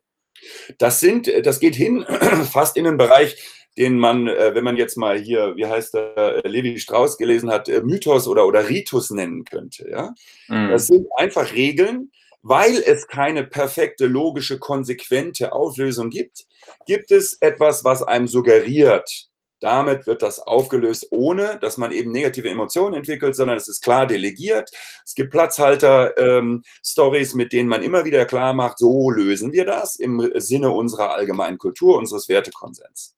Das 0.77 0.99
sind, 0.99 1.27
das 1.43 1.59
geht 1.59 1.75
hin 1.75 2.05
fast 2.51 2.77
in 2.77 2.83
den 2.83 2.97
Bereich, 2.97 3.35
den 3.77 3.99
man, 3.99 4.27
äh, 4.27 4.55
wenn 4.55 4.63
man 4.63 4.77
jetzt 4.77 4.97
mal 4.97 5.19
hier, 5.19 5.55
wie 5.55 5.65
heißt 5.65 5.93
der, 5.93 6.43
äh, 6.43 6.47
Levi 6.47 6.79
Strauss 6.79 7.17
gelesen 7.17 7.51
hat, 7.51 7.69
äh, 7.69 7.81
Mythos 7.81 8.27
oder, 8.27 8.47
oder 8.47 8.67
Ritus 8.67 9.11
nennen 9.11 9.43
könnte. 9.43 9.87
Ja? 9.89 10.13
Mhm. 10.47 10.69
Das 10.69 10.87
sind 10.87 11.07
einfach 11.15 11.53
Regeln, 11.53 12.11
weil 12.41 12.77
es 12.77 13.07
keine 13.07 13.43
perfekte, 13.43 14.07
logische, 14.07 14.57
konsequente 14.57 15.53
Auflösung 15.53 16.09
gibt, 16.09 16.45
gibt 16.85 17.11
es 17.11 17.37
etwas, 17.41 17.83
was 17.83 18.03
einem 18.03 18.27
suggeriert, 18.27 19.27
damit 19.59 20.05
wird 20.05 20.21
das 20.21 20.39
aufgelöst, 20.39 21.07
ohne 21.09 21.57
dass 21.59 21.77
man 21.77 21.91
eben 21.91 22.11
negative 22.11 22.49
Emotionen 22.49 22.93
entwickelt, 22.93 23.35
sondern 23.35 23.57
es 23.57 23.67
ist 23.67 23.83
klar 23.83 24.05
delegiert. 24.05 24.69
Es 25.03 25.15
gibt 25.15 25.31
Platzhalter-Stories, 25.31 27.33
ähm, 27.33 27.37
mit 27.37 27.53
denen 27.53 27.67
man 27.67 27.81
immer 27.81 28.05
wieder 28.05 28.25
klar 28.25 28.53
macht, 28.53 28.77
so 28.77 29.09
lösen 29.09 29.53
wir 29.53 29.65
das 29.65 29.95
im 29.95 30.31
Sinne 30.35 30.71
unserer 30.71 31.11
allgemeinen 31.11 31.57
Kultur, 31.57 31.97
unseres 31.97 32.29
Wertekonsens. 32.29 33.16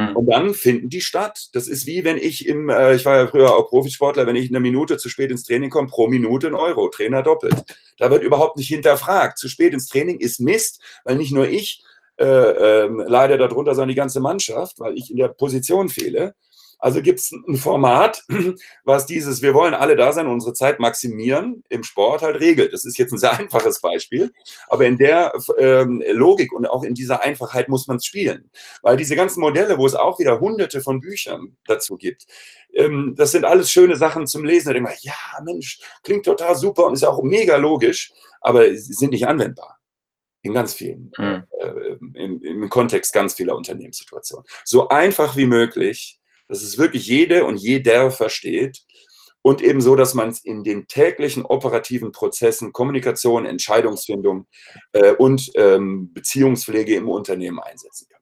Mhm. 0.00 0.16
Und 0.16 0.26
dann 0.26 0.54
finden 0.54 0.88
die 0.88 1.00
statt. 1.00 1.48
Das 1.52 1.68
ist 1.68 1.86
wie 1.86 2.04
wenn 2.04 2.16
ich 2.16 2.46
im, 2.46 2.68
äh, 2.68 2.94
ich 2.94 3.04
war 3.04 3.16
ja 3.16 3.26
früher 3.26 3.54
auch 3.54 3.68
Profisportler, 3.68 4.26
wenn 4.26 4.36
ich 4.36 4.48
eine 4.48 4.60
Minute 4.60 4.96
zu 4.96 5.08
spät 5.08 5.30
ins 5.30 5.44
Training 5.44 5.70
komme, 5.70 5.88
pro 5.88 6.08
Minute 6.08 6.46
ein 6.46 6.54
Euro, 6.54 6.88
Trainer 6.88 7.22
doppelt. 7.22 7.54
Da 7.98 8.10
wird 8.10 8.22
überhaupt 8.22 8.56
nicht 8.56 8.68
hinterfragt. 8.68 9.38
Zu 9.38 9.48
spät 9.48 9.72
ins 9.72 9.88
Training 9.88 10.18
ist 10.18 10.40
Mist, 10.40 10.80
weil 11.04 11.16
nicht 11.16 11.32
nur 11.32 11.48
ich 11.48 11.84
äh, 12.18 12.24
äh, 12.24 12.88
leider 13.06 13.38
darunter, 13.38 13.74
sondern 13.74 13.90
die 13.90 13.94
ganze 13.94 14.20
Mannschaft, 14.20 14.78
weil 14.80 14.96
ich 14.96 15.10
in 15.10 15.16
der 15.16 15.28
Position 15.28 15.88
fehle. 15.88 16.34
Also 16.80 17.02
gibt 17.02 17.20
es 17.20 17.30
ein 17.30 17.56
Format, 17.56 18.24
was 18.84 19.04
dieses, 19.04 19.42
wir 19.42 19.52
wollen 19.52 19.74
alle 19.74 19.96
da 19.96 20.12
sein, 20.12 20.26
unsere 20.26 20.54
Zeit 20.54 20.80
maximieren, 20.80 21.62
im 21.68 21.82
Sport 21.82 22.22
halt 22.22 22.40
regelt. 22.40 22.72
Das 22.72 22.86
ist 22.86 22.98
jetzt 22.98 23.12
ein 23.12 23.18
sehr 23.18 23.32
einfaches 23.38 23.80
Beispiel, 23.80 24.32
aber 24.68 24.86
in 24.86 24.96
der 24.96 25.32
ähm, 25.58 26.02
Logik 26.12 26.52
und 26.52 26.66
auch 26.66 26.82
in 26.82 26.94
dieser 26.94 27.22
Einfachheit 27.22 27.68
muss 27.68 27.86
man 27.86 27.98
es 27.98 28.06
spielen. 28.06 28.50
Weil 28.82 28.96
diese 28.96 29.14
ganzen 29.14 29.40
Modelle, 29.40 29.76
wo 29.76 29.86
es 29.86 29.94
auch 29.94 30.18
wieder 30.18 30.40
hunderte 30.40 30.80
von 30.80 31.00
Büchern 31.00 31.56
dazu 31.66 31.96
gibt, 31.96 32.26
ähm, 32.72 33.14
das 33.16 33.32
sind 33.32 33.44
alles 33.44 33.70
schöne 33.70 33.96
Sachen 33.96 34.26
zum 34.26 34.44
Lesen. 34.44 34.68
Da 34.68 34.72
denkt 34.72 34.88
man, 34.88 34.98
ja, 35.02 35.14
Mensch, 35.44 35.80
klingt 36.02 36.24
total 36.24 36.56
super 36.56 36.86
und 36.86 36.94
ist 36.94 37.04
auch 37.04 37.22
mega 37.22 37.56
logisch, 37.56 38.12
aber 38.40 38.74
sie 38.74 38.94
sind 38.94 39.10
nicht 39.10 39.26
anwendbar. 39.26 39.78
In 40.42 40.54
ganz 40.54 40.72
vielen, 40.72 41.12
mhm. 41.18 41.42
äh, 41.58 41.96
im, 42.14 42.40
im 42.42 42.68
Kontext 42.70 43.12
ganz 43.12 43.34
vieler 43.34 43.54
Unternehmenssituationen. 43.54 44.46
So 44.64 44.88
einfach 44.88 45.36
wie 45.36 45.44
möglich 45.44 46.19
dass 46.50 46.62
es 46.62 46.78
wirklich 46.78 47.06
jede 47.06 47.44
und 47.44 47.56
jeder 47.56 48.10
versteht 48.10 48.82
und 49.40 49.62
eben 49.62 49.80
so, 49.80 49.94
dass 49.94 50.14
man 50.14 50.28
es 50.30 50.44
in 50.44 50.64
den 50.64 50.88
täglichen 50.88 51.44
operativen 51.44 52.10
Prozessen, 52.10 52.72
Kommunikation, 52.72 53.46
Entscheidungsfindung 53.46 54.46
äh, 54.92 55.12
und 55.12 55.50
ähm, 55.54 56.12
Beziehungspflege 56.12 56.96
im 56.96 57.08
Unternehmen 57.08 57.60
einsetzen 57.60 58.08
kann. 58.10 58.19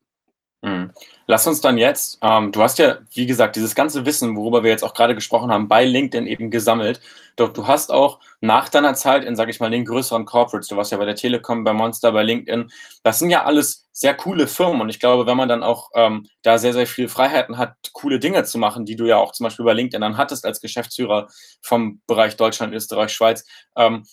Mhm. 0.63 0.91
Lass 1.29 1.47
uns 1.47 1.61
dann 1.61 1.79
jetzt, 1.79 2.19
ähm, 2.21 2.51
du 2.51 2.61
hast 2.63 2.79
ja, 2.79 2.99
wie 3.13 3.27
gesagt, 3.27 3.55
dieses 3.55 3.77
ganze 3.77 4.05
Wissen, 4.07 4.35
worüber 4.37 4.65
wir 4.65 4.71
jetzt 4.71 4.83
auch 4.83 4.93
gerade 4.95 5.15
gesprochen 5.15 5.53
haben, 5.53 5.69
bei 5.69 5.85
LinkedIn 5.85 6.27
eben 6.27 6.51
gesammelt. 6.51 7.01
Doch 7.37 7.53
du 7.53 7.69
hast 7.69 7.93
auch 7.93 8.19
nach 8.41 8.69
deiner 8.69 8.95
Zeit 8.95 9.25
in, 9.25 9.37
sage 9.37 9.53
ich 9.53 9.61
mal, 9.61 9.71
den 9.71 9.85
größeren 9.85 10.25
Corporates, 10.25 10.67
du 10.67 10.77
warst 10.77 10.91
ja 10.91 10.99
bei 10.99 11.05
der 11.05 11.15
Telekom, 11.15 11.63
bei 11.63 11.73
Monster, 11.73 12.11
bei 12.11 12.25
LinkedIn, 12.25 12.71
das 13.05 13.21
sind 13.21 13.31
ja 13.31 13.45
alles 13.45 13.87
sehr 13.93 14.15
coole 14.15 14.49
Firmen. 14.49 14.81
Und 14.81 14.89
ich 14.89 14.99
glaube, 14.99 15.27
wenn 15.27 15.37
man 15.37 15.49
dann 15.49 15.63
auch 15.63 15.91
ähm, 15.95 16.27
da 16.43 16.59
sehr, 16.59 16.73
sehr 16.73 16.89
viel 16.89 17.09
Freiheiten 17.09 17.57
hat, 17.57 17.75
coole 17.93 18.19
Dinge 18.19 18.43
zu 18.43 18.59
machen, 18.59 18.85
die 18.85 18.97
du 18.97 19.07
ja 19.07 19.17
auch 19.19 19.31
zum 19.33 19.45
Beispiel 19.45 19.65
bei 19.65 19.75
LinkedIn 19.75 20.01
dann 20.01 20.17
hattest 20.17 20.45
als 20.45 20.61
Geschäftsführer 20.61 21.29
vom 21.63 22.01
Bereich 22.09 22.37
Deutschland, 22.37 22.75
Österreich, 22.75 23.13
Schweiz, 23.13 23.45
ähm, 23.77 24.05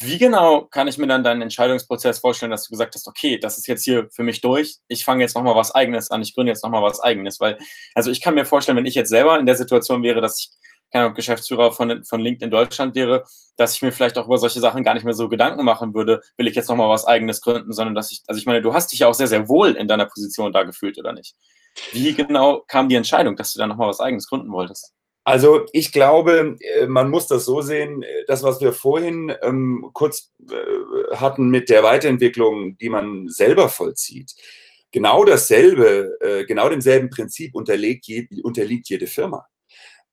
wie 0.00 0.18
genau 0.18 0.66
kann 0.66 0.88
ich 0.88 0.98
mir 0.98 1.06
dann 1.06 1.22
deinen 1.22 1.42
Entscheidungsprozess 1.42 2.18
vorstellen, 2.20 2.50
dass 2.50 2.64
du 2.64 2.70
gesagt 2.70 2.94
hast, 2.94 3.06
okay, 3.06 3.38
das 3.38 3.58
ist 3.58 3.66
jetzt 3.66 3.84
hier 3.84 4.08
für 4.10 4.22
mich 4.22 4.40
durch, 4.40 4.78
ich 4.88 5.04
fange 5.04 5.22
jetzt 5.22 5.34
nochmal 5.34 5.54
was 5.54 5.74
Eigenes 5.74 6.10
an, 6.10 6.22
ich 6.22 6.34
gründe 6.34 6.50
jetzt 6.52 6.64
nochmal 6.64 6.82
was 6.82 7.00
Eigenes, 7.00 7.40
weil, 7.40 7.58
also 7.94 8.10
ich 8.10 8.20
kann 8.20 8.34
mir 8.34 8.44
vorstellen, 8.44 8.78
wenn 8.78 8.86
ich 8.86 8.94
jetzt 8.94 9.10
selber 9.10 9.38
in 9.38 9.46
der 9.46 9.56
Situation 9.56 10.02
wäre, 10.02 10.20
dass 10.20 10.38
ich 10.38 10.50
keine 10.90 11.04
Ahnung, 11.04 11.14
Geschäftsführer 11.14 11.72
von, 11.72 12.04
von 12.04 12.20
LinkedIn 12.20 12.50
Deutschland 12.50 12.94
wäre, 12.94 13.24
dass 13.56 13.74
ich 13.74 13.82
mir 13.82 13.92
vielleicht 13.92 14.18
auch 14.18 14.26
über 14.26 14.38
solche 14.38 14.60
Sachen 14.60 14.82
gar 14.82 14.94
nicht 14.94 15.04
mehr 15.04 15.14
so 15.14 15.28
Gedanken 15.28 15.64
machen 15.64 15.94
würde, 15.94 16.20
will 16.36 16.48
ich 16.48 16.56
jetzt 16.56 16.68
nochmal 16.68 16.88
was 16.88 17.04
Eigenes 17.06 17.40
gründen, 17.40 17.72
sondern 17.72 17.94
dass 17.94 18.10
ich, 18.10 18.22
also 18.26 18.38
ich 18.38 18.46
meine, 18.46 18.62
du 18.62 18.74
hast 18.74 18.90
dich 18.92 19.00
ja 19.00 19.08
auch 19.08 19.14
sehr, 19.14 19.28
sehr 19.28 19.48
wohl 19.48 19.72
in 19.72 19.88
deiner 19.88 20.06
Position 20.06 20.52
da 20.52 20.64
gefühlt, 20.64 20.98
oder 20.98 21.12
nicht? 21.12 21.36
Wie 21.92 22.12
genau 22.14 22.64
kam 22.66 22.88
die 22.88 22.96
Entscheidung, 22.96 23.36
dass 23.36 23.52
du 23.52 23.60
da 23.60 23.66
nochmal 23.66 23.88
was 23.88 24.00
Eigenes 24.00 24.28
gründen 24.28 24.50
wolltest? 24.50 24.92
Also 25.30 25.64
ich 25.72 25.92
glaube, 25.92 26.56
äh, 26.58 26.86
man 26.88 27.08
muss 27.08 27.28
das 27.28 27.44
so 27.44 27.60
sehen, 27.62 28.02
äh, 28.02 28.24
das, 28.26 28.42
was 28.42 28.60
wir 28.60 28.72
vorhin 28.72 29.32
ähm, 29.42 29.88
kurz 29.92 30.32
äh, 30.50 31.14
hatten 31.14 31.50
mit 31.50 31.68
der 31.68 31.84
Weiterentwicklung, 31.84 32.76
die 32.78 32.88
man 32.88 33.28
selber 33.28 33.68
vollzieht. 33.68 34.34
Genau 34.90 35.24
dasselbe, 35.24 36.18
äh, 36.20 36.44
genau 36.46 36.68
demselben 36.68 37.10
Prinzip 37.10 37.54
unterliegt, 37.54 38.08
je, 38.08 38.26
unterliegt 38.42 38.88
jede 38.88 39.06
Firma. 39.06 39.46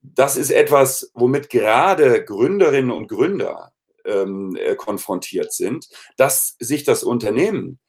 Das 0.01 0.37
ist 0.37 0.51
etwas, 0.51 1.11
womit 1.15 1.49
gerade 1.49 2.23
Gründerinnen 2.23 2.91
und 2.91 3.07
Gründer 3.07 3.71
ähm, 4.05 4.55
äh, 4.55 4.75
konfrontiert 4.75 5.51
sind, 5.51 5.87
dass 6.17 6.55
sich 6.59 6.83
das 6.83 7.03
Unternehmen 7.03 7.79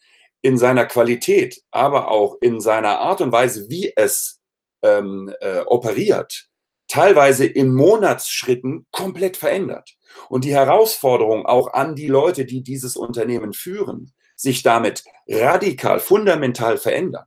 in 0.41 0.57
seiner 0.57 0.87
Qualität, 0.87 1.61
aber 1.73 2.11
auch 2.11 2.39
in 2.41 2.63
seiner 2.63 3.01
Art 3.01 3.21
und 3.21 3.33
Weise, 3.33 3.69
wie 3.69 3.93
es 3.97 4.41
ähm, 4.83 5.31
äh, 5.41 5.61
operiert, 5.67 6.48
teilweise 6.89 7.47
in 7.47 7.75
Monatsschritten 7.75 8.87
komplett 8.91 9.37
verändert. 9.37 9.97
Und 10.29 10.45
die 10.45 10.55
Herausforderung 10.55 11.47
auch 11.47 11.73
an 11.75 11.95
die 11.95 12.09
Leute, 12.09 12.45
die 12.45 12.63
dieses 12.63 12.97
Unternehmen 12.97 13.53
führen, 13.53 14.13
sich 14.35 14.63
damit 14.63 15.05
radikal, 15.29 16.01
fundamental 16.01 16.79
verändern. 16.79 17.27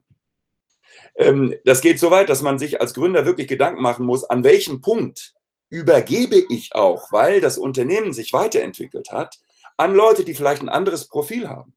Ähm, 1.16 1.56
das 1.66 1.82
geht 1.82 2.00
so 2.00 2.10
weit, 2.12 2.30
dass 2.30 2.42
man 2.42 2.58
sich 2.58 2.82
als 2.82 2.94
Gründer 2.94 3.26
wirklich 3.26 3.48
Gedanken 3.48 3.82
machen 3.82 4.06
muss, 4.06 4.24
an 4.24 4.44
welchem 4.44 4.82
Punkt 4.82 5.34
übergebe 5.70 6.44
ich 6.50 6.74
auch, 6.74 7.12
weil 7.12 7.42
das 7.42 7.58
Unternehmen 7.58 8.14
sich 8.14 8.34
weiterentwickelt 8.34 9.12
hat, 9.12 9.40
an 9.78 9.94
Leute, 9.96 10.26
die 10.26 10.34
vielleicht 10.34 10.62
ein 10.62 10.70
anderes 10.70 11.08
Profil 11.08 11.50
haben. 11.50 11.74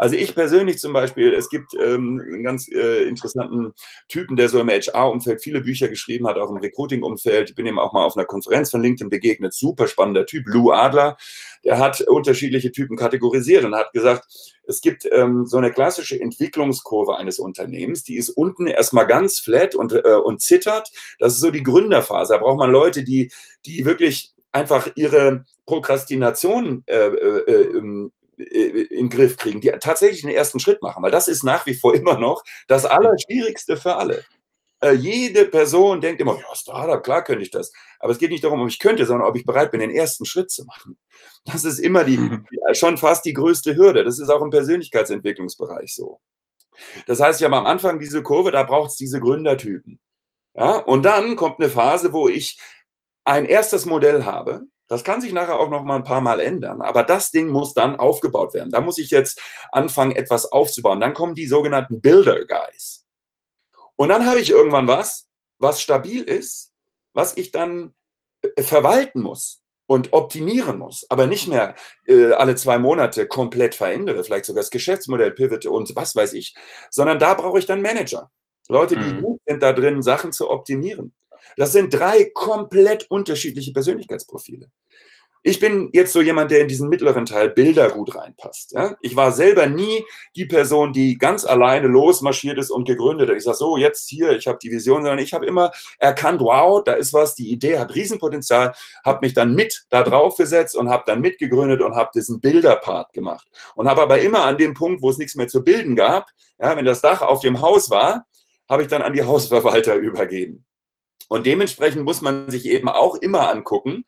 Also 0.00 0.16
ich 0.16 0.34
persönlich 0.34 0.78
zum 0.78 0.94
Beispiel, 0.94 1.34
es 1.34 1.50
gibt 1.50 1.74
ähm, 1.74 2.22
einen 2.24 2.42
ganz 2.42 2.68
äh, 2.68 3.02
interessanten 3.02 3.74
Typen, 4.08 4.34
der 4.34 4.48
so 4.48 4.58
im 4.58 4.70
HR-Umfeld 4.70 5.42
viele 5.42 5.60
Bücher 5.60 5.88
geschrieben 5.88 6.26
hat, 6.26 6.38
auch 6.38 6.48
im 6.48 6.56
Recruiting-Umfeld. 6.56 7.50
Ich 7.50 7.54
bin 7.54 7.66
ihm 7.66 7.78
auch 7.78 7.92
mal 7.92 8.06
auf 8.06 8.16
einer 8.16 8.24
Konferenz 8.24 8.70
von 8.70 8.80
LinkedIn 8.80 9.10
begegnet. 9.10 9.52
Super 9.52 9.88
spannender 9.88 10.24
Typ, 10.24 10.44
Lou 10.46 10.70
Adler. 10.70 11.18
Der 11.64 11.78
hat 11.78 12.00
unterschiedliche 12.00 12.72
Typen 12.72 12.96
kategorisiert 12.96 13.62
und 13.66 13.74
hat 13.74 13.92
gesagt, 13.92 14.24
es 14.66 14.80
gibt 14.80 15.06
ähm, 15.12 15.44
so 15.44 15.58
eine 15.58 15.70
klassische 15.70 16.18
Entwicklungskurve 16.18 17.18
eines 17.18 17.38
Unternehmens, 17.38 18.02
die 18.02 18.16
ist 18.16 18.30
unten 18.30 18.68
erstmal 18.68 19.06
ganz 19.06 19.38
flat 19.38 19.74
und, 19.74 19.92
äh, 19.92 20.14
und 20.14 20.40
zittert. 20.40 20.90
Das 21.18 21.34
ist 21.34 21.40
so 21.40 21.50
die 21.50 21.62
Gründerphase. 21.62 22.32
Da 22.32 22.38
braucht 22.38 22.56
man 22.56 22.70
Leute, 22.70 23.04
die, 23.04 23.30
die 23.66 23.84
wirklich 23.84 24.32
einfach 24.50 24.88
ihre 24.94 25.44
Prokrastination 25.66 26.84
äh, 26.86 26.96
äh, 26.96 27.76
ähm, 27.76 28.12
äh, 28.16 28.19
in 28.42 28.88
den 28.88 29.08
Griff 29.10 29.36
kriegen, 29.36 29.60
die 29.60 29.70
tatsächlich 29.80 30.22
den 30.22 30.30
ersten 30.30 30.60
Schritt 30.60 30.82
machen, 30.82 31.02
weil 31.02 31.10
das 31.10 31.28
ist 31.28 31.42
nach 31.42 31.66
wie 31.66 31.74
vor 31.74 31.94
immer 31.94 32.18
noch 32.18 32.42
das 32.68 32.84
Allerschwierigste 32.84 33.76
für 33.76 33.96
alle. 33.96 34.24
Äh, 34.82 34.92
jede 34.92 35.44
Person 35.44 36.00
denkt 36.00 36.20
immer, 36.20 36.36
ja, 36.36 36.54
Startup, 36.54 37.02
klar 37.02 37.22
könnte 37.22 37.42
ich 37.42 37.50
das. 37.50 37.70
Aber 37.98 38.12
es 38.12 38.18
geht 38.18 38.30
nicht 38.30 38.42
darum, 38.42 38.62
ob 38.62 38.68
ich 38.68 38.78
könnte, 38.78 39.04
sondern 39.04 39.28
ob 39.28 39.36
ich 39.36 39.44
bereit 39.44 39.70
bin, 39.70 39.80
den 39.80 39.90
ersten 39.90 40.24
Schritt 40.24 40.50
zu 40.50 40.64
machen. 40.64 40.98
Das 41.44 41.64
ist 41.64 41.78
immer 41.78 42.04
die, 42.04 42.18
schon 42.72 42.96
fast 42.96 43.24
die 43.26 43.34
größte 43.34 43.76
Hürde. 43.76 44.04
Das 44.04 44.18
ist 44.18 44.30
auch 44.30 44.40
im 44.40 44.50
Persönlichkeitsentwicklungsbereich 44.50 45.94
so. 45.94 46.20
Das 47.06 47.20
heißt, 47.20 47.40
ich 47.40 47.44
habe 47.44 47.56
am 47.56 47.66
Anfang 47.66 47.98
diese 47.98 48.22
Kurve, 48.22 48.52
da 48.52 48.62
braucht 48.62 48.90
es 48.90 48.96
diese 48.96 49.20
Gründertypen. 49.20 50.00
Ja, 50.54 50.76
und 50.78 51.04
dann 51.04 51.36
kommt 51.36 51.60
eine 51.60 51.68
Phase, 51.68 52.12
wo 52.12 52.28
ich 52.28 52.58
ein 53.24 53.44
erstes 53.44 53.86
Modell 53.86 54.24
habe, 54.24 54.62
das 54.90 55.04
kann 55.04 55.20
sich 55.20 55.32
nachher 55.32 55.60
auch 55.60 55.70
noch 55.70 55.84
mal 55.84 55.94
ein 55.94 56.04
paar 56.04 56.20
Mal 56.20 56.40
ändern. 56.40 56.82
Aber 56.82 57.04
das 57.04 57.30
Ding 57.30 57.46
muss 57.46 57.74
dann 57.74 57.94
aufgebaut 57.94 58.54
werden. 58.54 58.70
Da 58.70 58.80
muss 58.80 58.98
ich 58.98 59.10
jetzt 59.10 59.40
anfangen, 59.70 60.16
etwas 60.16 60.50
aufzubauen. 60.50 60.98
Dann 60.98 61.14
kommen 61.14 61.36
die 61.36 61.46
sogenannten 61.46 62.00
Builder 62.00 62.44
Guys. 62.44 63.06
Und 63.94 64.08
dann 64.08 64.26
habe 64.26 64.40
ich 64.40 64.50
irgendwann 64.50 64.88
was, 64.88 65.28
was 65.58 65.80
stabil 65.80 66.22
ist, 66.22 66.72
was 67.12 67.36
ich 67.36 67.52
dann 67.52 67.94
äh, 68.42 68.62
verwalten 68.64 69.20
muss 69.20 69.62
und 69.86 70.12
optimieren 70.12 70.78
muss, 70.78 71.06
aber 71.08 71.28
nicht 71.28 71.46
mehr 71.46 71.76
äh, 72.06 72.32
alle 72.32 72.56
zwei 72.56 72.78
Monate 72.78 73.28
komplett 73.28 73.76
verändere, 73.76 74.24
vielleicht 74.24 74.46
sogar 74.46 74.62
das 74.62 74.70
Geschäftsmodell 74.70 75.30
pivote 75.30 75.70
und 75.70 75.94
was 75.94 76.16
weiß 76.16 76.32
ich, 76.32 76.56
sondern 76.90 77.20
da 77.20 77.34
brauche 77.34 77.60
ich 77.60 77.66
dann 77.66 77.82
Manager. 77.82 78.30
Leute, 78.68 78.96
die 78.96 79.14
mhm. 79.14 79.22
gut 79.22 79.40
sind 79.46 79.62
da 79.62 79.72
drin, 79.72 80.02
Sachen 80.02 80.32
zu 80.32 80.50
optimieren. 80.50 81.14
Das 81.56 81.72
sind 81.72 81.92
drei 81.92 82.30
komplett 82.34 83.10
unterschiedliche 83.10 83.72
Persönlichkeitsprofile. 83.72 84.70
Ich 85.42 85.58
bin 85.58 85.88
jetzt 85.94 86.12
so 86.12 86.20
jemand, 86.20 86.50
der 86.50 86.60
in 86.60 86.68
diesen 86.68 86.90
mittleren 86.90 87.24
Teil 87.24 87.48
Bilder 87.48 87.88
gut 87.88 88.14
reinpasst. 88.14 88.72
Ja? 88.72 88.96
Ich 89.00 89.16
war 89.16 89.32
selber 89.32 89.66
nie 89.66 90.04
die 90.36 90.44
Person, 90.44 90.92
die 90.92 91.16
ganz 91.16 91.46
alleine 91.46 91.86
losmarschiert 91.86 92.58
ist 92.58 92.70
und 92.70 92.86
gegründet 92.86 93.30
hat. 93.30 93.36
Ich 93.38 93.44
sage 93.44 93.56
so, 93.56 93.78
jetzt 93.78 94.06
hier, 94.10 94.32
ich 94.32 94.46
habe 94.46 94.58
die 94.62 94.70
Vision, 94.70 95.02
sondern 95.02 95.18
ich 95.18 95.32
habe 95.32 95.46
immer 95.46 95.72
erkannt, 95.98 96.42
wow, 96.42 96.84
da 96.84 96.92
ist 96.92 97.14
was, 97.14 97.36
die 97.36 97.50
Idee 97.50 97.78
hat 97.78 97.94
Riesenpotenzial, 97.94 98.74
habe 99.02 99.20
mich 99.22 99.32
dann 99.32 99.54
mit 99.54 99.86
da 99.88 100.02
drauf 100.02 100.36
gesetzt 100.36 100.76
und 100.76 100.90
habe 100.90 101.04
dann 101.06 101.22
mitgegründet 101.22 101.80
und 101.80 101.94
habe 101.94 102.10
diesen 102.14 102.40
Bilderpart 102.42 103.14
gemacht. 103.14 103.48
Und 103.76 103.88
habe 103.88 104.02
aber 104.02 104.20
immer 104.20 104.44
an 104.44 104.58
dem 104.58 104.74
Punkt, 104.74 105.00
wo 105.00 105.08
es 105.08 105.16
nichts 105.16 105.36
mehr 105.36 105.48
zu 105.48 105.64
bilden 105.64 105.96
gab, 105.96 106.28
ja, 106.58 106.76
wenn 106.76 106.84
das 106.84 107.00
Dach 107.00 107.22
auf 107.22 107.40
dem 107.40 107.62
Haus 107.62 107.88
war, 107.88 108.26
habe 108.68 108.82
ich 108.82 108.88
dann 108.88 109.00
an 109.00 109.14
die 109.14 109.22
Hausverwalter 109.22 109.94
übergeben. 109.96 110.66
Und 111.28 111.46
dementsprechend 111.46 112.04
muss 112.04 112.20
man 112.20 112.50
sich 112.50 112.66
eben 112.66 112.88
auch 112.88 113.16
immer 113.16 113.50
angucken, 113.50 114.04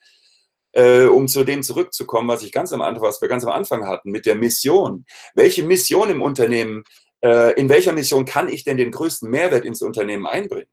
äh, 0.73 1.05
um 1.05 1.29
zu 1.29 1.45
dem 1.45 1.63
zurückzukommen, 1.63 2.29
was 2.29 2.43
ich 2.43 2.53
ganz 2.53 2.73
am 2.73 2.83
Anfang, 2.83 3.03
was 3.03 3.21
wir 3.21 3.29
ganz 3.29 3.45
am 3.45 3.53
Anfang 3.53 3.87
hatten, 3.87 4.11
mit 4.11 4.27
der 4.27 4.35
Mission. 4.35 5.05
Welche 5.35 5.63
Mission 5.63 6.11
im 6.11 6.23
Unternehmen, 6.23 6.85
äh, 7.23 7.53
in 7.61 7.69
welcher 7.69 7.93
Mission 7.93 8.25
kann 8.25 8.49
ich 8.49 8.65
denn 8.65 8.77
den 8.77 8.91
größten 8.91 9.31
Mehrwert 9.31 9.65
ins 9.65 9.83
Unternehmen 9.83 10.27
einbringen? 10.27 10.71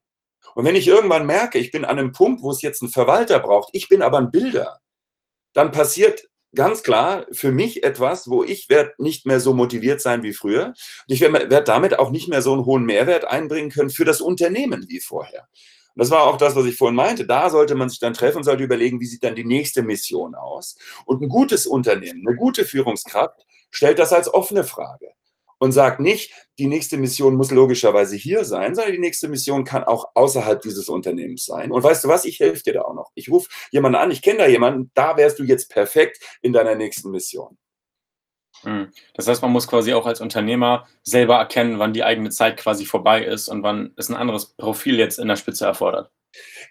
Und 0.55 0.65
wenn 0.65 0.75
ich 0.75 0.87
irgendwann 0.87 1.25
merke, 1.25 1.59
ich 1.59 1.71
bin 1.71 1.85
an 1.85 1.99
einem 1.99 2.11
Punkt, 2.11 2.41
wo 2.41 2.51
es 2.51 2.61
jetzt 2.61 2.81
einen 2.81 2.91
Verwalter 2.91 3.39
braucht, 3.39 3.69
ich 3.73 3.87
bin 3.87 4.01
aber 4.01 4.17
ein 4.17 4.31
Bilder, 4.31 4.79
dann 5.53 5.71
passiert 5.71 6.27
ganz 6.55 6.81
klar 6.81 7.27
für 7.31 7.51
mich 7.51 7.83
etwas, 7.83 8.27
wo 8.27 8.43
ich 8.43 8.69
werde 8.69 8.93
nicht 8.97 9.25
mehr 9.25 9.39
so 9.39 9.53
motiviert 9.53 10.01
sein 10.01 10.23
wie 10.23 10.33
früher. 10.33 10.67
Und 10.67 10.75
ich 11.07 11.21
werde 11.21 11.49
werd 11.49 11.67
damit 11.67 11.99
auch 11.99 12.09
nicht 12.09 12.27
mehr 12.27 12.41
so 12.41 12.53
einen 12.53 12.65
hohen 12.65 12.85
Mehrwert 12.85 13.25
einbringen 13.25 13.69
können 13.69 13.89
für 13.89 14.05
das 14.05 14.21
Unternehmen 14.21 14.85
wie 14.89 14.99
vorher. 14.99 15.47
Und 15.99 16.03
das 16.03 16.11
war 16.11 16.23
auch 16.27 16.37
das, 16.37 16.55
was 16.55 16.65
ich 16.65 16.77
vorhin 16.77 16.95
meinte. 16.95 17.25
Da 17.25 17.49
sollte 17.49 17.75
man 17.75 17.89
sich 17.89 17.99
dann 17.99 18.13
treffen 18.13 18.37
und 18.37 18.43
sollte 18.45 18.63
überlegen, 18.63 19.01
wie 19.01 19.05
sieht 19.05 19.21
dann 19.21 19.35
die 19.35 19.43
nächste 19.43 19.83
Mission 19.83 20.33
aus. 20.33 20.77
Und 21.03 21.21
ein 21.21 21.27
gutes 21.27 21.67
Unternehmen, 21.67 22.25
eine 22.25 22.37
gute 22.37 22.63
Führungskraft 22.63 23.45
stellt 23.69 23.99
das 23.99 24.13
als 24.13 24.33
offene 24.33 24.63
Frage. 24.63 25.07
und 25.59 25.73
sagt 25.73 25.99
nicht, 25.99 26.33
die 26.57 26.67
nächste 26.67 26.97
Mission 26.97 27.35
muss 27.35 27.51
logischerweise 27.51 28.15
hier 28.15 28.45
sein, 28.45 28.75
sondern 28.75 28.93
die 28.93 28.99
nächste 28.99 29.27
Mission 29.27 29.65
kann 29.65 29.83
auch 29.83 30.11
außerhalb 30.15 30.61
dieses 30.61 30.89
Unternehmens 30.89 31.45
sein. 31.45 31.71
Und 31.71 31.83
weißt 31.83 32.05
du 32.05 32.07
was, 32.07 32.25
ich 32.25 32.39
helfe 32.39 32.63
dir 32.63 32.73
da 32.73 32.81
auch 32.83 32.95
noch. 32.95 33.11
Ich 33.13 33.29
rufe 33.29 33.49
jemanden 33.71 33.97
an, 33.97 34.11
ich 34.11 34.21
kenne 34.21 34.39
da 34.39 34.47
jemanden, 34.47 34.91
da 34.93 35.17
wärst 35.17 35.37
du 35.39 35.43
jetzt 35.43 35.69
perfekt 35.69 36.19
in 36.41 36.53
deiner 36.53 36.75
nächsten 36.75 37.11
Mission. 37.11 37.57
Hm. 38.63 38.91
Das 39.13 39.27
heißt, 39.27 39.41
man 39.41 39.51
muss 39.51 39.67
quasi 39.67 39.93
auch 39.93 40.05
als 40.05 40.21
Unternehmer 40.21 40.87
selber 41.03 41.37
erkennen, 41.37 41.79
wann 41.79 41.93
die 41.93 42.03
eigene 42.03 42.29
Zeit 42.29 42.57
quasi 42.57 42.85
vorbei 42.85 43.23
ist 43.23 43.47
und 43.47 43.63
wann 43.63 43.93
es 43.95 44.09
ein 44.09 44.15
anderes 44.15 44.53
Profil 44.53 44.97
jetzt 44.97 45.19
in 45.19 45.27
der 45.27 45.35
Spitze 45.35 45.65
erfordert. 45.65 46.11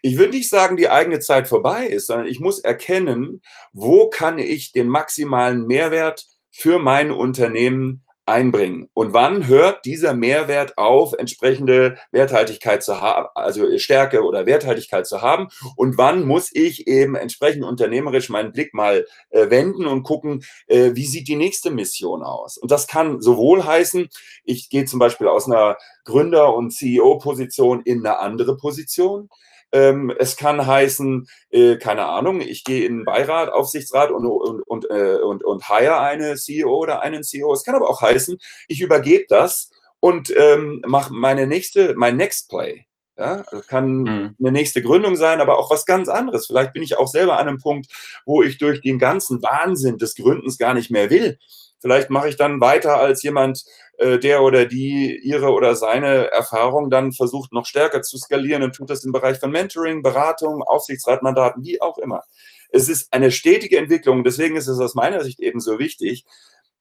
Ich 0.02 0.16
würde 0.18 0.36
nicht 0.36 0.48
sagen, 0.48 0.76
die 0.76 0.88
eigene 0.88 1.18
Zeit 1.18 1.48
vorbei 1.48 1.86
ist, 1.86 2.06
sondern 2.06 2.26
ich 2.26 2.40
muss 2.40 2.60
erkennen, 2.60 3.42
wo 3.72 4.08
kann 4.08 4.38
ich 4.38 4.72
den 4.72 4.88
maximalen 4.88 5.66
Mehrwert 5.66 6.26
für 6.50 6.78
mein 6.78 7.10
Unternehmen 7.10 8.04
einbringen. 8.28 8.88
Und 8.94 9.12
wann 9.12 9.46
hört 9.46 9.84
dieser 9.84 10.14
Mehrwert 10.14 10.76
auf, 10.76 11.14
entsprechende 11.14 11.96
Werthaltigkeit 12.12 12.82
zu 12.82 13.00
haben, 13.00 13.26
also 13.34 13.78
Stärke 13.78 14.22
oder 14.22 14.46
Werthaltigkeit 14.46 15.06
zu 15.06 15.22
haben? 15.22 15.48
Und 15.76 15.98
wann 15.98 16.26
muss 16.26 16.50
ich 16.52 16.86
eben 16.86 17.16
entsprechend 17.16 17.64
unternehmerisch 17.64 18.28
meinen 18.28 18.52
Blick 18.52 18.74
mal 18.74 19.06
äh, 19.30 19.50
wenden 19.50 19.86
und 19.86 20.02
gucken, 20.02 20.44
äh, 20.66 20.90
wie 20.94 21.06
sieht 21.06 21.26
die 21.28 21.36
nächste 21.36 21.70
Mission 21.70 22.22
aus? 22.22 22.58
Und 22.58 22.70
das 22.70 22.86
kann 22.86 23.20
sowohl 23.20 23.64
heißen, 23.64 24.08
ich 24.44 24.68
gehe 24.68 24.84
zum 24.84 24.98
Beispiel 24.98 25.26
aus 25.26 25.46
einer 25.46 25.78
Gründer- 26.04 26.54
und 26.54 26.70
CEO-Position 26.70 27.82
in 27.82 28.06
eine 28.06 28.18
andere 28.18 28.56
Position. 28.56 29.28
Ähm, 29.70 30.12
es 30.18 30.36
kann 30.36 30.66
heißen, 30.66 31.28
äh, 31.50 31.76
keine 31.76 32.06
Ahnung, 32.06 32.40
ich 32.40 32.64
gehe 32.64 32.86
in 32.86 32.98
den 32.98 33.04
Beirat, 33.04 33.52
Aufsichtsrat 33.52 34.10
und, 34.10 34.26
und, 34.26 34.62
und, 34.78 34.90
äh, 34.90 35.16
und, 35.16 35.44
und 35.44 35.66
hire 35.66 36.00
eine 36.00 36.36
CEO 36.36 36.70
oder 36.70 37.02
einen 37.02 37.22
CEO. 37.22 37.52
Es 37.52 37.64
kann 37.64 37.74
aber 37.74 37.88
auch 37.88 38.00
heißen, 38.00 38.38
ich 38.68 38.80
übergebe 38.80 39.24
das 39.28 39.70
und 40.00 40.32
ähm, 40.36 40.82
mache 40.86 41.12
meine 41.12 41.46
nächste, 41.46 41.94
mein 41.96 42.16
Next 42.16 42.48
Play. 42.48 42.84
Ja, 43.16 43.42
das 43.50 43.66
kann 43.66 44.02
mhm. 44.02 44.36
eine 44.38 44.52
nächste 44.52 44.80
Gründung 44.80 45.16
sein, 45.16 45.40
aber 45.40 45.58
auch 45.58 45.72
was 45.72 45.86
ganz 45.86 46.08
anderes. 46.08 46.46
Vielleicht 46.46 46.72
bin 46.72 46.84
ich 46.84 46.96
auch 46.98 47.08
selber 47.08 47.38
an 47.38 47.48
einem 47.48 47.58
Punkt, 47.58 47.88
wo 48.24 48.44
ich 48.44 48.58
durch 48.58 48.80
den 48.80 49.00
ganzen 49.00 49.42
Wahnsinn 49.42 49.98
des 49.98 50.14
Gründens 50.14 50.56
gar 50.56 50.72
nicht 50.72 50.92
mehr 50.92 51.10
will. 51.10 51.36
Vielleicht 51.80 52.10
mache 52.10 52.28
ich 52.28 52.36
dann 52.36 52.60
weiter 52.60 52.98
als 52.98 53.24
jemand, 53.24 53.64
äh, 53.98 54.18
der 54.18 54.42
oder 54.42 54.66
die 54.66 55.18
ihre 55.20 55.50
oder 55.50 55.74
seine 55.74 56.30
Erfahrung 56.30 56.90
dann 56.90 57.12
versucht, 57.12 57.52
noch 57.52 57.66
stärker 57.66 58.02
zu 58.02 58.18
skalieren 58.18 58.62
und 58.62 58.76
tut 58.76 58.90
das 58.90 59.04
im 59.04 59.10
Bereich 59.10 59.40
von 59.40 59.50
Mentoring, 59.50 60.02
Beratung, 60.02 60.62
Aufsichtsratmandaten, 60.62 61.64
wie 61.64 61.80
auch 61.82 61.98
immer. 61.98 62.22
Es 62.70 62.88
ist 62.88 63.12
eine 63.12 63.30
stetige 63.30 63.78
Entwicklung. 63.78 64.24
Deswegen 64.24 64.56
ist 64.56 64.68
es 64.68 64.78
aus 64.80 64.94
meiner 64.94 65.22
Sicht 65.24 65.40
eben 65.40 65.60
so 65.60 65.78
wichtig, 65.78 66.24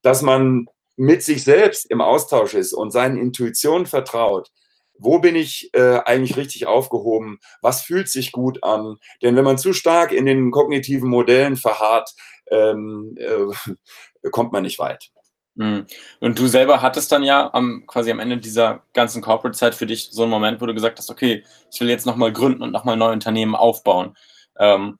dass 0.01 0.21
man 0.21 0.67
mit 0.95 1.23
sich 1.23 1.43
selbst 1.43 1.89
im 1.89 2.01
Austausch 2.01 2.53
ist 2.53 2.73
und 2.73 2.91
seinen 2.91 3.17
Intuitionen 3.17 3.85
vertraut. 3.85 4.51
Wo 4.99 5.19
bin 5.19 5.35
ich 5.35 5.69
äh, 5.73 5.99
eigentlich 6.05 6.37
richtig 6.37 6.65
aufgehoben? 6.65 7.39
Was 7.61 7.83
fühlt 7.83 8.09
sich 8.09 8.31
gut 8.31 8.63
an? 8.63 8.97
Denn 9.21 9.35
wenn 9.35 9.45
man 9.45 9.59
zu 9.59 9.73
stark 9.73 10.11
in 10.11 10.25
den 10.25 10.49
kognitiven 10.49 11.07
Modellen 11.07 11.55
verharrt, 11.55 12.15
ähm, 12.49 13.15
äh, 13.17 14.29
kommt 14.31 14.51
man 14.53 14.63
nicht 14.63 14.79
weit. 14.79 15.11
Mhm. 15.57 15.85
Und 16.19 16.39
du 16.39 16.47
selber 16.47 16.81
hattest 16.81 17.11
dann 17.11 17.23
ja 17.23 17.51
am, 17.53 17.83
quasi 17.87 18.11
am 18.11 18.19
Ende 18.19 18.37
dieser 18.37 18.83
ganzen 18.93 19.21
Corporate-Zeit 19.21 19.75
für 19.75 19.85
dich 19.85 20.09
so 20.11 20.23
einen 20.23 20.31
Moment, 20.31 20.61
wo 20.61 20.65
du 20.65 20.73
gesagt 20.73 20.99
hast, 20.99 21.09
okay, 21.09 21.43
ich 21.71 21.79
will 21.79 21.89
jetzt 21.89 22.05
nochmal 22.05 22.31
gründen 22.31 22.61
und 22.63 22.71
nochmal 22.71 22.95
neue 22.95 23.13
Unternehmen 23.13 23.55
aufbauen. 23.55 24.15
Ähm, 24.59 24.97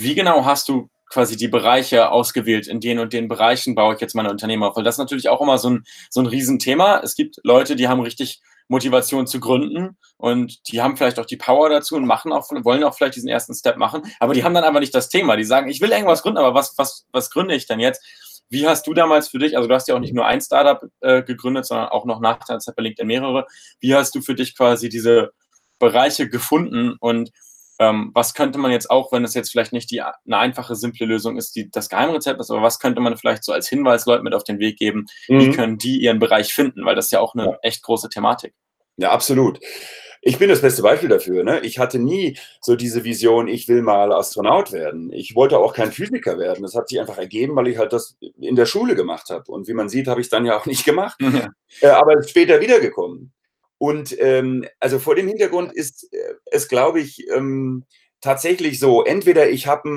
wie 0.00 0.14
genau 0.14 0.44
hast 0.44 0.68
du 0.68 0.88
quasi 1.10 1.36
die 1.36 1.48
Bereiche 1.48 2.10
ausgewählt, 2.10 2.66
in 2.66 2.80
den 2.80 2.98
und 2.98 3.12
den 3.12 3.28
Bereichen 3.28 3.74
baue 3.74 3.94
ich 3.94 4.00
jetzt 4.00 4.14
meine 4.14 4.30
Unternehmen 4.30 4.62
auf? 4.62 4.76
Weil 4.76 4.84
das 4.84 4.96
ist 4.96 4.98
natürlich 4.98 5.28
auch 5.28 5.40
immer 5.40 5.58
so 5.58 5.70
ein, 5.70 5.84
so 6.10 6.20
ein 6.20 6.26
Riesenthema. 6.26 7.00
Es 7.02 7.14
gibt 7.14 7.36
Leute, 7.44 7.76
die 7.76 7.88
haben 7.88 8.00
richtig 8.00 8.40
Motivation 8.68 9.26
zu 9.26 9.40
gründen 9.40 9.96
und 10.18 10.70
die 10.70 10.82
haben 10.82 10.96
vielleicht 10.96 11.18
auch 11.18 11.26
die 11.26 11.36
Power 11.38 11.70
dazu 11.70 11.96
und 11.96 12.06
machen 12.06 12.32
auch, 12.32 12.50
wollen 12.50 12.84
auch 12.84 12.94
vielleicht 12.94 13.16
diesen 13.16 13.28
ersten 13.28 13.54
Step 13.54 13.78
machen, 13.78 14.02
aber 14.20 14.34
die 14.34 14.44
haben 14.44 14.54
dann 14.54 14.64
einfach 14.64 14.80
nicht 14.80 14.94
das 14.94 15.08
Thema. 15.08 15.36
Die 15.36 15.44
sagen, 15.44 15.70
ich 15.70 15.80
will 15.80 15.90
irgendwas 15.90 16.22
gründen, 16.22 16.38
aber 16.38 16.54
was, 16.54 16.76
was, 16.76 17.06
was 17.12 17.30
gründe 17.30 17.54
ich 17.54 17.66
denn 17.66 17.80
jetzt? 17.80 18.04
Wie 18.50 18.66
hast 18.66 18.86
du 18.86 18.94
damals 18.94 19.28
für 19.28 19.38
dich, 19.38 19.56
also 19.56 19.68
du 19.68 19.74
hast 19.74 19.88
ja 19.88 19.94
auch 19.94 20.00
nicht 20.00 20.14
nur 20.14 20.26
ein 20.26 20.40
Startup 20.40 20.82
äh, 21.00 21.22
gegründet, 21.22 21.66
sondern 21.66 21.88
auch 21.88 22.04
noch 22.04 22.20
nach 22.20 22.38
der 22.44 22.58
Zeit 22.58 22.76
bei 22.76 22.82
LinkedIn 22.82 23.06
mehrere. 23.06 23.46
Wie 23.80 23.94
hast 23.94 24.14
du 24.14 24.22
für 24.22 24.34
dich 24.34 24.56
quasi 24.56 24.88
diese 24.88 25.32
Bereiche 25.78 26.28
gefunden 26.28 26.96
und 26.98 27.30
ähm, 27.78 28.10
was 28.14 28.34
könnte 28.34 28.58
man 28.58 28.72
jetzt 28.72 28.90
auch, 28.90 29.12
wenn 29.12 29.24
es 29.24 29.34
jetzt 29.34 29.50
vielleicht 29.50 29.72
nicht 29.72 29.90
die, 29.90 30.02
eine 30.02 30.14
einfache, 30.26 30.74
simple 30.74 31.06
Lösung 31.06 31.36
ist, 31.36 31.54
die 31.54 31.70
das 31.70 31.88
Geheimrezept 31.88 32.40
ist, 32.40 32.50
aber 32.50 32.62
was 32.62 32.78
könnte 32.78 33.00
man 33.00 33.16
vielleicht 33.16 33.44
so 33.44 33.52
als 33.52 33.68
Hinweis 33.68 34.06
Leuten 34.06 34.24
mit 34.24 34.34
auf 34.34 34.44
den 34.44 34.58
Weg 34.58 34.78
geben? 34.78 35.06
Mhm. 35.28 35.40
Wie 35.40 35.50
können 35.50 35.78
die 35.78 36.00
ihren 36.00 36.18
Bereich 36.18 36.52
finden? 36.52 36.84
Weil 36.84 36.96
das 36.96 37.06
ist 37.06 37.12
ja 37.12 37.20
auch 37.20 37.34
eine 37.34 37.44
ja. 37.44 37.58
echt 37.62 37.82
große 37.82 38.08
Thematik. 38.08 38.54
Ja, 38.96 39.10
absolut. 39.10 39.60
Ich 40.20 40.38
bin 40.38 40.48
das 40.48 40.62
beste 40.62 40.82
Beispiel 40.82 41.08
dafür. 41.08 41.44
Ne? 41.44 41.60
Ich 41.60 41.78
hatte 41.78 42.00
nie 42.00 42.36
so 42.60 42.74
diese 42.74 43.04
Vision, 43.04 43.46
ich 43.46 43.68
will 43.68 43.82
mal 43.82 44.12
Astronaut 44.12 44.72
werden. 44.72 45.12
Ich 45.12 45.36
wollte 45.36 45.58
auch 45.58 45.72
kein 45.72 45.92
Physiker 45.92 46.38
werden. 46.38 46.62
Das 46.62 46.74
hat 46.74 46.88
sich 46.88 46.98
einfach 46.98 47.18
ergeben, 47.18 47.54
weil 47.54 47.68
ich 47.68 47.78
halt 47.78 47.92
das 47.92 48.16
in 48.40 48.56
der 48.56 48.66
Schule 48.66 48.96
gemacht 48.96 49.30
habe. 49.30 49.50
Und 49.52 49.68
wie 49.68 49.74
man 49.74 49.88
sieht, 49.88 50.08
habe 50.08 50.20
ich 50.20 50.26
es 50.26 50.30
dann 50.30 50.44
ja 50.44 50.58
auch 50.58 50.66
nicht 50.66 50.84
gemacht. 50.84 51.18
Ja. 51.28 51.50
Äh, 51.82 51.88
aber 51.90 52.22
später 52.22 52.60
wiedergekommen. 52.60 53.32
Und 53.78 54.16
ähm, 54.20 54.66
also 54.80 54.98
vor 54.98 55.14
dem 55.14 55.28
Hintergrund 55.28 55.72
ist 55.72 56.12
äh, 56.12 56.34
es, 56.46 56.68
glaube 56.68 57.00
ich, 57.00 57.28
ähm, 57.30 57.84
tatsächlich 58.20 58.80
so, 58.80 59.04
entweder 59.04 59.48
ich 59.48 59.66
habe 59.66 59.88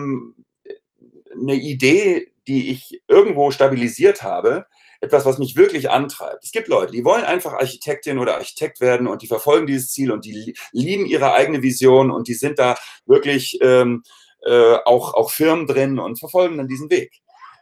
eine 1.34 1.56
Idee, 1.56 2.32
die 2.48 2.70
ich 2.70 3.02
irgendwo 3.08 3.52
stabilisiert 3.52 4.24
habe, 4.24 4.66
etwas, 5.00 5.26
was 5.26 5.40
mich 5.40 5.56
wirklich 5.56 5.90
antreibt. 5.90 6.44
Es 6.44 6.52
gibt 6.52 6.68
Leute, 6.68 6.92
die 6.92 7.04
wollen 7.04 7.24
einfach 7.24 7.54
Architektin 7.54 8.20
oder 8.20 8.36
Architekt 8.36 8.80
werden 8.82 9.08
und 9.08 9.24
die 9.24 9.28
verfolgen 9.28 9.66
dieses 9.66 9.92
Ziel 9.92 10.12
und 10.12 10.26
die 10.26 10.54
lieben 10.72 11.08
ihre 11.08 11.34
eigene 11.34 11.64
Vision 11.64 12.12
und 12.12 12.28
die 12.28 12.36
sind 12.36 12.60
da 12.60 12.78
wirklich 13.08 13.58
ähm, 13.62 14.04
äh, 14.46 14.76
auch, 14.86 15.16
auch 15.16 15.32
Firmen 15.32 15.66
drin 15.66 15.98
und 15.98 16.20
verfolgen 16.20 16.58
dann 16.58 16.68
diesen 16.68 16.92
Weg. 16.92 17.22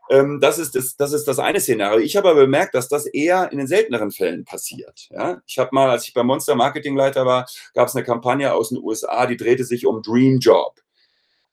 Ähm, 0.09 0.39
das, 0.41 0.57
ist 0.57 0.75
das, 0.75 0.95
das 0.95 1.13
ist 1.13 1.27
das 1.27 1.37
eine 1.37 1.59
Szenario. 1.59 1.99
Ich 1.99 2.15
habe 2.15 2.29
aber 2.29 2.41
bemerkt, 2.41 2.73
dass 2.73 2.89
das 2.89 3.05
eher 3.05 3.51
in 3.51 3.59
den 3.59 3.67
selteneren 3.67 4.11
Fällen 4.11 4.43
passiert. 4.43 5.07
Ja? 5.11 5.41
Ich 5.45 5.59
habe 5.59 5.69
mal, 5.71 5.89
als 5.89 6.07
ich 6.07 6.13
beim 6.13 6.25
Monster 6.25 6.55
Marketingleiter 6.55 7.25
war, 7.25 7.47
gab 7.75 7.87
es 7.87 7.95
eine 7.95 8.03
Kampagne 8.03 8.51
aus 8.53 8.69
den 8.69 8.79
USA, 8.79 9.27
die 9.27 9.37
drehte 9.37 9.63
sich 9.63 9.85
um 9.85 10.01
Dream 10.01 10.39
Job. 10.39 10.79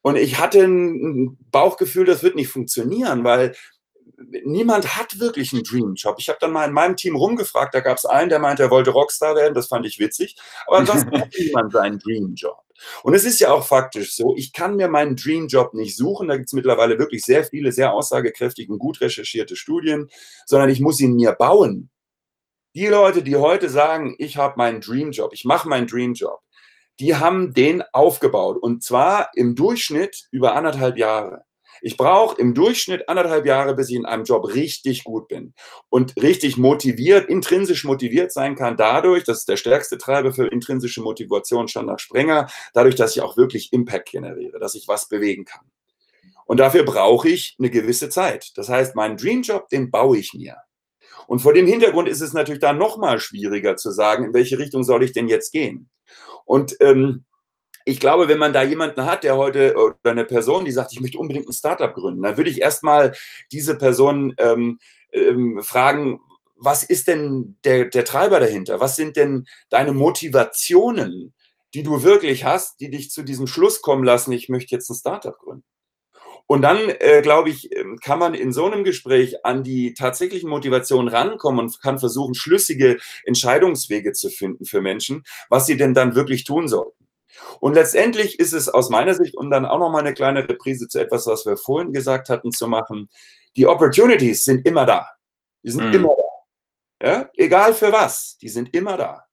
Und 0.00 0.16
ich 0.16 0.38
hatte 0.38 0.62
ein 0.62 1.36
Bauchgefühl, 1.50 2.06
das 2.06 2.22
wird 2.22 2.36
nicht 2.36 2.48
funktionieren, 2.48 3.24
weil 3.24 3.54
niemand 4.44 4.96
hat 4.96 5.18
wirklich 5.18 5.52
einen 5.52 5.62
Dream-Job. 5.62 6.16
Ich 6.18 6.28
habe 6.28 6.38
dann 6.40 6.52
mal 6.52 6.66
in 6.66 6.72
meinem 6.72 6.96
Team 6.96 7.16
rumgefragt, 7.16 7.74
da 7.74 7.80
gab 7.80 7.98
es 7.98 8.06
einen, 8.06 8.30
der 8.30 8.38
meinte, 8.38 8.64
er 8.64 8.70
wollte 8.70 8.90
Rockstar 8.90 9.34
werden, 9.34 9.54
das 9.54 9.68
fand 9.68 9.86
ich 9.86 9.98
witzig, 9.98 10.36
aber 10.66 10.78
ansonsten 10.78 11.20
hat 11.20 11.32
niemand 11.38 11.72
seinen 11.72 11.98
Dream-Job. 11.98 12.58
Und 13.02 13.14
es 13.14 13.24
ist 13.24 13.40
ja 13.40 13.52
auch 13.52 13.66
faktisch 13.66 14.14
so, 14.14 14.34
ich 14.36 14.52
kann 14.52 14.76
mir 14.76 14.88
meinen 14.88 15.16
Dream-Job 15.16 15.74
nicht 15.74 15.96
suchen, 15.96 16.28
da 16.28 16.36
gibt 16.36 16.48
es 16.48 16.52
mittlerweile 16.52 16.98
wirklich 16.98 17.22
sehr 17.22 17.44
viele, 17.44 17.72
sehr 17.72 17.92
aussagekräftige 17.92 18.72
und 18.72 18.78
gut 18.78 19.00
recherchierte 19.00 19.56
Studien, 19.56 20.08
sondern 20.44 20.68
ich 20.68 20.80
muss 20.80 21.00
ihn 21.00 21.14
mir 21.14 21.32
bauen. 21.32 21.90
Die 22.74 22.86
Leute, 22.86 23.22
die 23.22 23.36
heute 23.36 23.70
sagen, 23.70 24.14
ich 24.18 24.36
habe 24.36 24.54
meinen 24.58 24.80
Dream-Job, 24.80 25.32
ich 25.32 25.44
mache 25.44 25.68
meinen 25.68 25.86
Dream-Job, 25.86 26.40
die 27.00 27.16
haben 27.16 27.54
den 27.54 27.82
aufgebaut 27.92 28.58
und 28.58 28.82
zwar 28.82 29.30
im 29.34 29.54
Durchschnitt 29.54 30.28
über 30.30 30.54
anderthalb 30.54 30.98
Jahre. 30.98 31.44
Ich 31.80 31.96
brauche 31.96 32.40
im 32.40 32.54
Durchschnitt 32.54 33.08
anderthalb 33.08 33.46
Jahre, 33.46 33.74
bis 33.74 33.90
ich 33.90 33.96
in 33.96 34.06
einem 34.06 34.24
Job 34.24 34.54
richtig 34.54 35.04
gut 35.04 35.28
bin 35.28 35.54
und 35.88 36.14
richtig 36.20 36.56
motiviert, 36.56 37.28
intrinsisch 37.28 37.84
motiviert 37.84 38.32
sein 38.32 38.54
kann, 38.54 38.76
dadurch, 38.76 39.24
das 39.24 39.38
ist 39.38 39.48
der 39.48 39.56
stärkste 39.56 39.98
Treiber 39.98 40.32
für 40.32 40.46
intrinsische 40.46 41.02
Motivation 41.02 41.68
schon 41.68 41.86
nach 41.86 41.98
Sprenger, 41.98 42.48
dadurch, 42.74 42.94
dass 42.94 43.16
ich 43.16 43.22
auch 43.22 43.36
wirklich 43.36 43.72
Impact 43.72 44.10
generiere, 44.10 44.58
dass 44.58 44.74
ich 44.74 44.88
was 44.88 45.08
bewegen 45.08 45.44
kann. 45.44 45.66
Und 46.46 46.60
dafür 46.60 46.84
brauche 46.84 47.28
ich 47.28 47.56
eine 47.58 47.70
gewisse 47.70 48.08
Zeit. 48.08 48.52
Das 48.54 48.68
heißt, 48.68 48.94
meinen 48.94 49.16
Dreamjob, 49.16 49.68
den 49.68 49.90
baue 49.90 50.16
ich 50.18 50.32
mir. 50.32 50.56
Und 51.26 51.40
vor 51.40 51.52
dem 51.52 51.66
Hintergrund 51.66 52.08
ist 52.08 52.20
es 52.20 52.32
natürlich 52.32 52.60
dann 52.60 52.78
noch 52.78 52.98
mal 52.98 53.18
schwieriger 53.18 53.76
zu 53.76 53.90
sagen, 53.90 54.26
in 54.26 54.34
welche 54.34 54.58
Richtung 54.58 54.84
soll 54.84 55.02
ich 55.02 55.12
denn 55.12 55.28
jetzt 55.28 55.52
gehen? 55.52 55.90
Und 56.44 56.76
ähm, 56.80 57.25
ich 57.86 58.00
glaube, 58.00 58.26
wenn 58.28 58.38
man 58.38 58.52
da 58.52 58.62
jemanden 58.62 59.04
hat, 59.04 59.22
der 59.22 59.36
heute 59.36 59.76
oder 59.76 60.10
eine 60.10 60.24
Person, 60.24 60.64
die 60.64 60.72
sagt, 60.72 60.92
ich 60.92 61.00
möchte 61.00 61.18
unbedingt 61.18 61.48
ein 61.48 61.52
Startup 61.52 61.94
gründen, 61.94 62.22
dann 62.22 62.36
würde 62.36 62.50
ich 62.50 62.60
erstmal 62.60 63.14
diese 63.52 63.78
Person 63.78 64.34
ähm, 64.38 64.80
ähm, 65.12 65.62
fragen, 65.62 66.20
was 66.56 66.82
ist 66.82 67.06
denn 67.06 67.56
der, 67.64 67.84
der 67.84 68.04
Treiber 68.04 68.40
dahinter? 68.40 68.80
Was 68.80 68.96
sind 68.96 69.16
denn 69.16 69.46
deine 69.68 69.92
Motivationen, 69.92 71.32
die 71.74 71.84
du 71.84 72.02
wirklich 72.02 72.44
hast, 72.44 72.80
die 72.80 72.90
dich 72.90 73.10
zu 73.10 73.22
diesem 73.22 73.46
Schluss 73.46 73.82
kommen 73.82 74.02
lassen, 74.02 74.32
ich 74.32 74.48
möchte 74.48 74.74
jetzt 74.74 74.90
ein 74.90 74.96
Startup 74.96 75.38
gründen? 75.38 75.64
Und 76.48 76.62
dann, 76.62 76.78
äh, 76.88 77.22
glaube 77.22 77.50
ich, 77.50 77.74
ähm, 77.74 77.98
kann 78.02 78.18
man 78.18 78.34
in 78.34 78.52
so 78.52 78.66
einem 78.66 78.82
Gespräch 78.82 79.44
an 79.44 79.62
die 79.62 79.94
tatsächlichen 79.94 80.50
Motivationen 80.50 81.08
rankommen 81.08 81.60
und 81.60 81.80
kann 81.80 81.98
versuchen, 81.98 82.34
schlüssige 82.34 82.98
Entscheidungswege 83.24 84.12
zu 84.12 84.30
finden 84.30 84.64
für 84.64 84.80
Menschen, 84.80 85.24
was 85.50 85.66
sie 85.66 85.76
denn 85.76 85.94
dann 85.94 86.14
wirklich 86.14 86.44
tun 86.44 86.68
sollten. 86.68 86.95
Und 87.60 87.74
letztendlich 87.74 88.38
ist 88.38 88.52
es 88.52 88.68
aus 88.68 88.90
meiner 88.90 89.14
Sicht, 89.14 89.36
um 89.36 89.50
dann 89.50 89.66
auch 89.66 89.78
noch 89.78 89.90
mal 89.90 90.00
eine 90.00 90.14
kleine 90.14 90.48
Reprise 90.48 90.88
zu 90.88 90.98
etwas, 90.98 91.26
was 91.26 91.46
wir 91.46 91.56
vorhin 91.56 91.92
gesagt 91.92 92.28
hatten, 92.28 92.52
zu 92.52 92.68
machen, 92.68 93.08
die 93.56 93.66
Opportunities 93.66 94.44
sind 94.44 94.66
immer 94.66 94.86
da. 94.86 95.08
Die 95.62 95.70
sind 95.70 95.88
mhm. 95.88 95.94
immer 95.94 96.16
da. 96.16 97.06
Ja? 97.06 97.30
Egal 97.34 97.74
für 97.74 97.92
was, 97.92 98.36
die 98.38 98.48
sind 98.48 98.74
immer 98.74 98.96
da. 98.96 99.24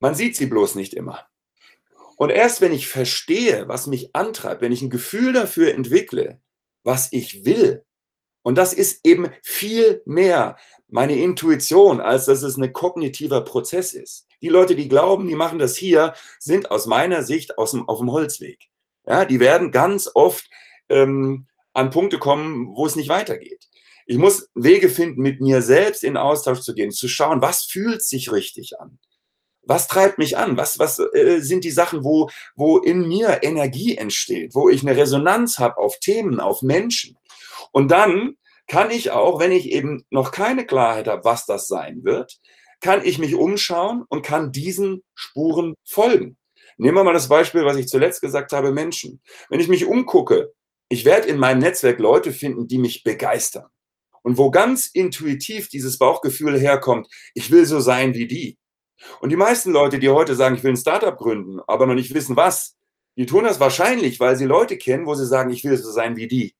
Man 0.00 0.14
sieht 0.14 0.36
sie 0.36 0.46
bloß 0.46 0.74
nicht 0.74 0.94
immer. 0.94 1.26
Und 2.16 2.30
erst 2.30 2.60
wenn 2.60 2.72
ich 2.72 2.88
verstehe, 2.88 3.68
was 3.68 3.86
mich 3.86 4.14
antreibt, 4.14 4.62
wenn 4.62 4.72
ich 4.72 4.82
ein 4.82 4.90
Gefühl 4.90 5.32
dafür 5.32 5.74
entwickle, 5.74 6.40
was 6.82 7.12
ich 7.12 7.44
will, 7.44 7.84
und 8.42 8.56
das 8.56 8.72
ist 8.72 9.04
eben 9.04 9.28
viel 9.42 10.02
mehr 10.06 10.56
meine 10.88 11.16
Intuition, 11.16 12.00
als 12.00 12.26
dass 12.26 12.42
es 12.42 12.56
ein 12.56 12.72
kognitiver 12.72 13.40
Prozess 13.42 13.92
ist. 13.92 14.25
Die 14.42 14.48
Leute, 14.48 14.76
die 14.76 14.88
glauben, 14.88 15.28
die 15.28 15.34
machen 15.34 15.58
das 15.58 15.76
hier, 15.76 16.14
sind 16.38 16.70
aus 16.70 16.86
meiner 16.86 17.22
Sicht 17.22 17.58
aus 17.58 17.72
dem, 17.72 17.88
auf 17.88 17.98
dem 17.98 18.12
Holzweg. 18.12 18.68
Ja, 19.06 19.24
die 19.24 19.40
werden 19.40 19.70
ganz 19.70 20.10
oft 20.14 20.48
ähm, 20.88 21.46
an 21.72 21.90
Punkte 21.90 22.18
kommen, 22.18 22.74
wo 22.74 22.86
es 22.86 22.96
nicht 22.96 23.08
weitergeht. 23.08 23.68
Ich 24.06 24.18
muss 24.18 24.48
Wege 24.54 24.88
finden, 24.88 25.20
mit 25.20 25.40
mir 25.40 25.62
selbst 25.62 26.04
in 26.04 26.16
Austausch 26.16 26.60
zu 26.60 26.74
gehen, 26.74 26.90
zu 26.90 27.08
schauen, 27.08 27.42
was 27.42 27.64
fühlt 27.64 28.02
sich 28.02 28.30
richtig 28.30 28.78
an? 28.80 28.98
Was 29.62 29.88
treibt 29.88 30.18
mich 30.18 30.38
an? 30.38 30.56
Was, 30.56 30.78
was 30.78 31.00
äh, 31.00 31.40
sind 31.40 31.64
die 31.64 31.72
Sachen, 31.72 32.04
wo, 32.04 32.30
wo 32.54 32.78
in 32.78 33.08
mir 33.08 33.42
Energie 33.42 33.96
entsteht, 33.96 34.54
wo 34.54 34.68
ich 34.68 34.82
eine 34.82 34.96
Resonanz 34.96 35.58
habe 35.58 35.78
auf 35.78 35.98
Themen, 35.98 36.38
auf 36.38 36.62
Menschen? 36.62 37.18
Und 37.72 37.90
dann 37.90 38.36
kann 38.68 38.90
ich 38.90 39.10
auch, 39.10 39.40
wenn 39.40 39.52
ich 39.52 39.70
eben 39.70 40.04
noch 40.10 40.30
keine 40.30 40.66
Klarheit 40.66 41.08
habe, 41.08 41.24
was 41.24 41.46
das 41.46 41.66
sein 41.66 42.04
wird, 42.04 42.38
kann 42.86 43.04
ich 43.04 43.18
mich 43.18 43.34
umschauen 43.34 44.04
und 44.08 44.24
kann 44.24 44.52
diesen 44.52 45.02
Spuren 45.16 45.74
folgen. 45.84 46.36
Nehmen 46.76 46.96
wir 46.96 47.02
mal 47.02 47.12
das 47.12 47.28
Beispiel, 47.28 47.64
was 47.64 47.76
ich 47.76 47.88
zuletzt 47.88 48.20
gesagt 48.20 48.52
habe, 48.52 48.70
Menschen. 48.70 49.20
Wenn 49.48 49.58
ich 49.58 49.66
mich 49.66 49.86
umgucke, 49.86 50.52
ich 50.88 51.04
werde 51.04 51.26
in 51.26 51.36
meinem 51.36 51.58
Netzwerk 51.58 51.98
Leute 51.98 52.30
finden, 52.30 52.68
die 52.68 52.78
mich 52.78 53.02
begeistern. 53.02 53.66
Und 54.22 54.38
wo 54.38 54.52
ganz 54.52 54.86
intuitiv 54.86 55.68
dieses 55.68 55.98
Bauchgefühl 55.98 56.60
herkommt, 56.60 57.08
ich 57.34 57.50
will 57.50 57.66
so 57.66 57.80
sein 57.80 58.14
wie 58.14 58.28
die. 58.28 58.56
Und 59.20 59.30
die 59.30 59.36
meisten 59.36 59.72
Leute, 59.72 59.98
die 59.98 60.08
heute 60.08 60.36
sagen, 60.36 60.54
ich 60.54 60.62
will 60.62 60.70
ein 60.70 60.76
Startup 60.76 61.18
gründen, 61.18 61.58
aber 61.66 61.86
noch 61.86 61.94
nicht 61.94 62.14
wissen 62.14 62.36
was, 62.36 62.76
die 63.16 63.26
tun 63.26 63.42
das 63.42 63.58
wahrscheinlich, 63.58 64.20
weil 64.20 64.36
sie 64.36 64.44
Leute 64.44 64.78
kennen, 64.78 65.06
wo 65.06 65.14
sie 65.16 65.26
sagen, 65.26 65.50
ich 65.50 65.64
will 65.64 65.76
so 65.76 65.90
sein 65.90 66.14
wie 66.14 66.28
die. 66.28 66.54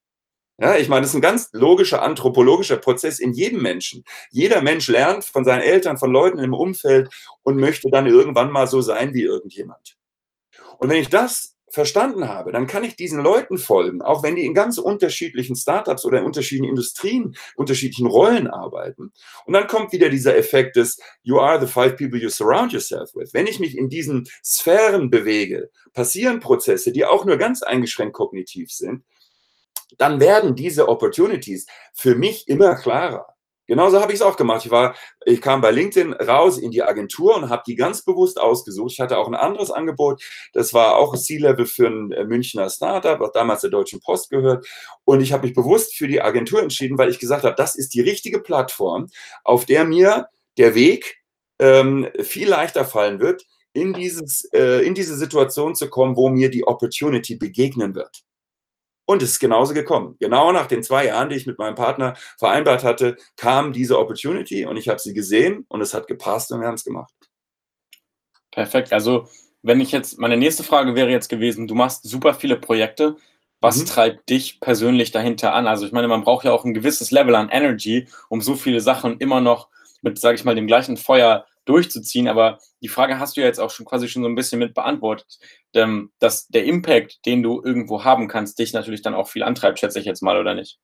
Ja, 0.58 0.76
ich 0.76 0.88
meine, 0.88 1.02
das 1.02 1.10
ist 1.10 1.16
ein 1.16 1.20
ganz 1.20 1.50
logischer 1.52 2.02
anthropologischer 2.02 2.78
Prozess 2.78 3.18
in 3.18 3.34
jedem 3.34 3.60
Menschen. 3.60 4.04
Jeder 4.30 4.62
Mensch 4.62 4.88
lernt 4.88 5.24
von 5.24 5.44
seinen 5.44 5.60
Eltern, 5.60 5.98
von 5.98 6.10
Leuten 6.10 6.38
im 6.38 6.54
Umfeld 6.54 7.10
und 7.42 7.56
möchte 7.56 7.90
dann 7.90 8.06
irgendwann 8.06 8.50
mal 8.50 8.66
so 8.66 8.80
sein 8.80 9.12
wie 9.12 9.22
irgendjemand. 9.22 9.96
Und 10.78 10.88
wenn 10.88 11.00
ich 11.00 11.10
das 11.10 11.56
verstanden 11.68 12.28
habe, 12.28 12.52
dann 12.52 12.66
kann 12.66 12.84
ich 12.84 12.96
diesen 12.96 13.20
Leuten 13.22 13.58
folgen, 13.58 14.00
auch 14.00 14.22
wenn 14.22 14.36
die 14.36 14.46
in 14.46 14.54
ganz 14.54 14.78
unterschiedlichen 14.78 15.56
Startups 15.56 16.06
oder 16.06 16.20
in 16.20 16.24
unterschiedlichen 16.24 16.70
Industrien, 16.70 17.36
unterschiedlichen 17.56 18.06
Rollen 18.06 18.46
arbeiten. 18.46 19.12
Und 19.44 19.52
dann 19.52 19.66
kommt 19.66 19.92
wieder 19.92 20.08
dieser 20.08 20.38
Effekt 20.38 20.76
des 20.76 20.98
You 21.22 21.38
are 21.38 21.60
the 21.60 21.70
five 21.70 21.96
people 21.96 22.18
you 22.18 22.30
surround 22.30 22.72
yourself 22.72 23.14
with. 23.14 23.34
Wenn 23.34 23.46
ich 23.46 23.60
mich 23.60 23.76
in 23.76 23.90
diesen 23.90 24.26
Sphären 24.42 25.10
bewege, 25.10 25.70
passieren 25.92 26.40
Prozesse, 26.40 26.92
die 26.92 27.04
auch 27.04 27.26
nur 27.26 27.36
ganz 27.36 27.62
eingeschränkt 27.62 28.14
kognitiv 28.14 28.70
sind, 28.70 29.02
dann 29.98 30.20
werden 30.20 30.54
diese 30.54 30.88
Opportunities 30.88 31.66
für 31.94 32.14
mich 32.14 32.48
immer 32.48 32.74
klarer. 32.74 33.26
Genauso 33.66 34.00
habe 34.00 34.12
ich 34.12 34.20
es 34.20 34.22
auch 34.22 34.36
gemacht. 34.36 34.64
Ich 34.64 34.70
war, 34.70 34.94
ich 35.24 35.40
kam 35.40 35.60
bei 35.60 35.72
LinkedIn 35.72 36.12
raus 36.12 36.56
in 36.56 36.70
die 36.70 36.84
Agentur 36.84 37.36
und 37.36 37.48
habe 37.48 37.64
die 37.66 37.74
ganz 37.74 38.02
bewusst 38.04 38.38
ausgesucht. 38.40 38.92
Ich 38.92 39.00
hatte 39.00 39.18
auch 39.18 39.26
ein 39.26 39.34
anderes 39.34 39.72
Angebot. 39.72 40.22
Das 40.52 40.72
war 40.72 40.96
auch 40.96 41.16
C-Level 41.16 41.66
für 41.66 41.88
ein 41.88 42.12
äh, 42.12 42.24
Münchner 42.24 42.70
Startup, 42.70 43.18
was 43.18 43.32
damals 43.32 43.62
der 43.62 43.70
Deutschen 43.70 44.00
Post 44.00 44.30
gehört. 44.30 44.66
Und 45.04 45.20
ich 45.20 45.32
habe 45.32 45.46
mich 45.46 45.54
bewusst 45.54 45.96
für 45.96 46.06
die 46.06 46.22
Agentur 46.22 46.62
entschieden, 46.62 46.96
weil 46.96 47.10
ich 47.10 47.18
gesagt 47.18 47.42
habe, 47.42 47.56
das 47.56 47.74
ist 47.74 47.94
die 47.94 48.00
richtige 48.00 48.40
Plattform, 48.40 49.08
auf 49.42 49.64
der 49.64 49.84
mir 49.84 50.28
der 50.58 50.74
Weg 50.76 51.18
ähm, 51.58 52.08
viel 52.20 52.48
leichter 52.48 52.84
fallen 52.84 53.18
wird, 53.18 53.44
in, 53.72 53.92
dieses, 53.92 54.44
äh, 54.52 54.86
in 54.86 54.94
diese 54.94 55.16
Situation 55.16 55.74
zu 55.74 55.90
kommen, 55.90 56.16
wo 56.16 56.28
mir 56.28 56.50
die 56.50 56.66
Opportunity 56.66 57.34
begegnen 57.34 57.94
wird. 57.94 58.22
Und 59.06 59.22
es 59.22 59.32
ist 59.32 59.38
genauso 59.38 59.72
gekommen. 59.72 60.16
Genau 60.18 60.52
nach 60.52 60.66
den 60.66 60.82
zwei 60.82 61.06
Jahren, 61.06 61.30
die 61.30 61.36
ich 61.36 61.46
mit 61.46 61.58
meinem 61.58 61.76
Partner 61.76 62.14
vereinbart 62.38 62.82
hatte, 62.82 63.16
kam 63.36 63.72
diese 63.72 63.98
Opportunity 63.98 64.66
und 64.66 64.76
ich 64.76 64.88
habe 64.88 64.98
sie 64.98 65.14
gesehen 65.14 65.64
und 65.68 65.80
es 65.80 65.94
hat 65.94 66.08
gepasst 66.08 66.52
und 66.52 66.60
wir 66.60 66.66
haben 66.66 66.74
es 66.74 66.84
gemacht. 66.84 67.14
Perfekt. 68.50 68.92
Also, 68.92 69.28
wenn 69.62 69.80
ich 69.80 69.92
jetzt, 69.92 70.18
meine 70.18 70.36
nächste 70.36 70.64
Frage 70.64 70.94
wäre 70.94 71.10
jetzt 71.10 71.28
gewesen, 71.28 71.68
du 71.68 71.74
machst 71.74 72.02
super 72.04 72.34
viele 72.34 72.56
Projekte. 72.56 73.16
Was 73.60 73.78
mhm. 73.78 73.86
treibt 73.86 74.28
dich 74.28 74.60
persönlich 74.60 75.12
dahinter 75.12 75.54
an? 75.54 75.66
Also, 75.66 75.86
ich 75.86 75.92
meine, 75.92 76.08
man 76.08 76.24
braucht 76.24 76.44
ja 76.44 76.52
auch 76.52 76.64
ein 76.64 76.74
gewisses 76.74 77.10
Level 77.10 77.34
an 77.36 77.48
Energy, 77.48 78.08
um 78.28 78.40
so 78.40 78.54
viele 78.54 78.80
Sachen 78.80 79.18
immer 79.18 79.40
noch 79.40 79.68
mit, 80.02 80.18
sage 80.18 80.34
ich 80.34 80.44
mal, 80.44 80.54
dem 80.54 80.66
gleichen 80.66 80.96
Feuer 80.96 81.46
durchzuziehen. 81.66 82.28
Aber 82.28 82.58
die 82.80 82.88
Frage 82.88 83.18
hast 83.18 83.36
du 83.36 83.42
ja 83.42 83.46
jetzt 83.46 83.60
auch 83.60 83.70
schon 83.70 83.84
quasi 83.84 84.08
schon 84.08 84.22
so 84.22 84.28
ein 84.28 84.34
bisschen 84.34 84.58
mit 84.58 84.74
beantwortet, 84.74 85.38
ähm, 85.74 86.12
dass 86.18 86.48
der 86.48 86.64
Impact, 86.64 87.24
den 87.26 87.42
du 87.42 87.62
irgendwo 87.62 88.04
haben 88.04 88.28
kannst, 88.28 88.58
dich 88.58 88.72
natürlich 88.72 89.02
dann 89.02 89.14
auch 89.14 89.28
viel 89.28 89.42
antreibt, 89.42 89.78
schätze 89.78 89.98
ich 89.98 90.06
jetzt 90.06 90.22
mal, 90.22 90.40
oder 90.40 90.54
nicht? 90.54 90.78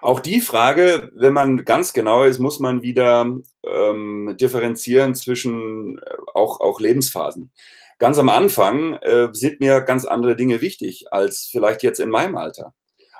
Auch 0.00 0.20
die 0.20 0.40
Frage, 0.40 1.10
wenn 1.14 1.32
man 1.32 1.64
ganz 1.64 1.92
genau 1.92 2.24
ist, 2.24 2.38
muss 2.38 2.60
man 2.60 2.82
wieder 2.82 3.26
ähm, 3.66 4.36
differenzieren 4.40 5.14
zwischen 5.14 5.98
äh, 5.98 6.16
auch, 6.34 6.60
auch 6.60 6.80
Lebensphasen. 6.80 7.52
Ganz 7.98 8.18
am 8.18 8.28
Anfang 8.28 8.94
äh, 8.94 9.28
sind 9.32 9.58
mir 9.58 9.80
ganz 9.80 10.04
andere 10.04 10.36
Dinge 10.36 10.60
wichtig 10.60 11.06
als 11.10 11.48
vielleicht 11.50 11.82
jetzt 11.82 11.98
in 11.98 12.10
meinem 12.10 12.36
Alter. 12.36 12.72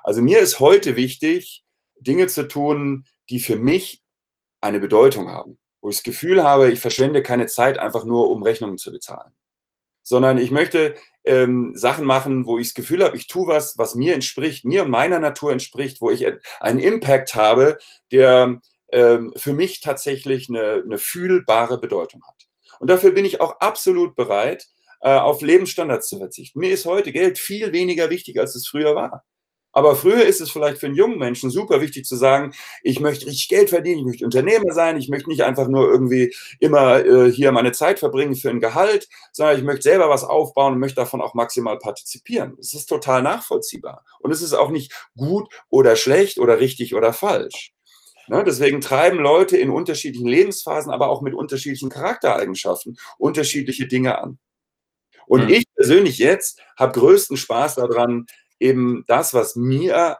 Also 0.04 0.22
mir 0.22 0.38
ist 0.38 0.60
heute 0.60 0.94
wichtig, 0.94 1.64
Dinge 1.98 2.28
zu 2.28 2.46
tun, 2.46 3.04
die 3.28 3.40
für 3.40 3.56
mich 3.56 4.02
eine 4.60 4.78
Bedeutung 4.78 5.28
haben 5.28 5.58
wo 5.88 5.90
ich 5.90 5.96
das 5.96 6.02
Gefühl 6.02 6.44
habe, 6.44 6.70
ich 6.70 6.80
verschwende 6.80 7.22
keine 7.22 7.46
Zeit 7.46 7.78
einfach 7.78 8.04
nur, 8.04 8.28
um 8.28 8.42
Rechnungen 8.42 8.76
zu 8.76 8.92
bezahlen. 8.92 9.32
Sondern 10.02 10.36
ich 10.36 10.50
möchte 10.50 10.94
ähm, 11.24 11.72
Sachen 11.74 12.04
machen, 12.04 12.44
wo 12.44 12.58
ich 12.58 12.68
das 12.68 12.74
Gefühl 12.74 13.02
habe, 13.02 13.16
ich 13.16 13.26
tue 13.26 13.46
was, 13.46 13.78
was 13.78 13.94
mir 13.94 14.12
entspricht, 14.12 14.66
mir 14.66 14.82
und 14.84 14.90
meiner 14.90 15.18
Natur 15.18 15.50
entspricht, 15.50 16.02
wo 16.02 16.10
ich 16.10 16.26
einen 16.60 16.78
Impact 16.78 17.34
habe, 17.34 17.78
der 18.12 18.60
ähm, 18.92 19.32
für 19.34 19.54
mich 19.54 19.80
tatsächlich 19.80 20.50
eine, 20.50 20.82
eine 20.84 20.98
fühlbare 20.98 21.80
Bedeutung 21.80 22.22
hat. 22.26 22.48
Und 22.80 22.90
dafür 22.90 23.12
bin 23.12 23.24
ich 23.24 23.40
auch 23.40 23.58
absolut 23.60 24.14
bereit, 24.14 24.66
äh, 25.00 25.16
auf 25.16 25.40
Lebensstandards 25.40 26.10
zu 26.10 26.18
verzichten. 26.18 26.58
Mir 26.58 26.70
ist 26.70 26.84
heute 26.84 27.12
Geld 27.12 27.38
viel 27.38 27.72
weniger 27.72 28.10
wichtig, 28.10 28.38
als 28.38 28.54
es 28.54 28.68
früher 28.68 28.94
war. 28.94 29.24
Aber 29.78 29.94
früher 29.94 30.24
ist 30.24 30.40
es 30.40 30.50
vielleicht 30.50 30.78
für 30.78 30.86
einen 30.86 30.96
jungen 30.96 31.18
Menschen 31.18 31.50
super 31.50 31.80
wichtig 31.80 32.04
zu 32.04 32.16
sagen, 32.16 32.52
ich 32.82 32.98
möchte 32.98 33.26
richtig 33.26 33.48
Geld 33.48 33.70
verdienen, 33.70 34.00
ich 34.00 34.06
möchte 34.06 34.24
Unternehmer 34.24 34.72
sein, 34.72 34.96
ich 34.96 35.08
möchte 35.08 35.28
nicht 35.28 35.44
einfach 35.44 35.68
nur 35.68 35.88
irgendwie 35.88 36.34
immer 36.58 37.04
äh, 37.04 37.30
hier 37.30 37.52
meine 37.52 37.70
Zeit 37.70 38.00
verbringen 38.00 38.34
für 38.34 38.50
ein 38.50 38.58
Gehalt, 38.58 39.08
sondern 39.30 39.56
ich 39.56 39.62
möchte 39.62 39.82
selber 39.82 40.10
was 40.10 40.24
aufbauen 40.24 40.72
und 40.72 40.80
möchte 40.80 40.96
davon 40.96 41.20
auch 41.20 41.34
maximal 41.34 41.78
partizipieren. 41.78 42.54
Das 42.56 42.74
ist 42.74 42.86
total 42.86 43.22
nachvollziehbar. 43.22 44.04
Und 44.18 44.32
es 44.32 44.42
ist 44.42 44.52
auch 44.52 44.70
nicht 44.70 44.92
gut 45.16 45.48
oder 45.68 45.94
schlecht 45.94 46.40
oder 46.40 46.58
richtig 46.58 46.96
oder 46.96 47.12
falsch. 47.12 47.72
Ne, 48.26 48.42
deswegen 48.42 48.80
treiben 48.80 49.20
Leute 49.20 49.56
in 49.56 49.70
unterschiedlichen 49.70 50.26
Lebensphasen, 50.26 50.90
aber 50.90 51.08
auch 51.08 51.22
mit 51.22 51.34
unterschiedlichen 51.34 51.88
Charaktereigenschaften 51.88 52.98
unterschiedliche 53.16 53.86
Dinge 53.86 54.18
an. 54.18 54.40
Und 55.28 55.44
mhm. 55.44 55.50
ich 55.50 55.66
persönlich 55.76 56.18
jetzt 56.18 56.60
habe 56.76 56.98
größten 56.98 57.36
Spaß 57.36 57.76
daran, 57.76 58.26
eben 58.60 59.04
das, 59.06 59.34
was 59.34 59.56
mir 59.56 60.18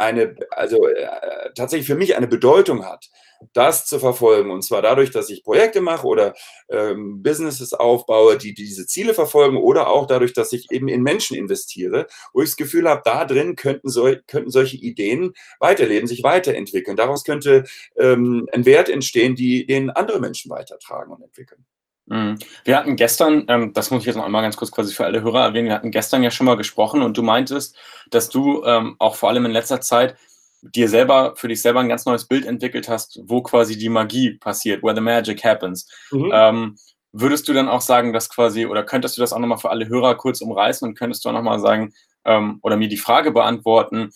eine, 0.00 0.34
also 0.50 0.86
äh, 0.86 1.52
tatsächlich 1.54 1.86
für 1.86 1.94
mich 1.94 2.16
eine 2.16 2.26
Bedeutung 2.26 2.86
hat, 2.86 3.10
das 3.52 3.86
zu 3.86 3.98
verfolgen. 3.98 4.50
Und 4.50 4.62
zwar 4.62 4.80
dadurch, 4.80 5.10
dass 5.10 5.28
ich 5.28 5.44
Projekte 5.44 5.82
mache 5.82 6.06
oder 6.06 6.34
ähm, 6.70 7.22
Businesses 7.22 7.74
aufbaue, 7.74 8.38
die 8.38 8.54
diese 8.54 8.86
Ziele 8.86 9.12
verfolgen 9.12 9.58
oder 9.58 9.88
auch 9.88 10.06
dadurch, 10.06 10.32
dass 10.32 10.54
ich 10.54 10.70
eben 10.70 10.88
in 10.88 11.02
Menschen 11.02 11.36
investiere, 11.36 12.06
wo 12.32 12.40
ich 12.40 12.48
das 12.48 12.56
Gefühl 12.56 12.88
habe, 12.88 13.02
da 13.04 13.26
drin 13.26 13.56
könnten, 13.56 13.90
so, 13.90 14.10
könnten 14.26 14.50
solche 14.50 14.78
Ideen 14.78 15.34
weiterleben, 15.58 16.08
sich 16.08 16.22
weiterentwickeln. 16.22 16.96
Daraus 16.96 17.24
könnte 17.24 17.64
ähm, 17.96 18.48
ein 18.52 18.64
Wert 18.64 18.88
entstehen, 18.88 19.34
die, 19.34 19.66
den 19.66 19.90
andere 19.90 20.20
Menschen 20.20 20.50
weitertragen 20.50 21.12
und 21.12 21.22
entwickeln. 21.22 21.66
Mhm. 22.10 22.38
Wir 22.64 22.76
hatten 22.76 22.96
gestern, 22.96 23.44
ähm, 23.48 23.72
das 23.72 23.90
muss 23.90 24.02
ich 24.02 24.06
jetzt 24.06 24.16
noch 24.16 24.24
einmal 24.24 24.42
ganz 24.42 24.56
kurz 24.56 24.72
quasi 24.72 24.92
für 24.92 25.04
alle 25.04 25.22
Hörer 25.22 25.44
erwähnen, 25.44 25.68
wir 25.68 25.74
hatten 25.74 25.92
gestern 25.92 26.24
ja 26.24 26.30
schon 26.30 26.44
mal 26.44 26.56
gesprochen 26.56 27.02
und 27.02 27.16
du 27.16 27.22
meintest, 27.22 27.76
dass 28.10 28.28
du 28.28 28.64
ähm, 28.64 28.96
auch 28.98 29.14
vor 29.14 29.28
allem 29.28 29.46
in 29.46 29.52
letzter 29.52 29.80
Zeit 29.80 30.16
dir 30.60 30.88
selber, 30.88 31.34
für 31.36 31.48
dich 31.48 31.62
selber 31.62 31.80
ein 31.80 31.88
ganz 31.88 32.04
neues 32.06 32.26
Bild 32.26 32.44
entwickelt 32.44 32.88
hast, 32.88 33.20
wo 33.24 33.42
quasi 33.42 33.78
die 33.78 33.88
Magie 33.88 34.32
passiert, 34.34 34.82
where 34.82 34.94
the 34.94 35.00
magic 35.00 35.44
happens. 35.44 35.88
Mhm. 36.10 36.30
Ähm, 36.34 36.76
würdest 37.12 37.48
du 37.48 37.52
dann 37.52 37.68
auch 37.68 37.80
sagen, 37.80 38.12
dass 38.12 38.28
quasi, 38.28 38.66
oder 38.66 38.82
könntest 38.82 39.16
du 39.16 39.20
das 39.20 39.32
auch 39.32 39.38
nochmal 39.38 39.58
für 39.58 39.70
alle 39.70 39.88
Hörer 39.88 40.16
kurz 40.16 40.40
umreißen 40.40 40.86
und 40.86 40.98
könntest 40.98 41.24
du 41.24 41.28
auch 41.28 41.32
nochmal 41.32 41.60
sagen, 41.60 41.94
ähm, 42.24 42.58
oder 42.62 42.76
mir 42.76 42.88
die 42.88 42.96
Frage 42.96 43.30
beantworten, 43.30 44.10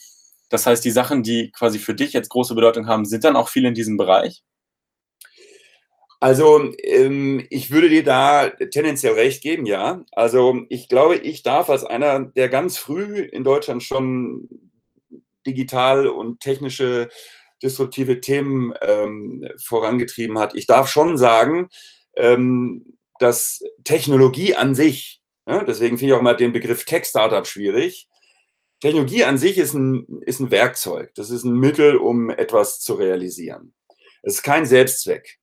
das 0.50 0.66
heißt, 0.66 0.84
die 0.84 0.90
Sachen, 0.90 1.22
die 1.22 1.52
quasi 1.52 1.78
für 1.78 1.94
dich 1.94 2.12
jetzt 2.12 2.28
große 2.28 2.54
Bedeutung 2.54 2.88
haben, 2.88 3.04
sind 3.04 3.24
dann 3.24 3.36
auch 3.36 3.48
viel 3.48 3.64
in 3.64 3.74
diesem 3.74 3.96
Bereich? 3.96 4.42
Also 6.24 6.72
ähm, 6.82 7.46
ich 7.50 7.70
würde 7.70 7.90
dir 7.90 8.02
da 8.02 8.48
tendenziell 8.48 9.12
recht 9.12 9.42
geben, 9.42 9.66
ja. 9.66 10.06
Also 10.12 10.62
ich 10.70 10.88
glaube, 10.88 11.16
ich 11.16 11.42
darf 11.42 11.68
als 11.68 11.84
einer, 11.84 12.18
der 12.18 12.48
ganz 12.48 12.78
früh 12.78 13.18
in 13.18 13.44
Deutschland 13.44 13.82
schon 13.82 14.48
digital 15.46 16.06
und 16.06 16.40
technische 16.40 17.10
disruptive 17.62 18.22
Themen 18.22 18.72
ähm, 18.80 19.46
vorangetrieben 19.62 20.38
hat. 20.38 20.54
Ich 20.54 20.66
darf 20.66 20.88
schon 20.88 21.18
sagen, 21.18 21.68
ähm, 22.16 22.96
dass 23.18 23.62
Technologie 23.84 24.54
an 24.54 24.74
sich, 24.74 25.20
ja, 25.46 25.62
deswegen 25.62 25.98
finde 25.98 26.14
ich 26.14 26.18
auch 26.18 26.22
mal 26.22 26.36
den 26.36 26.54
Begriff 26.54 26.86
Tech-Startup 26.86 27.46
schwierig, 27.46 28.08
Technologie 28.80 29.24
an 29.24 29.36
sich 29.36 29.58
ist 29.58 29.74
ein, 29.74 30.06
ist 30.22 30.40
ein 30.40 30.50
Werkzeug, 30.50 31.14
das 31.16 31.28
ist 31.28 31.44
ein 31.44 31.58
Mittel, 31.58 31.96
um 31.96 32.30
etwas 32.30 32.80
zu 32.80 32.94
realisieren. 32.94 33.74
Es 34.22 34.36
ist 34.36 34.42
kein 34.42 34.64
Selbstzweck. 34.64 35.38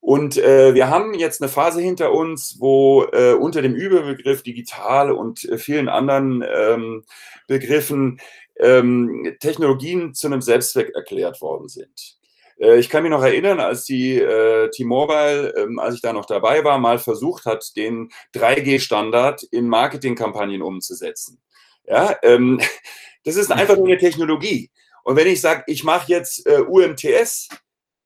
Und 0.00 0.38
äh, 0.38 0.74
wir 0.74 0.88
haben 0.88 1.14
jetzt 1.14 1.42
eine 1.42 1.50
Phase 1.50 1.80
hinter 1.80 2.12
uns, 2.12 2.56
wo 2.60 3.04
äh, 3.12 3.32
unter 3.32 3.62
dem 3.62 3.74
Überbegriff 3.74 4.42
digital 4.42 5.10
und 5.10 5.44
äh, 5.44 5.58
vielen 5.58 5.88
anderen 5.88 6.44
ähm, 6.48 7.04
Begriffen 7.46 8.20
ähm, 8.60 9.36
Technologien 9.40 10.14
zu 10.14 10.28
einem 10.28 10.40
Selbstzweck 10.40 10.94
erklärt 10.94 11.40
worden 11.40 11.68
sind. 11.68 12.18
Äh, 12.60 12.78
ich 12.78 12.88
kann 12.88 13.02
mich 13.02 13.10
noch 13.10 13.22
erinnern, 13.22 13.60
als 13.60 13.84
die 13.84 14.16
äh, 14.18 14.70
T-Mobile, 14.70 15.54
ähm, 15.56 15.78
als 15.78 15.96
ich 15.96 16.00
da 16.00 16.12
noch 16.12 16.26
dabei 16.26 16.64
war, 16.64 16.78
mal 16.78 16.98
versucht 16.98 17.44
hat, 17.44 17.76
den 17.76 18.10
3G-Standard 18.34 19.44
in 19.50 19.68
Marketingkampagnen 19.68 20.62
umzusetzen. 20.62 21.40
Ja, 21.86 22.16
ähm, 22.22 22.60
das 23.24 23.36
ist 23.36 23.50
einfach 23.52 23.76
nur 23.76 23.86
eine 23.86 23.98
Technologie. 23.98 24.70
Und 25.04 25.16
wenn 25.16 25.26
ich 25.26 25.40
sage, 25.40 25.64
ich 25.66 25.84
mache 25.84 26.10
jetzt 26.12 26.46
äh, 26.46 26.60
UMTS, 26.60 27.48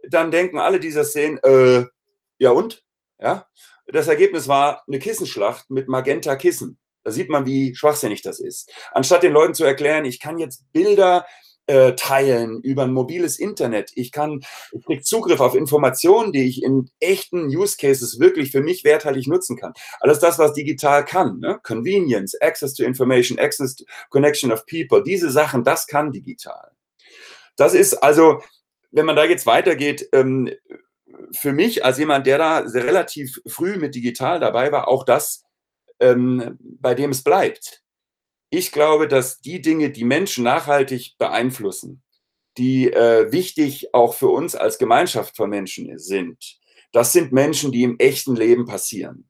dann 0.08 0.30
denken 0.30 0.58
alle 0.58 0.80
dieser 0.80 1.04
Szenen, 1.04 1.38
äh, 1.38 1.84
ja 2.38 2.50
und? 2.50 2.84
Ja? 3.18 3.46
Das 3.86 4.08
Ergebnis 4.08 4.48
war 4.48 4.82
eine 4.86 4.98
Kissenschlacht 4.98 5.70
mit 5.70 5.88
Magenta-Kissen. 5.88 6.78
Da 7.04 7.10
sieht 7.10 7.28
man, 7.28 7.46
wie 7.46 7.74
schwachsinnig 7.74 8.22
das 8.22 8.38
ist. 8.38 8.70
Anstatt 8.92 9.22
den 9.22 9.32
Leuten 9.32 9.54
zu 9.54 9.64
erklären, 9.64 10.04
ich 10.04 10.20
kann 10.20 10.38
jetzt 10.38 10.64
Bilder 10.72 11.26
äh, 11.66 11.94
teilen 11.94 12.60
über 12.62 12.82
ein 12.84 12.92
mobiles 12.92 13.38
Internet, 13.38 13.92
ich 13.94 14.10
kann, 14.12 14.40
ich 14.72 14.84
kriege 14.84 15.02
Zugriff 15.02 15.40
auf 15.40 15.54
Informationen, 15.54 16.32
die 16.32 16.48
ich 16.48 16.62
in 16.62 16.90
echten 17.00 17.46
Use 17.46 17.76
Cases 17.76 18.18
wirklich 18.18 18.50
für 18.50 18.62
mich 18.62 18.84
werthaltig 18.84 19.28
nutzen 19.28 19.56
kann. 19.56 19.72
Alles 20.00 20.18
das, 20.18 20.38
was 20.38 20.54
digital 20.54 21.04
kann, 21.04 21.38
ne? 21.38 21.60
Convenience, 21.62 22.34
Access 22.40 22.74
to 22.74 22.84
Information, 22.84 23.38
Access 23.38 23.76
to 23.76 23.84
Connection 24.10 24.52
of 24.52 24.66
People, 24.66 25.02
diese 25.02 25.30
Sachen, 25.30 25.64
das 25.64 25.86
kann 25.86 26.12
digital. 26.12 26.72
Das 27.56 27.74
ist 27.74 27.94
also, 27.94 28.40
wenn 28.92 29.06
man 29.06 29.16
da 29.16 29.24
jetzt 29.24 29.46
weitergeht, 29.46 30.08
ähm, 30.12 30.50
für 31.32 31.52
mich 31.52 31.84
als 31.84 31.98
jemand, 31.98 32.26
der 32.26 32.38
da 32.38 32.58
relativ 32.58 33.40
früh 33.46 33.76
mit 33.76 33.94
digital 33.94 34.38
dabei 34.38 34.70
war, 34.70 34.88
auch 34.88 35.04
das, 35.04 35.44
ähm, 35.98 36.58
bei 36.60 36.94
dem 36.94 37.10
es 37.10 37.24
bleibt. 37.24 37.82
Ich 38.50 38.70
glaube, 38.70 39.08
dass 39.08 39.40
die 39.40 39.62
Dinge, 39.62 39.90
die 39.90 40.04
Menschen 40.04 40.44
nachhaltig 40.44 41.16
beeinflussen, 41.18 42.02
die 42.58 42.92
äh, 42.92 43.32
wichtig 43.32 43.94
auch 43.94 44.14
für 44.14 44.28
uns 44.28 44.54
als 44.54 44.78
Gemeinschaft 44.78 45.36
von 45.36 45.48
Menschen 45.48 45.98
sind, 45.98 46.58
das 46.92 47.12
sind 47.12 47.32
Menschen, 47.32 47.72
die 47.72 47.84
im 47.84 47.98
echten 47.98 48.36
Leben 48.36 48.66
passieren. 48.66 49.28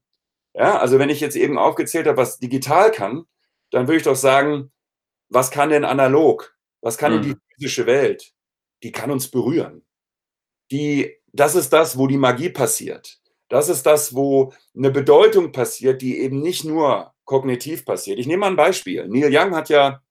Ja, 0.54 0.78
also 0.78 0.98
wenn 0.98 1.08
ich 1.08 1.20
jetzt 1.20 1.36
eben 1.36 1.56
aufgezählt 1.56 2.06
habe, 2.06 2.16
was 2.16 2.38
digital 2.38 2.90
kann, 2.90 3.24
dann 3.70 3.86
würde 3.86 3.98
ich 3.98 4.02
doch 4.02 4.16
sagen, 4.16 4.72
was 5.28 5.50
kann 5.50 5.70
denn 5.70 5.84
analog? 5.84 6.56
Was 6.82 6.98
kann 6.98 7.12
mhm. 7.12 7.22
denn 7.22 7.32
die 7.32 7.54
physische 7.54 7.86
Welt? 7.86 8.34
Die 8.82 8.92
kann 8.92 9.10
uns 9.10 9.28
berühren. 9.28 9.84
Die, 10.70 11.16
das 11.32 11.54
ist 11.54 11.72
das, 11.72 11.96
wo 11.98 12.06
die 12.06 12.18
Magie 12.18 12.50
passiert. 12.50 13.18
Das 13.48 13.68
ist 13.68 13.84
das, 13.84 14.14
wo 14.14 14.52
eine 14.74 14.90
Bedeutung 14.90 15.52
passiert, 15.52 16.00
die 16.00 16.20
eben 16.20 16.40
nicht 16.40 16.64
nur 16.64 17.12
kognitiv 17.24 17.84
passiert. 17.84 18.18
Ich 18.18 18.26
nehme 18.26 18.40
mal 18.40 18.46
ein 18.48 18.56
Beispiel. 18.56 19.06
Neil 19.08 19.30
Young 19.30 19.54
hat 19.54 19.68
ja 19.68 20.02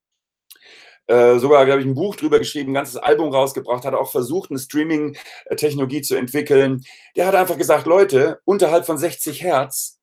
äh, 1.08 1.40
sogar, 1.40 1.66
glaube 1.66 1.82
ich, 1.82 1.88
ein 1.88 1.96
Buch 1.96 2.16
drüber 2.16 2.40
geschrieben, 2.40 2.72
ein 2.72 2.76
ganzes 2.76 2.98
Album 2.98 3.34
rausgebracht, 3.34 3.84
hat 3.84 3.94
auch 3.94 4.12
versucht, 4.12 4.50
eine 4.50 4.60
Streaming-Technologie 4.60 6.02
zu 6.02 6.16
entwickeln. 6.16 6.84
Der 7.16 7.28
hat 7.28 7.36
einfach 7.36 7.58
gesagt, 7.58 7.86
Leute, 7.86 8.40
unterhalb 8.46 8.86
von 8.86 8.98
60 8.98 9.44
Hertz 9.44 10.00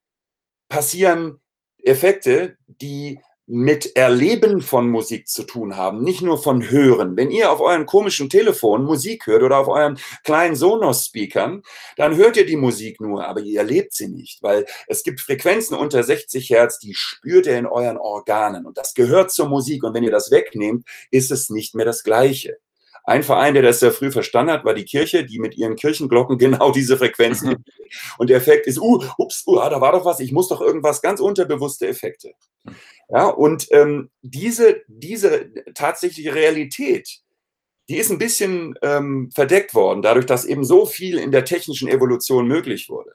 passieren 0.68 1.40
Effekte, 1.82 2.58
die 2.66 3.20
mit 3.48 3.96
Erleben 3.96 4.60
von 4.60 4.90
Musik 4.90 5.26
zu 5.26 5.42
tun 5.42 5.76
haben, 5.76 6.02
nicht 6.02 6.20
nur 6.20 6.36
von 6.40 6.68
Hören. 6.70 7.16
Wenn 7.16 7.30
ihr 7.30 7.50
auf 7.50 7.60
euren 7.60 7.86
komischen 7.86 8.28
Telefon 8.28 8.84
Musik 8.84 9.26
hört 9.26 9.42
oder 9.42 9.58
auf 9.58 9.68
euren 9.68 9.98
kleinen 10.22 10.54
Sonos-Speakern, 10.54 11.62
dann 11.96 12.16
hört 12.16 12.36
ihr 12.36 12.44
die 12.44 12.56
Musik 12.56 13.00
nur, 13.00 13.26
aber 13.26 13.40
ihr 13.40 13.60
erlebt 13.60 13.94
sie 13.94 14.08
nicht, 14.08 14.42
weil 14.42 14.66
es 14.86 15.02
gibt 15.02 15.20
Frequenzen 15.20 15.76
unter 15.76 16.02
60 16.02 16.50
Hertz, 16.50 16.78
die 16.78 16.92
spürt 16.94 17.46
ihr 17.46 17.58
in 17.58 17.66
euren 17.66 17.96
Organen 17.96 18.66
und 18.66 18.76
das 18.76 18.92
gehört 18.92 19.32
zur 19.32 19.48
Musik 19.48 19.82
und 19.82 19.94
wenn 19.94 20.04
ihr 20.04 20.10
das 20.10 20.30
wegnehmt, 20.30 20.84
ist 21.10 21.30
es 21.30 21.48
nicht 21.48 21.74
mehr 21.74 21.86
das 21.86 22.02
Gleiche. 22.02 22.58
Ein 23.08 23.22
Verein, 23.22 23.54
der 23.54 23.62
das 23.62 23.80
sehr 23.80 23.90
früh 23.90 24.12
verstanden 24.12 24.52
hat, 24.52 24.66
war 24.66 24.74
die 24.74 24.84
Kirche, 24.84 25.24
die 25.24 25.38
mit 25.38 25.56
ihren 25.56 25.76
Kirchenglocken 25.76 26.36
genau 26.38 26.70
diese 26.72 26.98
Frequenzen. 26.98 27.64
und 28.18 28.28
der 28.28 28.36
Effekt 28.36 28.66
ist, 28.66 28.78
uh, 28.78 29.02
ups, 29.16 29.44
uh, 29.46 29.56
da 29.56 29.80
war 29.80 29.92
doch 29.92 30.04
was, 30.04 30.20
ich 30.20 30.30
muss 30.30 30.48
doch 30.48 30.60
irgendwas, 30.60 31.00
ganz 31.00 31.18
unterbewusste 31.18 31.88
Effekte. 31.88 32.32
Ja, 33.08 33.28
und 33.28 33.66
ähm, 33.70 34.10
diese, 34.20 34.82
diese 34.88 35.50
tatsächliche 35.72 36.34
Realität, 36.34 37.20
die 37.88 37.96
ist 37.96 38.10
ein 38.10 38.18
bisschen 38.18 38.74
ähm, 38.82 39.30
verdeckt 39.34 39.72
worden, 39.72 40.02
dadurch, 40.02 40.26
dass 40.26 40.44
eben 40.44 40.62
so 40.62 40.84
viel 40.84 41.18
in 41.18 41.32
der 41.32 41.46
technischen 41.46 41.88
Evolution 41.88 42.46
möglich 42.46 42.90
wurde. 42.90 43.12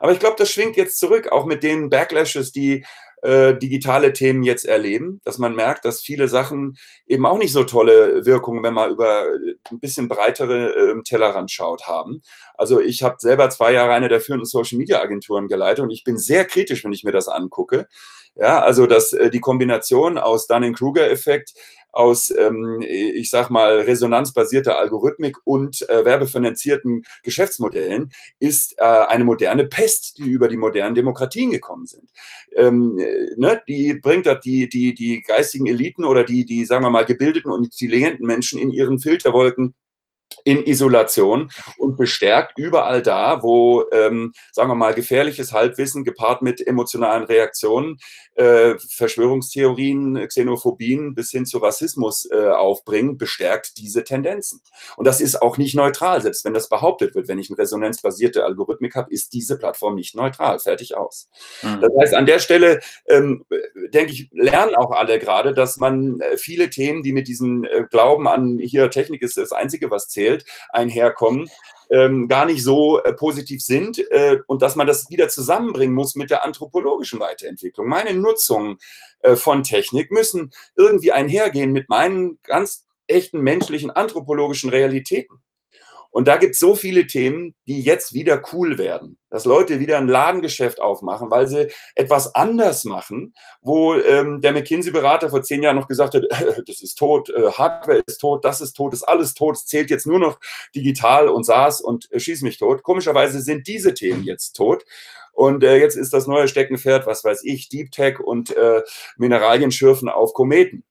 Aber 0.00 0.10
ich 0.10 0.18
glaube, 0.18 0.34
das 0.36 0.50
schwingt 0.50 0.76
jetzt 0.76 0.98
zurück, 0.98 1.30
auch 1.30 1.46
mit 1.46 1.62
den 1.62 1.88
Backlashes, 1.88 2.50
die 2.50 2.84
äh, 3.22 3.56
digitale 3.56 4.12
Themen 4.12 4.42
jetzt 4.42 4.64
erleben, 4.64 5.20
dass 5.24 5.38
man 5.38 5.54
merkt, 5.54 5.84
dass 5.84 6.00
viele 6.00 6.28
Sachen 6.28 6.76
eben 7.06 7.26
auch 7.26 7.38
nicht 7.38 7.52
so 7.52 7.64
tolle 7.64 8.26
Wirkungen, 8.26 8.62
wenn 8.62 8.74
man 8.74 8.90
über 8.90 9.24
äh, 9.26 9.54
ein 9.70 9.80
bisschen 9.80 10.08
breitere 10.08 10.74
äh, 10.74 11.02
Tellerrand 11.02 11.50
schaut, 11.50 11.86
haben. 11.86 12.22
Also 12.54 12.80
ich 12.80 13.02
habe 13.02 13.16
selber 13.18 13.48
zwei 13.50 13.72
Jahre 13.72 13.92
eine 13.92 14.08
der 14.08 14.20
führenden 14.20 14.46
Social-Media-Agenturen 14.46 15.48
geleitet 15.48 15.82
und 15.82 15.90
ich 15.90 16.04
bin 16.04 16.18
sehr 16.18 16.44
kritisch, 16.44 16.84
wenn 16.84 16.92
ich 16.92 17.04
mir 17.04 17.12
das 17.12 17.28
angucke. 17.28 17.88
Ja, 18.38 18.60
also 18.60 18.86
dass 18.86 19.12
äh, 19.12 19.30
die 19.30 19.40
Kombination 19.40 20.18
aus 20.18 20.46
Dunning-Kruger-Effekt, 20.46 21.54
aus, 21.96 22.30
ähm, 22.30 22.82
ich 22.82 23.30
sag 23.30 23.48
mal, 23.48 23.80
resonanzbasierter 23.80 24.78
Algorithmik 24.78 25.38
und 25.44 25.88
äh, 25.88 26.04
werbefinanzierten 26.04 27.04
Geschäftsmodellen 27.22 28.12
ist 28.38 28.74
äh, 28.78 28.82
eine 28.84 29.24
moderne 29.24 29.64
Pest, 29.64 30.18
die 30.18 30.28
über 30.28 30.48
die 30.48 30.58
modernen 30.58 30.94
Demokratien 30.94 31.50
gekommen 31.50 31.86
sind. 31.86 32.10
Ähm, 32.54 32.98
äh, 32.98 33.34
ne, 33.36 33.62
die 33.66 33.94
bringt 33.94 34.26
die, 34.44 34.68
die, 34.68 34.92
die 34.92 35.22
geistigen 35.22 35.66
Eliten 35.66 36.04
oder 36.04 36.24
die, 36.24 36.44
die, 36.44 36.66
sagen 36.66 36.84
wir 36.84 36.90
mal, 36.90 37.06
gebildeten 37.06 37.50
und 37.50 37.64
intelligenten 37.64 38.26
Menschen 38.26 38.58
in 38.60 38.70
ihren 38.70 38.98
Filterwolken 38.98 39.74
in 40.44 40.64
Isolation 40.64 41.50
und 41.78 41.96
bestärkt 41.96 42.58
überall 42.58 43.02
da, 43.02 43.42
wo, 43.42 43.84
ähm, 43.92 44.32
sagen 44.52 44.70
wir 44.70 44.74
mal, 44.74 44.94
gefährliches 44.94 45.52
Halbwissen 45.52 46.04
gepaart 46.04 46.42
mit 46.42 46.64
emotionalen 46.64 47.24
Reaktionen, 47.24 47.98
äh, 48.36 48.78
Verschwörungstheorien, 48.78 50.26
Xenophobien 50.28 51.14
bis 51.14 51.30
hin 51.30 51.46
zu 51.46 51.58
Rassismus 51.58 52.28
äh, 52.30 52.48
aufbringen, 52.48 53.18
bestärkt 53.18 53.78
diese 53.78 54.04
Tendenzen. 54.04 54.60
Und 54.96 55.06
das 55.06 55.20
ist 55.20 55.40
auch 55.40 55.58
nicht 55.58 55.74
neutral, 55.74 56.20
selbst 56.22 56.44
wenn 56.44 56.54
das 56.54 56.68
behauptet 56.68 57.14
wird. 57.14 57.28
Wenn 57.28 57.38
ich 57.38 57.50
eine 57.50 57.58
resonanzbasierte 57.58 58.44
Algorithmik 58.44 58.94
habe, 58.94 59.12
ist 59.12 59.32
diese 59.32 59.58
Plattform 59.58 59.94
nicht 59.94 60.14
neutral. 60.14 60.58
Fertig 60.58 60.96
aus. 60.96 61.28
Mhm. 61.62 61.80
Das 61.80 61.90
heißt, 62.00 62.14
an 62.14 62.26
der 62.26 62.38
Stelle, 62.38 62.80
ähm, 63.08 63.44
denke 63.92 64.12
ich, 64.12 64.28
lernen 64.32 64.74
auch 64.74 64.90
alle 64.90 65.18
gerade, 65.18 65.54
dass 65.54 65.78
man 65.78 66.20
äh, 66.20 66.36
viele 66.36 66.70
Themen, 66.70 67.02
die 67.02 67.12
mit 67.12 67.28
diesem 67.28 67.64
äh, 67.64 67.84
Glauben 67.90 68.28
an 68.28 68.58
hier 68.58 68.90
Technik 68.90 69.22
ist 69.22 69.36
das 69.36 69.52
Einzige, 69.52 69.90
was 69.90 70.08
zählt, 70.08 70.44
einherkommen, 70.70 71.48
ähm, 71.90 72.28
gar 72.28 72.46
nicht 72.46 72.62
so 72.62 73.02
äh, 73.02 73.12
positiv 73.12 73.62
sind 73.62 73.98
äh, 74.10 74.38
und 74.46 74.62
dass 74.62 74.76
man 74.76 74.86
das 74.86 75.10
wieder 75.10 75.28
zusammenbringen 75.28 75.94
muss 75.94 76.14
mit 76.14 76.30
der 76.30 76.44
anthropologischen 76.44 77.20
Weiterentwicklung. 77.20 77.86
Meine 77.88 78.14
Nutzung 78.14 78.78
äh, 79.20 79.36
von 79.36 79.62
Technik 79.62 80.10
müssen 80.10 80.52
irgendwie 80.76 81.12
einhergehen 81.12 81.72
mit 81.72 81.88
meinen 81.88 82.38
ganz 82.42 82.86
echten 83.06 83.40
menschlichen 83.40 83.90
anthropologischen 83.90 84.70
Realitäten. 84.70 85.40
Und 86.16 86.28
da 86.28 86.38
gibt 86.38 86.54
es 86.54 86.60
so 86.60 86.74
viele 86.74 87.06
Themen, 87.06 87.54
die 87.66 87.82
jetzt 87.82 88.14
wieder 88.14 88.42
cool 88.54 88.78
werden. 88.78 89.18
Dass 89.28 89.44
Leute 89.44 89.80
wieder 89.80 89.98
ein 89.98 90.08
Ladengeschäft 90.08 90.80
aufmachen, 90.80 91.30
weil 91.30 91.46
sie 91.46 91.70
etwas 91.94 92.34
anders 92.34 92.84
machen, 92.84 93.34
wo 93.60 93.92
ähm, 93.96 94.40
der 94.40 94.52
McKinsey-Berater 94.52 95.28
vor 95.28 95.42
zehn 95.42 95.62
Jahren 95.62 95.76
noch 95.76 95.88
gesagt 95.88 96.14
hat, 96.14 96.22
das 96.66 96.80
ist 96.80 96.94
tot, 96.94 97.28
äh, 97.28 97.50
Hardware 97.50 98.02
ist 98.06 98.16
tot, 98.16 98.46
das 98.46 98.62
ist 98.62 98.72
tot, 98.72 98.94
ist 98.94 99.02
alles 99.02 99.34
tot, 99.34 99.56
es 99.56 99.66
zählt 99.66 99.90
jetzt 99.90 100.06
nur 100.06 100.18
noch 100.18 100.40
digital 100.74 101.28
und 101.28 101.44
SaaS 101.44 101.82
und 101.82 102.10
äh, 102.10 102.18
schieß 102.18 102.40
mich 102.40 102.56
tot. 102.56 102.82
Komischerweise 102.82 103.42
sind 103.42 103.66
diese 103.66 103.92
Themen 103.92 104.22
jetzt 104.22 104.54
tot. 104.54 104.86
Und 105.32 105.64
äh, 105.64 105.76
jetzt 105.76 105.96
ist 105.96 106.14
das 106.14 106.26
neue 106.26 106.48
Steckenpferd, 106.48 107.06
was 107.06 107.24
weiß 107.24 107.44
ich, 107.44 107.68
Deep 107.68 107.90
Tech 107.90 108.20
und 108.20 108.56
äh, 108.56 108.80
Mineralien 109.18 109.70
schürfen 109.70 110.08
auf 110.08 110.32
Kometen. 110.32 110.82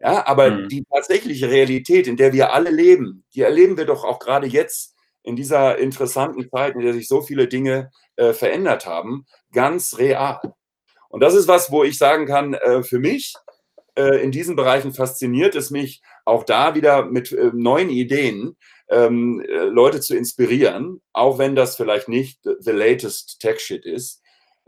Ja, 0.00 0.26
aber 0.26 0.50
mhm. 0.50 0.68
die 0.68 0.84
tatsächliche 0.84 1.50
Realität, 1.50 2.06
in 2.06 2.16
der 2.16 2.32
wir 2.32 2.54
alle 2.54 2.70
leben, 2.70 3.24
die 3.34 3.42
erleben 3.42 3.76
wir 3.76 3.84
doch 3.84 4.02
auch 4.04 4.18
gerade 4.18 4.46
jetzt 4.46 4.96
in 5.22 5.36
dieser 5.36 5.76
interessanten 5.76 6.48
Zeit, 6.48 6.74
in 6.74 6.80
der 6.80 6.94
sich 6.94 7.06
so 7.06 7.20
viele 7.20 7.48
Dinge 7.48 7.90
äh, 8.16 8.32
verändert 8.32 8.86
haben, 8.86 9.26
ganz 9.52 9.98
real. 9.98 10.40
Und 11.10 11.20
das 11.20 11.34
ist 11.34 11.48
was, 11.48 11.70
wo 11.70 11.84
ich 11.84 11.98
sagen 11.98 12.24
kann, 12.24 12.54
äh, 12.54 12.82
für 12.82 12.98
mich, 12.98 13.34
äh, 13.94 14.22
in 14.22 14.30
diesen 14.30 14.56
Bereichen 14.56 14.94
fasziniert 14.94 15.54
es 15.54 15.70
mich, 15.70 16.00
auch 16.24 16.44
da 16.44 16.74
wieder 16.74 17.04
mit 17.04 17.32
äh, 17.32 17.50
neuen 17.52 17.90
Ideen 17.90 18.56
ähm, 18.88 19.40
äh, 19.46 19.64
Leute 19.64 20.00
zu 20.00 20.16
inspirieren, 20.16 21.02
auch 21.12 21.38
wenn 21.38 21.54
das 21.54 21.76
vielleicht 21.76 22.08
nicht 22.08 22.40
the 22.42 22.72
latest 22.72 23.38
Tech 23.40 23.60
Shit 23.60 23.84
ist, 23.84 24.19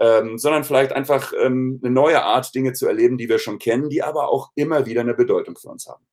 ähm, 0.03 0.37
sondern 0.37 0.65
vielleicht 0.65 0.93
einfach 0.93 1.33
ähm, 1.41 1.81
eine 1.83 1.93
neue 1.93 2.25
Art, 2.25 2.53
Dinge 2.57 2.73
zu 2.73 2.89
erleben, 2.89 3.19
die 3.19 3.29
wir 3.29 3.39
schon 3.39 3.61
kennen, 3.61 3.89
die 3.89 4.03
aber 4.03 4.31
auch 4.31 4.51
immer 4.57 4.85
wieder 4.85 5.01
eine 5.01 5.15
Bedeutung 5.15 5.57
für 5.57 5.69
uns 5.69 5.87
haben. 5.87 6.05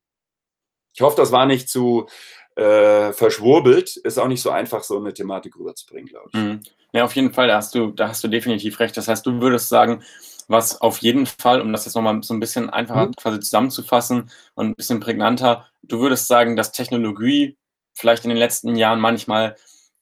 Ich 0.93 1.01
hoffe, 1.01 1.17
das 1.17 1.31
war 1.31 1.47
nicht 1.47 1.69
zu 1.69 2.07
äh, 2.55 3.13
verschwurbelt. 3.13 3.97
Ist 3.97 4.19
auch 4.19 4.27
nicht 4.27 4.43
so 4.43 4.51
einfach, 4.51 4.83
so 4.83 4.97
eine 4.97 5.13
Thematik 5.13 5.57
rüberzubringen, 5.57 6.07
glaube 6.07 6.29
ich. 6.31 6.39
Mhm. 6.39 6.61
Ja, 6.93 7.03
auf 7.03 7.15
jeden 7.15 7.33
Fall, 7.33 7.47
da 7.47 7.55
hast, 7.57 7.73
du, 7.73 7.91
da 7.91 8.09
hast 8.09 8.23
du 8.23 8.27
definitiv 8.27 8.79
recht. 8.79 8.95
Das 8.95 9.07
heißt, 9.07 9.25
du 9.25 9.41
würdest 9.41 9.69
sagen, 9.69 10.03
was 10.47 10.81
auf 10.81 10.99
jeden 10.99 11.25
Fall, 11.25 11.59
um 11.61 11.71
das 11.71 11.85
jetzt 11.85 11.95
nochmal 11.95 12.21
so 12.21 12.33
ein 12.33 12.39
bisschen 12.39 12.69
einfacher 12.69 13.07
mhm. 13.07 13.15
quasi 13.15 13.39
zusammenzufassen 13.39 14.29
und 14.53 14.67
ein 14.67 14.75
bisschen 14.75 14.99
prägnanter, 14.99 15.67
du 15.81 15.99
würdest 15.99 16.27
sagen, 16.27 16.55
dass 16.55 16.71
Technologie 16.71 17.57
vielleicht 17.93 18.23
in 18.23 18.29
den 18.29 18.37
letzten 18.37 18.75
Jahren 18.75 18.99
manchmal 18.99 19.55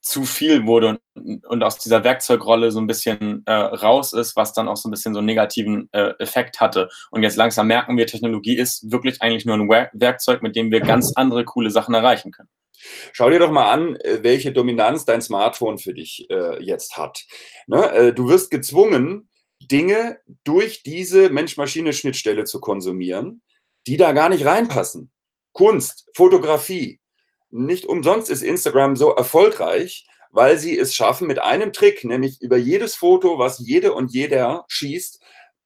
zu 0.08 0.26
viel 0.26 0.66
wurde 0.66 1.00
und, 1.16 1.46
und 1.46 1.64
aus 1.64 1.78
dieser 1.78 2.04
Werkzeugrolle 2.04 2.72
so 2.72 2.80
ein 2.80 2.88
bisschen 2.88 3.44
äh, 3.46 3.52
raus 3.52 4.14
ist, 4.14 4.36
was 4.36 4.54
dann 4.54 4.68
auch 4.68 4.78
so 4.78 4.88
ein 4.88 4.92
bisschen 4.92 5.14
so 5.14 5.20
einen 5.20 5.28
negativen 5.28 5.90
äh, 5.92 6.14
Effekt 6.20 6.60
hatte. 6.60 6.90
Und 7.12 7.24
jetzt 7.24 7.36
langsam 7.36 7.68
merken 7.68 7.98
wir, 7.98 8.08
Technologie 8.08 8.58
ist 8.58 8.92
wirklich 8.92 9.22
eigentlich 9.22 9.46
nur 9.46 9.56
ein 9.56 9.70
Werkzeug, 9.94 10.42
mit 10.42 10.56
dem 10.56 10.72
wir 10.72 10.82
ganz 10.82 11.14
andere 11.16 11.46
coole 11.46 11.70
Sachen 11.70 11.94
erreichen 11.94 12.32
können. 12.32 12.50
Schau 13.12 13.30
dir 13.30 13.40
doch 13.40 13.52
mal 13.52 13.72
an, 13.72 13.96
äh, 13.98 14.20
welche 14.22 14.52
Dominanz 14.52 15.06
dein 15.06 15.22
Smartphone 15.22 15.78
für 15.78 15.94
dich 15.94 16.28
äh, 16.30 16.64
jetzt 16.64 16.98
hat. 16.98 17.26
Ne? 17.68 17.92
Äh, 17.92 18.14
du 18.14 18.30
wirst 18.30 18.52
gezwungen, 18.52 19.30
Dinge 19.60 20.20
durch 20.44 20.84
diese 20.84 21.30
Mensch-Maschine-Schnittstelle 21.30 22.46
zu 22.46 22.60
konsumieren, 22.60 23.42
die 23.88 23.98
da 23.98 24.12
gar 24.12 24.30
nicht 24.30 24.46
reinpassen. 24.46 25.12
Kunst, 25.54 26.10
Fotografie. 26.14 27.00
Nicht 27.50 27.86
umsonst 27.86 28.30
ist 28.30 28.44
Instagram 28.44 28.96
so 28.96 29.12
erfolgreich, 29.12 30.06
weil 30.32 30.58
sie 30.58 30.78
es 30.78 30.94
schaffen, 30.94 31.28
mit 31.28 31.42
einem 31.42 31.74
Trick, 31.74 32.04
nämlich 32.04 32.42
über 32.42 32.58
jedes 32.58 32.96
Foto, 32.96 33.40
was 33.40 33.60
jede 33.60 33.94
und 33.94 34.12
jeder 34.12 34.66
schießt, 34.68 35.22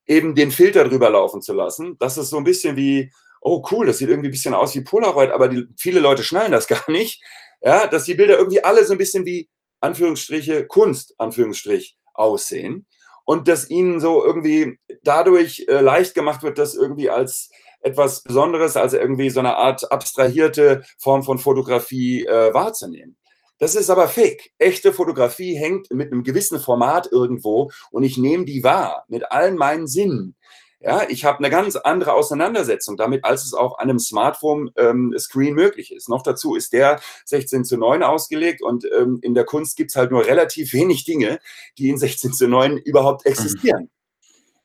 eben 0.05 0.35
den 0.35 0.51
Filter 0.51 0.87
drüber 0.87 1.09
laufen 1.09 1.41
zu 1.41 1.53
lassen. 1.53 1.97
Das 1.99 2.17
ist 2.17 2.29
so 2.29 2.37
ein 2.37 2.43
bisschen 2.43 2.75
wie, 2.75 3.11
oh 3.41 3.65
cool, 3.71 3.85
das 3.85 3.97
sieht 3.97 4.09
irgendwie 4.09 4.29
ein 4.29 4.33
bisschen 4.33 4.53
aus 4.53 4.75
wie 4.75 4.81
Polaroid, 4.81 5.31
aber 5.31 5.47
die, 5.47 5.65
viele 5.77 5.99
Leute 5.99 6.23
schnallen 6.23 6.51
das 6.51 6.67
gar 6.67 6.89
nicht. 6.89 7.23
Ja, 7.61 7.87
dass 7.87 8.05
die 8.05 8.15
Bilder 8.15 8.37
irgendwie 8.37 8.63
alle 8.63 8.85
so 8.85 8.93
ein 8.93 8.97
bisschen 8.97 9.25
wie 9.25 9.49
Anführungsstriche 9.81 10.65
Kunst, 10.67 11.15
Anführungsstrich, 11.17 11.97
aussehen 12.13 12.85
und 13.25 13.47
dass 13.47 13.69
ihnen 13.69 13.99
so 13.99 14.23
irgendwie 14.23 14.79
dadurch 15.03 15.65
äh, 15.67 15.79
leicht 15.79 16.13
gemacht 16.13 16.43
wird, 16.43 16.57
das 16.57 16.75
irgendwie 16.75 17.09
als 17.09 17.49
etwas 17.81 18.23
Besonderes, 18.23 18.77
als 18.77 18.93
irgendwie 18.93 19.29
so 19.29 19.39
eine 19.39 19.55
Art 19.55 19.91
abstrahierte 19.91 20.83
Form 20.97 21.23
von 21.23 21.39
Fotografie 21.39 22.25
äh, 22.25 22.53
wahrzunehmen. 22.53 23.17
Das 23.61 23.75
ist 23.75 23.91
aber 23.91 24.07
fake. 24.07 24.51
Echte 24.57 24.91
Fotografie 24.91 25.55
hängt 25.55 25.91
mit 25.91 26.11
einem 26.11 26.23
gewissen 26.23 26.59
Format 26.59 27.11
irgendwo 27.11 27.69
und 27.91 28.01
ich 28.01 28.17
nehme 28.17 28.45
die 28.45 28.63
wahr 28.63 29.05
mit 29.07 29.31
allen 29.31 29.55
meinen 29.55 29.85
Sinnen. 29.85 30.35
Ja, 30.83 31.03
ich 31.07 31.25
habe 31.25 31.37
eine 31.37 31.51
ganz 31.51 31.75
andere 31.75 32.13
Auseinandersetzung 32.13 32.97
damit, 32.97 33.23
als 33.23 33.45
es 33.45 33.53
auf 33.53 33.77
einem 33.77 33.99
Smartphone-Screen 33.99 35.49
ähm, 35.49 35.53
möglich 35.53 35.93
ist. 35.93 36.09
Noch 36.09 36.23
dazu 36.23 36.55
ist 36.55 36.73
der 36.73 36.99
16 37.25 37.65
zu 37.65 37.77
9 37.77 38.01
ausgelegt 38.01 38.63
und 38.63 38.85
ähm, 38.97 39.19
in 39.21 39.35
der 39.35 39.45
Kunst 39.45 39.77
gibt 39.77 39.91
es 39.91 39.95
halt 39.95 40.09
nur 40.09 40.25
relativ 40.25 40.73
wenig 40.73 41.05
Dinge, 41.05 41.39
die 41.77 41.89
in 41.89 41.97
16 41.97 42.33
zu 42.33 42.47
9 42.47 42.77
überhaupt 42.77 43.27
existieren. 43.27 43.83
Mhm. 43.83 44.00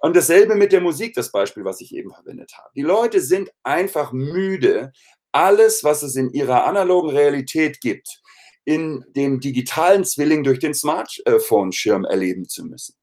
Und 0.07 0.15
dasselbe 0.15 0.55
mit 0.55 0.71
der 0.71 0.81
Musik, 0.81 1.15
das 1.15 1.33
Beispiel, 1.33 1.65
was 1.65 1.81
ich 1.81 1.93
eben 1.93 2.15
verwendet 2.15 2.53
habe. 2.57 2.71
Die 2.77 2.83
Leute 2.83 3.21
sind 3.21 3.51
einfach 3.65 4.13
müde, 4.13 4.93
alles, 5.33 5.83
was 5.83 6.05
es 6.05 6.15
in 6.15 6.31
ihrer 6.31 6.65
analogen 6.65 7.11
Realität 7.11 7.81
gibt, 7.81 8.23
in 8.65 9.05
dem 9.17 9.41
digitalen 9.41 10.05
Zwilling 10.05 10.45
durch 10.45 10.61
den 10.61 10.75
Smartphone-Schirm 10.75 12.05
erleben 12.05 12.49
zu 12.49 12.65
müssen 12.67 12.95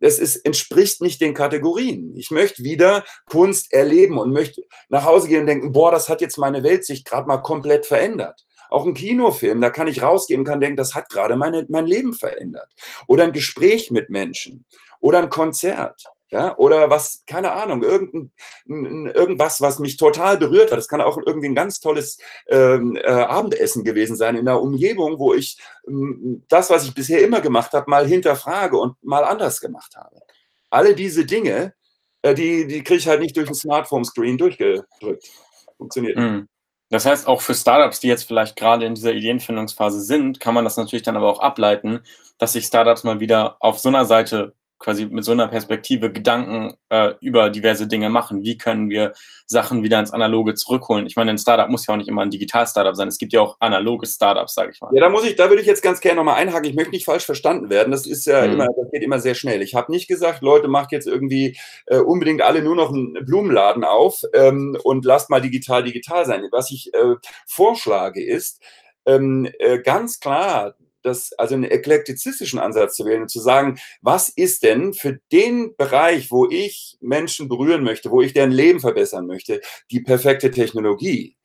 das 0.00 0.18
ist, 0.18 0.36
entspricht 0.36 1.02
nicht 1.02 1.20
den 1.20 1.34
Kategorien. 1.34 2.14
Ich 2.16 2.30
möchte 2.30 2.62
wieder 2.62 3.04
Kunst 3.26 3.72
erleben 3.72 4.18
und 4.18 4.32
möchte 4.32 4.62
nach 4.88 5.04
Hause 5.04 5.28
gehen 5.28 5.40
und 5.40 5.46
denken, 5.46 5.72
boah, 5.72 5.90
das 5.90 6.08
hat 6.08 6.20
jetzt 6.20 6.38
meine 6.38 6.62
Weltsicht 6.62 7.06
gerade 7.06 7.26
mal 7.26 7.38
komplett 7.38 7.86
verändert. 7.86 8.46
Auch 8.68 8.84
ein 8.84 8.94
Kinofilm, 8.94 9.60
da 9.60 9.70
kann 9.70 9.88
ich 9.88 10.02
rausgehen 10.02 10.40
und 10.40 10.46
kann 10.46 10.60
denken, 10.60 10.76
das 10.76 10.94
hat 10.94 11.08
gerade 11.08 11.36
meine, 11.36 11.66
mein 11.68 11.86
Leben 11.86 12.12
verändert. 12.12 12.72
Oder 13.06 13.24
ein 13.24 13.32
Gespräch 13.32 13.90
mit 13.90 14.10
Menschen. 14.10 14.66
Oder 15.00 15.18
ein 15.18 15.30
Konzert. 15.30 16.04
Ja, 16.30 16.56
oder 16.58 16.90
was, 16.90 17.22
keine 17.26 17.52
Ahnung, 17.52 17.84
irgendein, 17.84 18.32
irgendwas, 18.66 19.60
was 19.60 19.78
mich 19.78 19.96
total 19.96 20.36
berührt 20.38 20.72
hat. 20.72 20.78
Das 20.78 20.88
kann 20.88 21.00
auch 21.00 21.18
irgendwie 21.24 21.46
ein 21.46 21.54
ganz 21.54 21.78
tolles 21.78 22.18
ähm, 22.48 22.96
äh, 22.96 23.06
Abendessen 23.06 23.84
gewesen 23.84 24.16
sein 24.16 24.34
in 24.34 24.48
einer 24.48 24.60
Umgebung, 24.60 25.20
wo 25.20 25.34
ich 25.34 25.56
ähm, 25.86 26.44
das, 26.48 26.68
was 26.68 26.84
ich 26.84 26.94
bisher 26.94 27.22
immer 27.22 27.40
gemacht 27.40 27.72
habe, 27.74 27.88
mal 27.88 28.06
hinterfrage 28.06 28.76
und 28.76 28.96
mal 29.04 29.22
anders 29.22 29.60
gemacht 29.60 29.94
habe. 29.96 30.20
Alle 30.68 30.96
diese 30.96 31.24
Dinge, 31.26 31.74
äh, 32.22 32.34
die, 32.34 32.66
die 32.66 32.82
kriege 32.82 32.98
ich 32.98 33.06
halt 33.06 33.20
nicht 33.20 33.36
durch 33.36 33.48
ein 33.48 33.54
Smartphone-Screen 33.54 34.36
durchgedrückt. 34.36 35.30
Funktioniert. 35.76 36.16
Mhm. 36.16 36.48
Das 36.90 37.06
heißt, 37.06 37.26
auch 37.28 37.40
für 37.40 37.54
Startups, 37.54 38.00
die 38.00 38.08
jetzt 38.08 38.24
vielleicht 38.24 38.56
gerade 38.56 38.84
in 38.84 38.94
dieser 38.94 39.12
Ideenfindungsphase 39.12 40.00
sind, 40.00 40.40
kann 40.40 40.54
man 40.54 40.64
das 40.64 40.76
natürlich 40.76 41.02
dann 41.02 41.16
aber 41.16 41.28
auch 41.28 41.40
ableiten, 41.40 42.00
dass 42.38 42.52
sich 42.52 42.66
Startups 42.66 43.04
mal 43.04 43.20
wieder 43.20 43.56
auf 43.60 43.78
so 43.78 43.88
einer 43.88 44.04
Seite 44.04 44.54
quasi 44.78 45.06
mit 45.06 45.24
so 45.24 45.32
einer 45.32 45.48
Perspektive 45.48 46.12
Gedanken 46.12 46.74
äh, 46.90 47.14
über 47.20 47.50
diverse 47.50 47.86
Dinge 47.86 48.10
machen. 48.10 48.42
Wie 48.42 48.58
können 48.58 48.90
wir 48.90 49.14
Sachen 49.46 49.82
wieder 49.82 49.98
ins 49.98 50.12
Analoge 50.12 50.54
zurückholen? 50.54 51.06
Ich 51.06 51.16
meine, 51.16 51.30
ein 51.30 51.38
Startup 51.38 51.68
muss 51.68 51.86
ja 51.86 51.94
auch 51.94 51.98
nicht 51.98 52.08
immer 52.08 52.22
ein 52.22 52.30
Digital-Startup 52.30 52.94
sein. 52.94 53.08
Es 53.08 53.18
gibt 53.18 53.32
ja 53.32 53.40
auch 53.40 53.56
analoge 53.60 54.06
Startups, 54.06 54.54
sage 54.54 54.72
ich 54.72 54.80
mal. 54.80 54.90
Ja, 54.92 55.00
da 55.00 55.08
muss 55.08 55.24
ich, 55.24 55.36
da 55.36 55.48
würde 55.48 55.62
ich 55.62 55.66
jetzt 55.66 55.82
ganz 55.82 56.00
gerne 56.00 56.16
nochmal 56.16 56.36
einhaken. 56.36 56.68
Ich 56.68 56.76
möchte 56.76 56.90
nicht 56.90 57.06
falsch 57.06 57.24
verstanden 57.24 57.70
werden. 57.70 57.90
Das 57.90 58.06
ist 58.06 58.26
ja 58.26 58.46
mhm. 58.46 58.54
immer, 58.54 58.66
das 58.66 58.90
geht 58.92 59.02
immer 59.02 59.18
sehr 59.18 59.34
schnell. 59.34 59.62
Ich 59.62 59.74
habe 59.74 59.90
nicht 59.90 60.08
gesagt, 60.08 60.42
Leute, 60.42 60.68
macht 60.68 60.92
jetzt 60.92 61.06
irgendwie 61.06 61.58
äh, 61.86 61.98
unbedingt 61.98 62.42
alle 62.42 62.62
nur 62.62 62.76
noch 62.76 62.92
einen 62.92 63.14
Blumenladen 63.24 63.84
auf 63.84 64.22
ähm, 64.34 64.76
und 64.84 65.04
lasst 65.04 65.30
mal 65.30 65.40
digital 65.40 65.84
digital 65.84 66.26
sein. 66.26 66.42
Was 66.50 66.70
ich 66.70 66.92
äh, 66.92 67.14
vorschlage 67.46 68.22
ist, 68.22 68.60
ähm, 69.06 69.48
äh, 69.58 69.78
ganz 69.78 70.20
klar 70.20 70.74
das, 71.06 71.32
also 71.34 71.54
einen 71.54 71.64
eklektizistischen 71.64 72.58
Ansatz 72.58 72.96
zu 72.96 73.04
wählen 73.04 73.22
und 73.22 73.30
zu 73.30 73.40
sagen, 73.40 73.78
was 74.02 74.28
ist 74.28 74.62
denn 74.62 74.92
für 74.92 75.18
den 75.32 75.74
Bereich, 75.76 76.30
wo 76.30 76.48
ich 76.48 76.96
Menschen 77.00 77.48
berühren 77.48 77.84
möchte, 77.84 78.10
wo 78.10 78.22
ich 78.22 78.32
deren 78.32 78.50
Leben 78.50 78.80
verbessern 78.80 79.26
möchte, 79.26 79.60
die 79.90 80.00
perfekte 80.00 80.50
Technologie? 80.50 81.36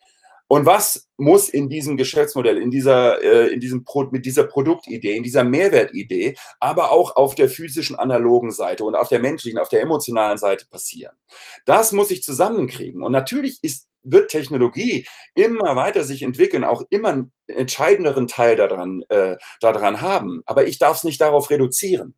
Und 0.51 0.65
was 0.65 1.07
muss 1.15 1.47
in 1.47 1.69
diesem 1.69 1.95
Geschäftsmodell, 1.95 2.57
in 2.57 2.71
dieser, 2.71 3.23
äh, 3.23 3.53
in 3.53 3.61
diesem 3.61 3.85
mit 4.11 4.25
dieser 4.25 4.43
Produktidee, 4.43 5.15
in 5.15 5.23
dieser 5.23 5.45
Mehrwertidee, 5.45 6.35
aber 6.59 6.91
auch 6.91 7.15
auf 7.15 7.35
der 7.35 7.47
physischen 7.47 7.95
analogen 7.95 8.51
Seite 8.51 8.83
und 8.83 8.95
auf 8.95 9.07
der 9.07 9.19
menschlichen, 9.19 9.59
auf 9.59 9.69
der 9.69 9.81
emotionalen 9.81 10.37
Seite 10.37 10.65
passieren? 10.69 11.15
Das 11.63 11.93
muss 11.93 12.11
ich 12.11 12.21
zusammenkriegen. 12.21 13.01
Und 13.01 13.13
natürlich 13.13 13.59
ist 13.61 13.87
wird 14.03 14.31
Technologie 14.31 15.05
immer 15.35 15.75
weiter 15.75 16.03
sich 16.03 16.23
entwickeln, 16.23 16.63
auch 16.63 16.83
immer 16.89 17.09
einen 17.09 17.31
entscheidenderen 17.47 18.27
Teil 18.27 18.55
daran, 18.55 19.03
äh, 19.09 19.37
daran 19.59 20.01
haben. 20.01 20.41
Aber 20.45 20.65
ich 20.67 20.79
darf 20.79 20.97
es 20.97 21.03
nicht 21.03 21.21
darauf 21.21 21.49
reduzieren. 21.49 22.15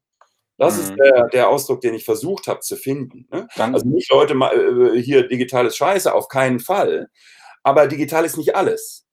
Das 0.58 0.76
mhm. 0.76 0.82
ist 0.82 0.96
der, 0.98 1.28
der, 1.30 1.50
Ausdruck, 1.50 1.82
den 1.82 1.94
ich 1.94 2.06
versucht 2.06 2.48
habe 2.48 2.60
zu 2.60 2.76
finden. 2.76 3.28
Ne? 3.32 3.48
Also 3.56 3.88
nicht 3.88 4.12
Leute 4.12 4.34
äh, 4.34 5.02
hier 5.02 5.28
digitales 5.28 5.76
Scheiße, 5.76 6.14
auf 6.14 6.28
keinen 6.28 6.60
Fall. 6.60 7.10
Aber 7.64 7.88
digital 7.88 8.26
ist 8.26 8.38
nicht 8.38 8.56
alles. 8.56 9.06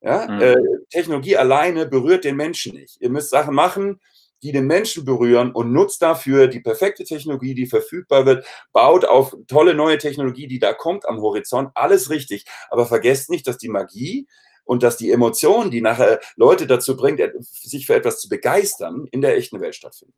Ja? 0.00 0.26
Mhm. 0.26 0.40
Äh, 0.40 0.56
Technologie 0.90 1.36
alleine 1.36 1.86
berührt 1.86 2.24
den 2.24 2.36
Menschen 2.36 2.74
nicht. 2.74 3.00
Ihr 3.00 3.10
müsst 3.10 3.30
Sachen 3.30 3.54
machen, 3.54 4.00
die 4.42 4.52
den 4.52 4.66
Menschen 4.66 5.04
berühren 5.04 5.52
und 5.52 5.72
nutzt 5.72 6.02
dafür 6.02 6.46
die 6.46 6.60
perfekte 6.60 7.04
Technologie, 7.04 7.54
die 7.54 7.66
verfügbar 7.66 8.26
wird, 8.26 8.46
baut 8.72 9.04
auf 9.04 9.36
tolle 9.48 9.74
neue 9.74 9.98
Technologie, 9.98 10.46
die 10.46 10.58
da 10.58 10.72
kommt 10.72 11.08
am 11.08 11.20
Horizont, 11.20 11.70
alles 11.74 12.10
richtig. 12.10 12.46
Aber 12.70 12.86
vergesst 12.86 13.30
nicht, 13.30 13.46
dass 13.46 13.58
die 13.58 13.68
Magie 13.68 14.26
und 14.64 14.82
dass 14.82 14.96
die 14.96 15.10
Emotion, 15.10 15.70
die 15.70 15.80
nachher 15.80 16.20
Leute 16.36 16.66
dazu 16.66 16.96
bringt, 16.96 17.20
sich 17.40 17.86
für 17.86 17.94
etwas 17.94 18.20
zu 18.20 18.28
begeistern, 18.28 19.06
in 19.10 19.20
der 19.20 19.36
echten 19.36 19.60
Welt 19.60 19.74
stattfinden. 19.74 20.14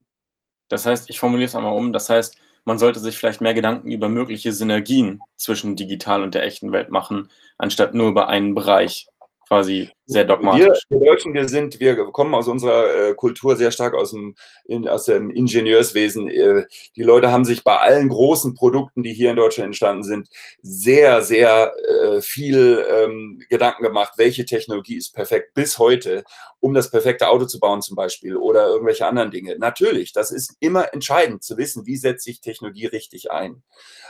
Das 0.69 0.87
heißt, 0.87 1.11
ich 1.11 1.19
formuliere 1.19 1.47
es 1.47 1.55
einmal 1.55 1.77
um, 1.77 1.93
das 1.93 2.09
heißt, 2.09 2.37
man 2.65 2.79
sollte 2.79 3.01
sich 3.01 3.19
vielleicht 3.19 3.41
mehr 3.41 3.55
Gedanken 3.55 3.91
über 3.91 4.09
mögliche 4.09 4.53
Synergien 4.53 5.21
zwischen 5.37 5.75
digital 5.75 6.23
und 6.23 6.35
der 6.35 6.45
echten 6.45 6.71
Welt 6.71 6.91
machen, 6.91 7.29
anstatt 7.59 7.95
nur 7.95 8.09
über 8.09 8.29
einen 8.29 8.55
Bereich 8.55 9.09
quasi 9.53 9.91
sehr 10.07 10.25
dogmatisch. 10.25 10.85
Wir, 10.89 10.99
Deutschen, 10.99 11.35
wir 11.35 11.47
sind, 11.47 11.79
wir 11.79 11.95
kommen 12.07 12.35
aus 12.35 12.49
unserer 12.49 13.11
äh, 13.11 13.15
Kultur 13.15 13.55
sehr 13.55 13.71
stark 13.71 13.93
aus 13.93 14.13
dem, 14.13 14.35
in, 14.65 14.89
aus 14.89 15.05
dem 15.05 15.29
Ingenieurswesen. 15.31 16.29
Äh, 16.29 16.65
die 16.97 17.03
Leute 17.03 17.31
haben 17.31 17.45
sich 17.45 17.63
bei 17.63 17.77
allen 17.77 18.09
großen 18.09 18.55
Produkten, 18.55 19.03
die 19.03 19.13
hier 19.13 19.31
in 19.31 19.37
Deutschland 19.37 19.67
entstanden 19.67 20.05
sind, 20.05 20.29
sehr, 20.63 21.21
sehr 21.21 21.75
äh, 21.87 22.23
viel 22.23 22.83
ähm, 22.91 23.43
Gedanken 23.51 23.83
gemacht, 23.83 24.15
welche 24.17 24.47
Technologie 24.47 24.97
ist 24.97 25.15
perfekt 25.15 25.53
bis 25.53 25.79
heute, 25.79 26.25
um 26.61 26.73
das 26.73 26.91
perfekte 26.91 27.29
Auto 27.29 27.45
zu 27.45 27.61
bauen 27.61 27.83
zum 27.83 27.95
Beispiel 27.95 28.37
oder 28.37 28.69
irgendwelche 28.69 29.07
anderen 29.07 29.31
Dinge. 29.31 29.59
Natürlich, 29.59 30.15
das 30.15 30.31
ist 30.31 30.57
immer 30.61 30.95
entscheidend 30.95 31.43
zu 31.43 31.59
wissen, 31.59 31.85
wie 31.85 31.97
setze 31.97 32.31
ich 32.31 32.41
Technologie 32.41 32.87
richtig 32.87 33.31
ein. 33.31 33.63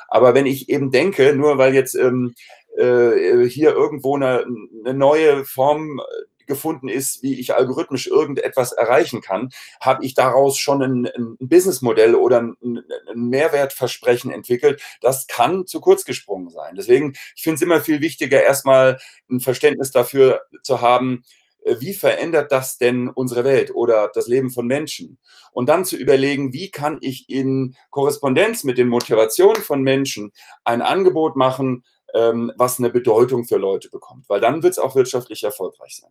Aber 0.07 0.35
wenn 0.35 0.47
ich 0.47 0.69
eben 0.69 0.91
denke, 0.91 1.35
nur 1.35 1.59
weil 1.59 1.75
jetzt 1.75 1.95
ähm, 1.95 2.35
äh, 2.77 3.49
hier 3.49 3.73
irgendwo 3.73 4.17
eine, 4.17 4.45
eine 4.85 4.95
neue 4.95 5.45
Form 5.45 6.01
äh, 6.01 6.03
gefunden 6.47 6.89
ist, 6.89 7.23
wie 7.23 7.39
ich 7.39 7.55
algorithmisch 7.55 8.07
irgendetwas 8.07 8.73
erreichen 8.73 9.21
kann, 9.21 9.51
habe 9.81 10.05
ich 10.05 10.15
daraus 10.15 10.59
schon 10.59 10.83
ein, 10.83 11.07
ein 11.07 11.37
Businessmodell 11.39 12.15
oder 12.15 12.41
ein, 12.41 12.57
ein, 12.63 12.83
Mehrwertversprechen 13.15 14.31
entwickelt. 14.31 14.83
Das 15.01 15.27
kann 15.27 15.67
zu 15.67 15.81
kurz 15.81 16.05
gesprungen 16.05 16.51
sein. 16.51 16.75
Deswegen, 16.77 17.15
ich 17.37 17.43
finde 17.43 17.57
es 17.57 17.63
immer 17.63 17.81
viel 17.81 18.01
wichtiger, 18.01 18.43
erstmal 18.43 18.99
ein 19.31 19.41
Verständnis 19.41 19.91
dafür 19.93 20.43
zu 20.63 20.81
haben, 20.81 21.23
äh, 21.65 21.77
wie 21.81 21.95
verändert 21.95 22.53
das 22.53 22.79
denn 22.79 23.09
unsere 23.09 23.45
Welt 23.45 23.75
oder 23.75 24.11
das 24.13 24.27
Leben 24.29 24.51
von 24.51 24.67
Menschen? 24.67 25.19
Und 25.53 25.69
dann 25.69 25.85
zu 25.85 25.97
überlegen, 25.97 26.53
wie 26.53 26.71
kann 26.71 26.99
ich 27.01 27.29
in 27.29 27.77
Korrespondenz 27.91 28.65
mit 28.65 28.79
den 28.79 28.89
Motivationen 28.89 29.63
von 29.63 29.83
Menschen 29.83 30.33
ein 30.65 30.83
Angebot 30.83 31.37
machen, 31.37 31.85
ähm, 32.15 32.53
was 32.57 32.79
eine 32.79 32.91
Bedeutung 32.91 33.45
für 33.45 33.57
Leute 33.57 33.89
bekommt, 33.91 34.29
weil 34.29 34.41
dann 34.41 34.63
wird 34.63 34.73
es 34.73 34.79
auch 34.79 34.95
wirtschaftlich 34.95 35.43
erfolgreich 35.45 35.97
sein. 35.97 36.11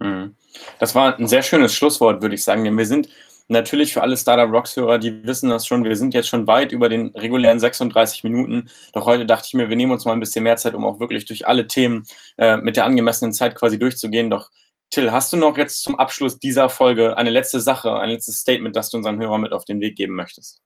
Mhm. 0.00 0.36
Das 0.78 0.94
war 0.94 1.18
ein 1.18 1.28
sehr 1.28 1.42
schönes 1.42 1.74
Schlusswort, 1.74 2.22
würde 2.22 2.34
ich 2.34 2.44
sagen, 2.44 2.64
denn 2.64 2.76
wir 2.76 2.86
sind 2.86 3.08
natürlich 3.48 3.94
für 3.94 4.02
alle 4.02 4.16
Startup 4.16 4.52
Rocks 4.52 4.76
Hörer, 4.76 4.98
die 4.98 5.24
wissen 5.24 5.48
das 5.48 5.66
schon, 5.66 5.84
wir 5.84 5.96
sind 5.96 6.14
jetzt 6.14 6.28
schon 6.28 6.46
weit 6.46 6.70
über 6.72 6.88
den 6.88 7.08
regulären 7.08 7.58
36 7.58 8.22
Minuten. 8.24 8.68
Doch 8.92 9.06
heute 9.06 9.26
dachte 9.26 9.46
ich 9.46 9.54
mir, 9.54 9.68
wir 9.68 9.76
nehmen 9.76 9.92
uns 9.92 10.04
mal 10.04 10.12
ein 10.12 10.20
bisschen 10.20 10.44
mehr 10.44 10.56
Zeit, 10.56 10.74
um 10.74 10.84
auch 10.84 11.00
wirklich 11.00 11.24
durch 11.24 11.46
alle 11.46 11.66
Themen 11.66 12.06
äh, 12.36 12.58
mit 12.58 12.76
der 12.76 12.84
angemessenen 12.84 13.32
Zeit 13.32 13.54
quasi 13.54 13.78
durchzugehen. 13.78 14.30
Doch 14.30 14.50
Till, 14.90 15.12
hast 15.12 15.32
du 15.32 15.36
noch 15.36 15.58
jetzt 15.58 15.82
zum 15.82 15.98
Abschluss 15.98 16.38
dieser 16.38 16.70
Folge 16.70 17.16
eine 17.16 17.30
letzte 17.30 17.60
Sache, 17.60 17.98
ein 17.98 18.10
letztes 18.10 18.36
Statement, 18.38 18.74
das 18.74 18.90
du 18.90 18.96
unseren 18.96 19.20
Hörern 19.20 19.42
mit 19.42 19.52
auf 19.52 19.64
den 19.64 19.80
Weg 19.80 19.96
geben 19.96 20.14
möchtest? 20.14 20.62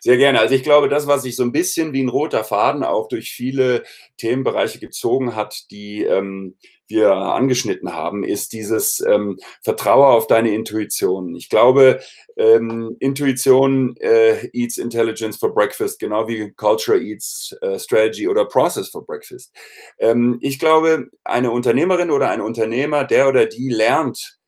Sehr 0.00 0.16
gerne. 0.16 0.40
Also 0.40 0.54
ich 0.54 0.62
glaube, 0.62 0.88
das, 0.88 1.06
was 1.06 1.22
sich 1.22 1.36
so 1.36 1.42
ein 1.42 1.52
bisschen 1.52 1.92
wie 1.92 2.02
ein 2.02 2.08
roter 2.08 2.44
Faden 2.44 2.82
auch 2.82 3.08
durch 3.08 3.30
viele 3.30 3.84
Themenbereiche 4.16 4.80
gezogen 4.80 5.36
hat, 5.36 5.70
die 5.70 6.02
ähm, 6.02 6.56
wir 6.88 7.12
angeschnitten 7.12 7.92
haben, 7.92 8.24
ist 8.24 8.52
dieses 8.52 9.00
ähm, 9.00 9.38
Vertraue 9.62 10.08
auf 10.08 10.26
deine 10.26 10.52
Intuition. 10.54 11.34
Ich 11.34 11.48
glaube, 11.48 12.00
ähm, 12.36 12.96
Intuition 13.00 13.96
äh, 13.98 14.48
eats 14.52 14.78
intelligence 14.78 15.36
for 15.38 15.54
breakfast, 15.54 15.98
genau 15.98 16.28
wie 16.28 16.52
Culture 16.52 16.98
eats 17.00 17.56
äh, 17.62 17.78
strategy 17.78 18.28
oder 18.28 18.44
process 18.44 18.88
for 18.88 19.06
breakfast. 19.06 19.54
Ähm, 19.98 20.38
ich 20.40 20.58
glaube, 20.58 21.08
eine 21.24 21.50
Unternehmerin 21.50 22.10
oder 22.10 22.30
ein 22.30 22.40
Unternehmer, 22.40 23.04
der 23.04 23.28
oder 23.28 23.46
die 23.46 23.70
lernt, 23.70 24.38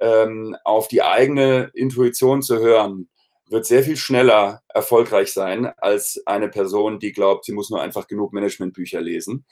ähm, 0.00 0.56
auf 0.64 0.88
die 0.88 1.02
eigene 1.02 1.70
Intuition 1.74 2.42
zu 2.42 2.58
hören, 2.58 3.08
wird 3.46 3.66
sehr 3.66 3.82
viel 3.82 3.96
schneller 3.96 4.62
erfolgreich 4.68 5.32
sein 5.32 5.66
als 5.76 6.22
eine 6.26 6.48
Person, 6.48 6.98
die 6.98 7.12
glaubt, 7.12 7.44
sie 7.44 7.52
muss 7.52 7.70
nur 7.70 7.82
einfach 7.82 8.06
genug 8.06 8.32
Managementbücher 8.32 9.00
lesen. 9.00 9.44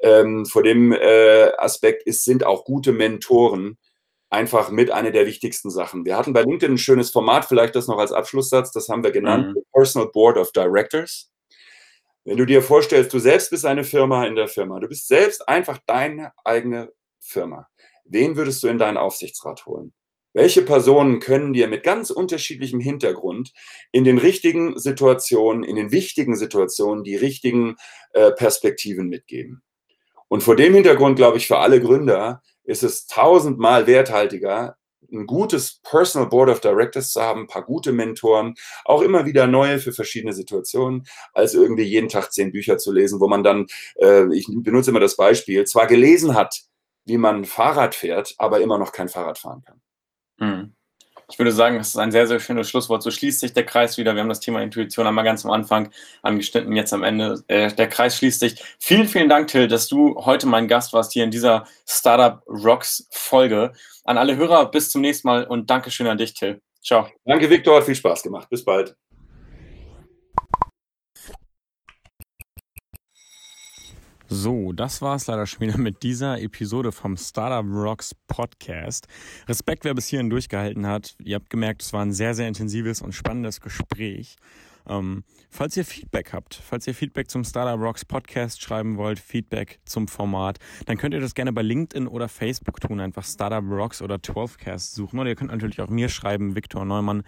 Ähm, 0.00 0.46
vor 0.46 0.62
dem 0.62 0.92
äh, 0.92 1.50
Aspekt 1.56 2.04
ist, 2.04 2.24
sind 2.24 2.44
auch 2.44 2.64
gute 2.64 2.92
Mentoren 2.92 3.78
einfach 4.30 4.70
mit 4.70 4.90
einer 4.90 5.10
der 5.10 5.26
wichtigsten 5.26 5.70
Sachen. 5.70 6.04
Wir 6.04 6.16
hatten 6.16 6.32
bei 6.32 6.42
LinkedIn 6.42 6.74
ein 6.74 6.78
schönes 6.78 7.10
Format, 7.10 7.46
vielleicht 7.46 7.74
das 7.74 7.88
noch 7.88 7.98
als 7.98 8.12
Abschlusssatz, 8.12 8.72
das 8.72 8.88
haben 8.88 9.02
wir 9.02 9.10
genannt, 9.10 9.56
mhm. 9.56 9.62
Personal 9.72 10.10
Board 10.12 10.36
of 10.36 10.52
Directors. 10.52 11.30
Wenn 12.24 12.36
du 12.36 12.44
dir 12.44 12.62
vorstellst, 12.62 13.12
du 13.12 13.18
selbst 13.18 13.50
bist 13.50 13.64
eine 13.64 13.84
Firma 13.84 14.26
in 14.26 14.36
der 14.36 14.48
Firma, 14.48 14.78
du 14.80 14.88
bist 14.88 15.08
selbst 15.08 15.48
einfach 15.48 15.78
deine 15.86 16.32
eigene 16.44 16.92
Firma. 17.20 17.68
Wen 18.04 18.36
würdest 18.36 18.62
du 18.62 18.68
in 18.68 18.78
deinen 18.78 18.98
Aufsichtsrat 18.98 19.64
holen? 19.66 19.94
Welche 20.38 20.62
Personen 20.62 21.18
können 21.18 21.52
dir 21.52 21.66
mit 21.66 21.82
ganz 21.82 22.10
unterschiedlichem 22.10 22.78
Hintergrund 22.78 23.52
in 23.90 24.04
den 24.04 24.18
richtigen 24.18 24.78
Situationen, 24.78 25.64
in 25.64 25.74
den 25.74 25.90
wichtigen 25.90 26.36
Situationen 26.36 27.02
die 27.02 27.16
richtigen 27.16 27.74
äh, 28.12 28.30
Perspektiven 28.30 29.08
mitgeben? 29.08 29.64
Und 30.28 30.44
vor 30.44 30.54
dem 30.54 30.74
Hintergrund, 30.74 31.16
glaube 31.16 31.38
ich, 31.38 31.48
für 31.48 31.58
alle 31.58 31.80
Gründer 31.80 32.40
ist 32.62 32.84
es 32.84 33.08
tausendmal 33.08 33.88
werthaltiger, 33.88 34.76
ein 35.12 35.26
gutes 35.26 35.80
Personal 35.82 36.28
Board 36.28 36.50
of 36.50 36.60
Directors 36.60 37.10
zu 37.10 37.20
haben, 37.20 37.40
ein 37.40 37.46
paar 37.48 37.64
gute 37.64 37.90
Mentoren, 37.90 38.54
auch 38.84 39.02
immer 39.02 39.26
wieder 39.26 39.48
neue 39.48 39.80
für 39.80 39.92
verschiedene 39.92 40.34
Situationen, 40.34 41.04
als 41.32 41.54
irgendwie 41.54 41.82
jeden 41.82 42.08
Tag 42.08 42.32
zehn 42.32 42.52
Bücher 42.52 42.78
zu 42.78 42.92
lesen, 42.92 43.18
wo 43.18 43.26
man 43.26 43.42
dann, 43.42 43.66
äh, 43.96 44.32
ich 44.32 44.46
benutze 44.48 44.90
immer 44.90 45.00
das 45.00 45.16
Beispiel, 45.16 45.64
zwar 45.64 45.88
gelesen 45.88 46.36
hat, 46.36 46.60
wie 47.06 47.18
man 47.18 47.44
Fahrrad 47.44 47.96
fährt, 47.96 48.36
aber 48.38 48.60
immer 48.60 48.78
noch 48.78 48.92
kein 48.92 49.08
Fahrrad 49.08 49.38
fahren 49.38 49.64
kann. 49.66 49.80
Mhm. 50.38 50.74
Ich 51.30 51.38
würde 51.38 51.52
sagen, 51.52 51.76
das 51.76 51.88
ist 51.88 51.98
ein 51.98 52.10
sehr, 52.10 52.26
sehr 52.26 52.40
schönes 52.40 52.70
Schlusswort. 52.70 53.02
So 53.02 53.10
schließt 53.10 53.40
sich 53.40 53.52
der 53.52 53.66
Kreis 53.66 53.98
wieder. 53.98 54.14
Wir 54.14 54.22
haben 54.22 54.30
das 54.30 54.40
Thema 54.40 54.62
Intuition 54.62 55.06
einmal 55.06 55.24
ganz 55.24 55.44
am 55.44 55.50
Anfang 55.50 55.90
angeschnitten, 56.22 56.74
jetzt 56.74 56.94
am 56.94 57.04
Ende. 57.04 57.42
Äh, 57.48 57.70
der 57.74 57.88
Kreis 57.88 58.16
schließt 58.16 58.40
sich. 58.40 58.62
Vielen, 58.78 59.06
vielen 59.06 59.28
Dank, 59.28 59.48
Till, 59.48 59.68
dass 59.68 59.88
du 59.88 60.16
heute 60.24 60.46
mein 60.46 60.68
Gast 60.68 60.94
warst 60.94 61.12
hier 61.12 61.24
in 61.24 61.30
dieser 61.30 61.66
Startup 61.86 62.42
Rocks 62.46 63.06
Folge. 63.10 63.72
An 64.04 64.16
alle 64.16 64.36
Hörer, 64.36 64.70
bis 64.70 64.88
zum 64.88 65.02
nächsten 65.02 65.28
Mal 65.28 65.44
und 65.44 65.68
Dankeschön 65.68 66.06
an 66.06 66.16
dich, 66.16 66.32
Till. 66.32 66.62
Ciao. 66.82 67.08
Danke, 67.26 67.50
Viktor. 67.50 67.82
Viel 67.82 67.94
Spaß 67.94 68.22
gemacht. 68.22 68.48
Bis 68.48 68.64
bald. 68.64 68.96
So, 74.30 74.72
das 74.72 75.00
war 75.00 75.16
es 75.16 75.26
leider 75.26 75.46
schon 75.46 75.60
wieder 75.60 75.78
mit 75.78 76.02
dieser 76.02 76.38
Episode 76.38 76.92
vom 76.92 77.16
Startup 77.16 77.64
Rocks 77.66 78.14
Podcast. 78.26 79.08
Respekt, 79.48 79.86
wer 79.86 79.94
bis 79.94 80.08
hierhin 80.08 80.28
durchgehalten 80.28 80.86
hat. 80.86 81.16
Ihr 81.24 81.36
habt 81.36 81.48
gemerkt, 81.48 81.80
es 81.80 81.94
war 81.94 82.02
ein 82.02 82.12
sehr, 82.12 82.34
sehr 82.34 82.46
intensives 82.46 83.00
und 83.00 83.12
spannendes 83.12 83.62
Gespräch. 83.62 84.36
Ähm, 84.86 85.24
falls 85.48 85.78
ihr 85.78 85.84
Feedback 85.86 86.34
habt, 86.34 86.54
falls 86.54 86.86
ihr 86.86 86.94
Feedback 86.94 87.30
zum 87.30 87.42
Startup 87.42 87.80
Rocks 87.80 88.04
Podcast 88.04 88.60
schreiben 88.60 88.98
wollt, 88.98 89.18
Feedback 89.18 89.80
zum 89.86 90.08
Format, 90.08 90.58
dann 90.84 90.98
könnt 90.98 91.14
ihr 91.14 91.20
das 91.20 91.34
gerne 91.34 91.54
bei 91.54 91.62
LinkedIn 91.62 92.06
oder 92.06 92.28
Facebook 92.28 92.82
tun. 92.82 93.00
Einfach 93.00 93.24
Startup 93.24 93.64
Rocks 93.64 94.02
oder 94.02 94.16
12cast 94.16 94.94
suchen. 94.94 95.20
Oder 95.20 95.30
ihr 95.30 95.36
könnt 95.36 95.52
natürlich 95.52 95.80
auch 95.80 95.88
mir 95.88 96.10
schreiben, 96.10 96.54
Viktor 96.54 96.84
Neumann 96.84 97.22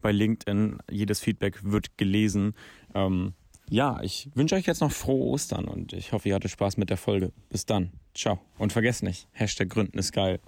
bei 0.00 0.10
LinkedIn. 0.10 0.78
Jedes 0.90 1.20
Feedback 1.20 1.64
wird 1.64 1.98
gelesen. 1.98 2.54
Ähm, 2.94 3.34
ja, 3.68 4.00
ich 4.02 4.30
wünsche 4.34 4.54
euch 4.54 4.66
jetzt 4.66 4.80
noch 4.80 4.92
frohe 4.92 5.24
Ostern 5.24 5.66
und 5.66 5.92
ich 5.92 6.12
hoffe, 6.12 6.28
ihr 6.28 6.34
hattet 6.34 6.50
Spaß 6.50 6.76
mit 6.76 6.90
der 6.90 6.96
Folge. 6.96 7.32
Bis 7.48 7.66
dann. 7.66 7.92
Ciao. 8.14 8.38
Und 8.58 8.72
vergesst 8.72 9.02
nicht, 9.02 9.28
Hashtag 9.32 9.68
Gründen 9.68 9.98
ist 9.98 10.12
geil. 10.12 10.40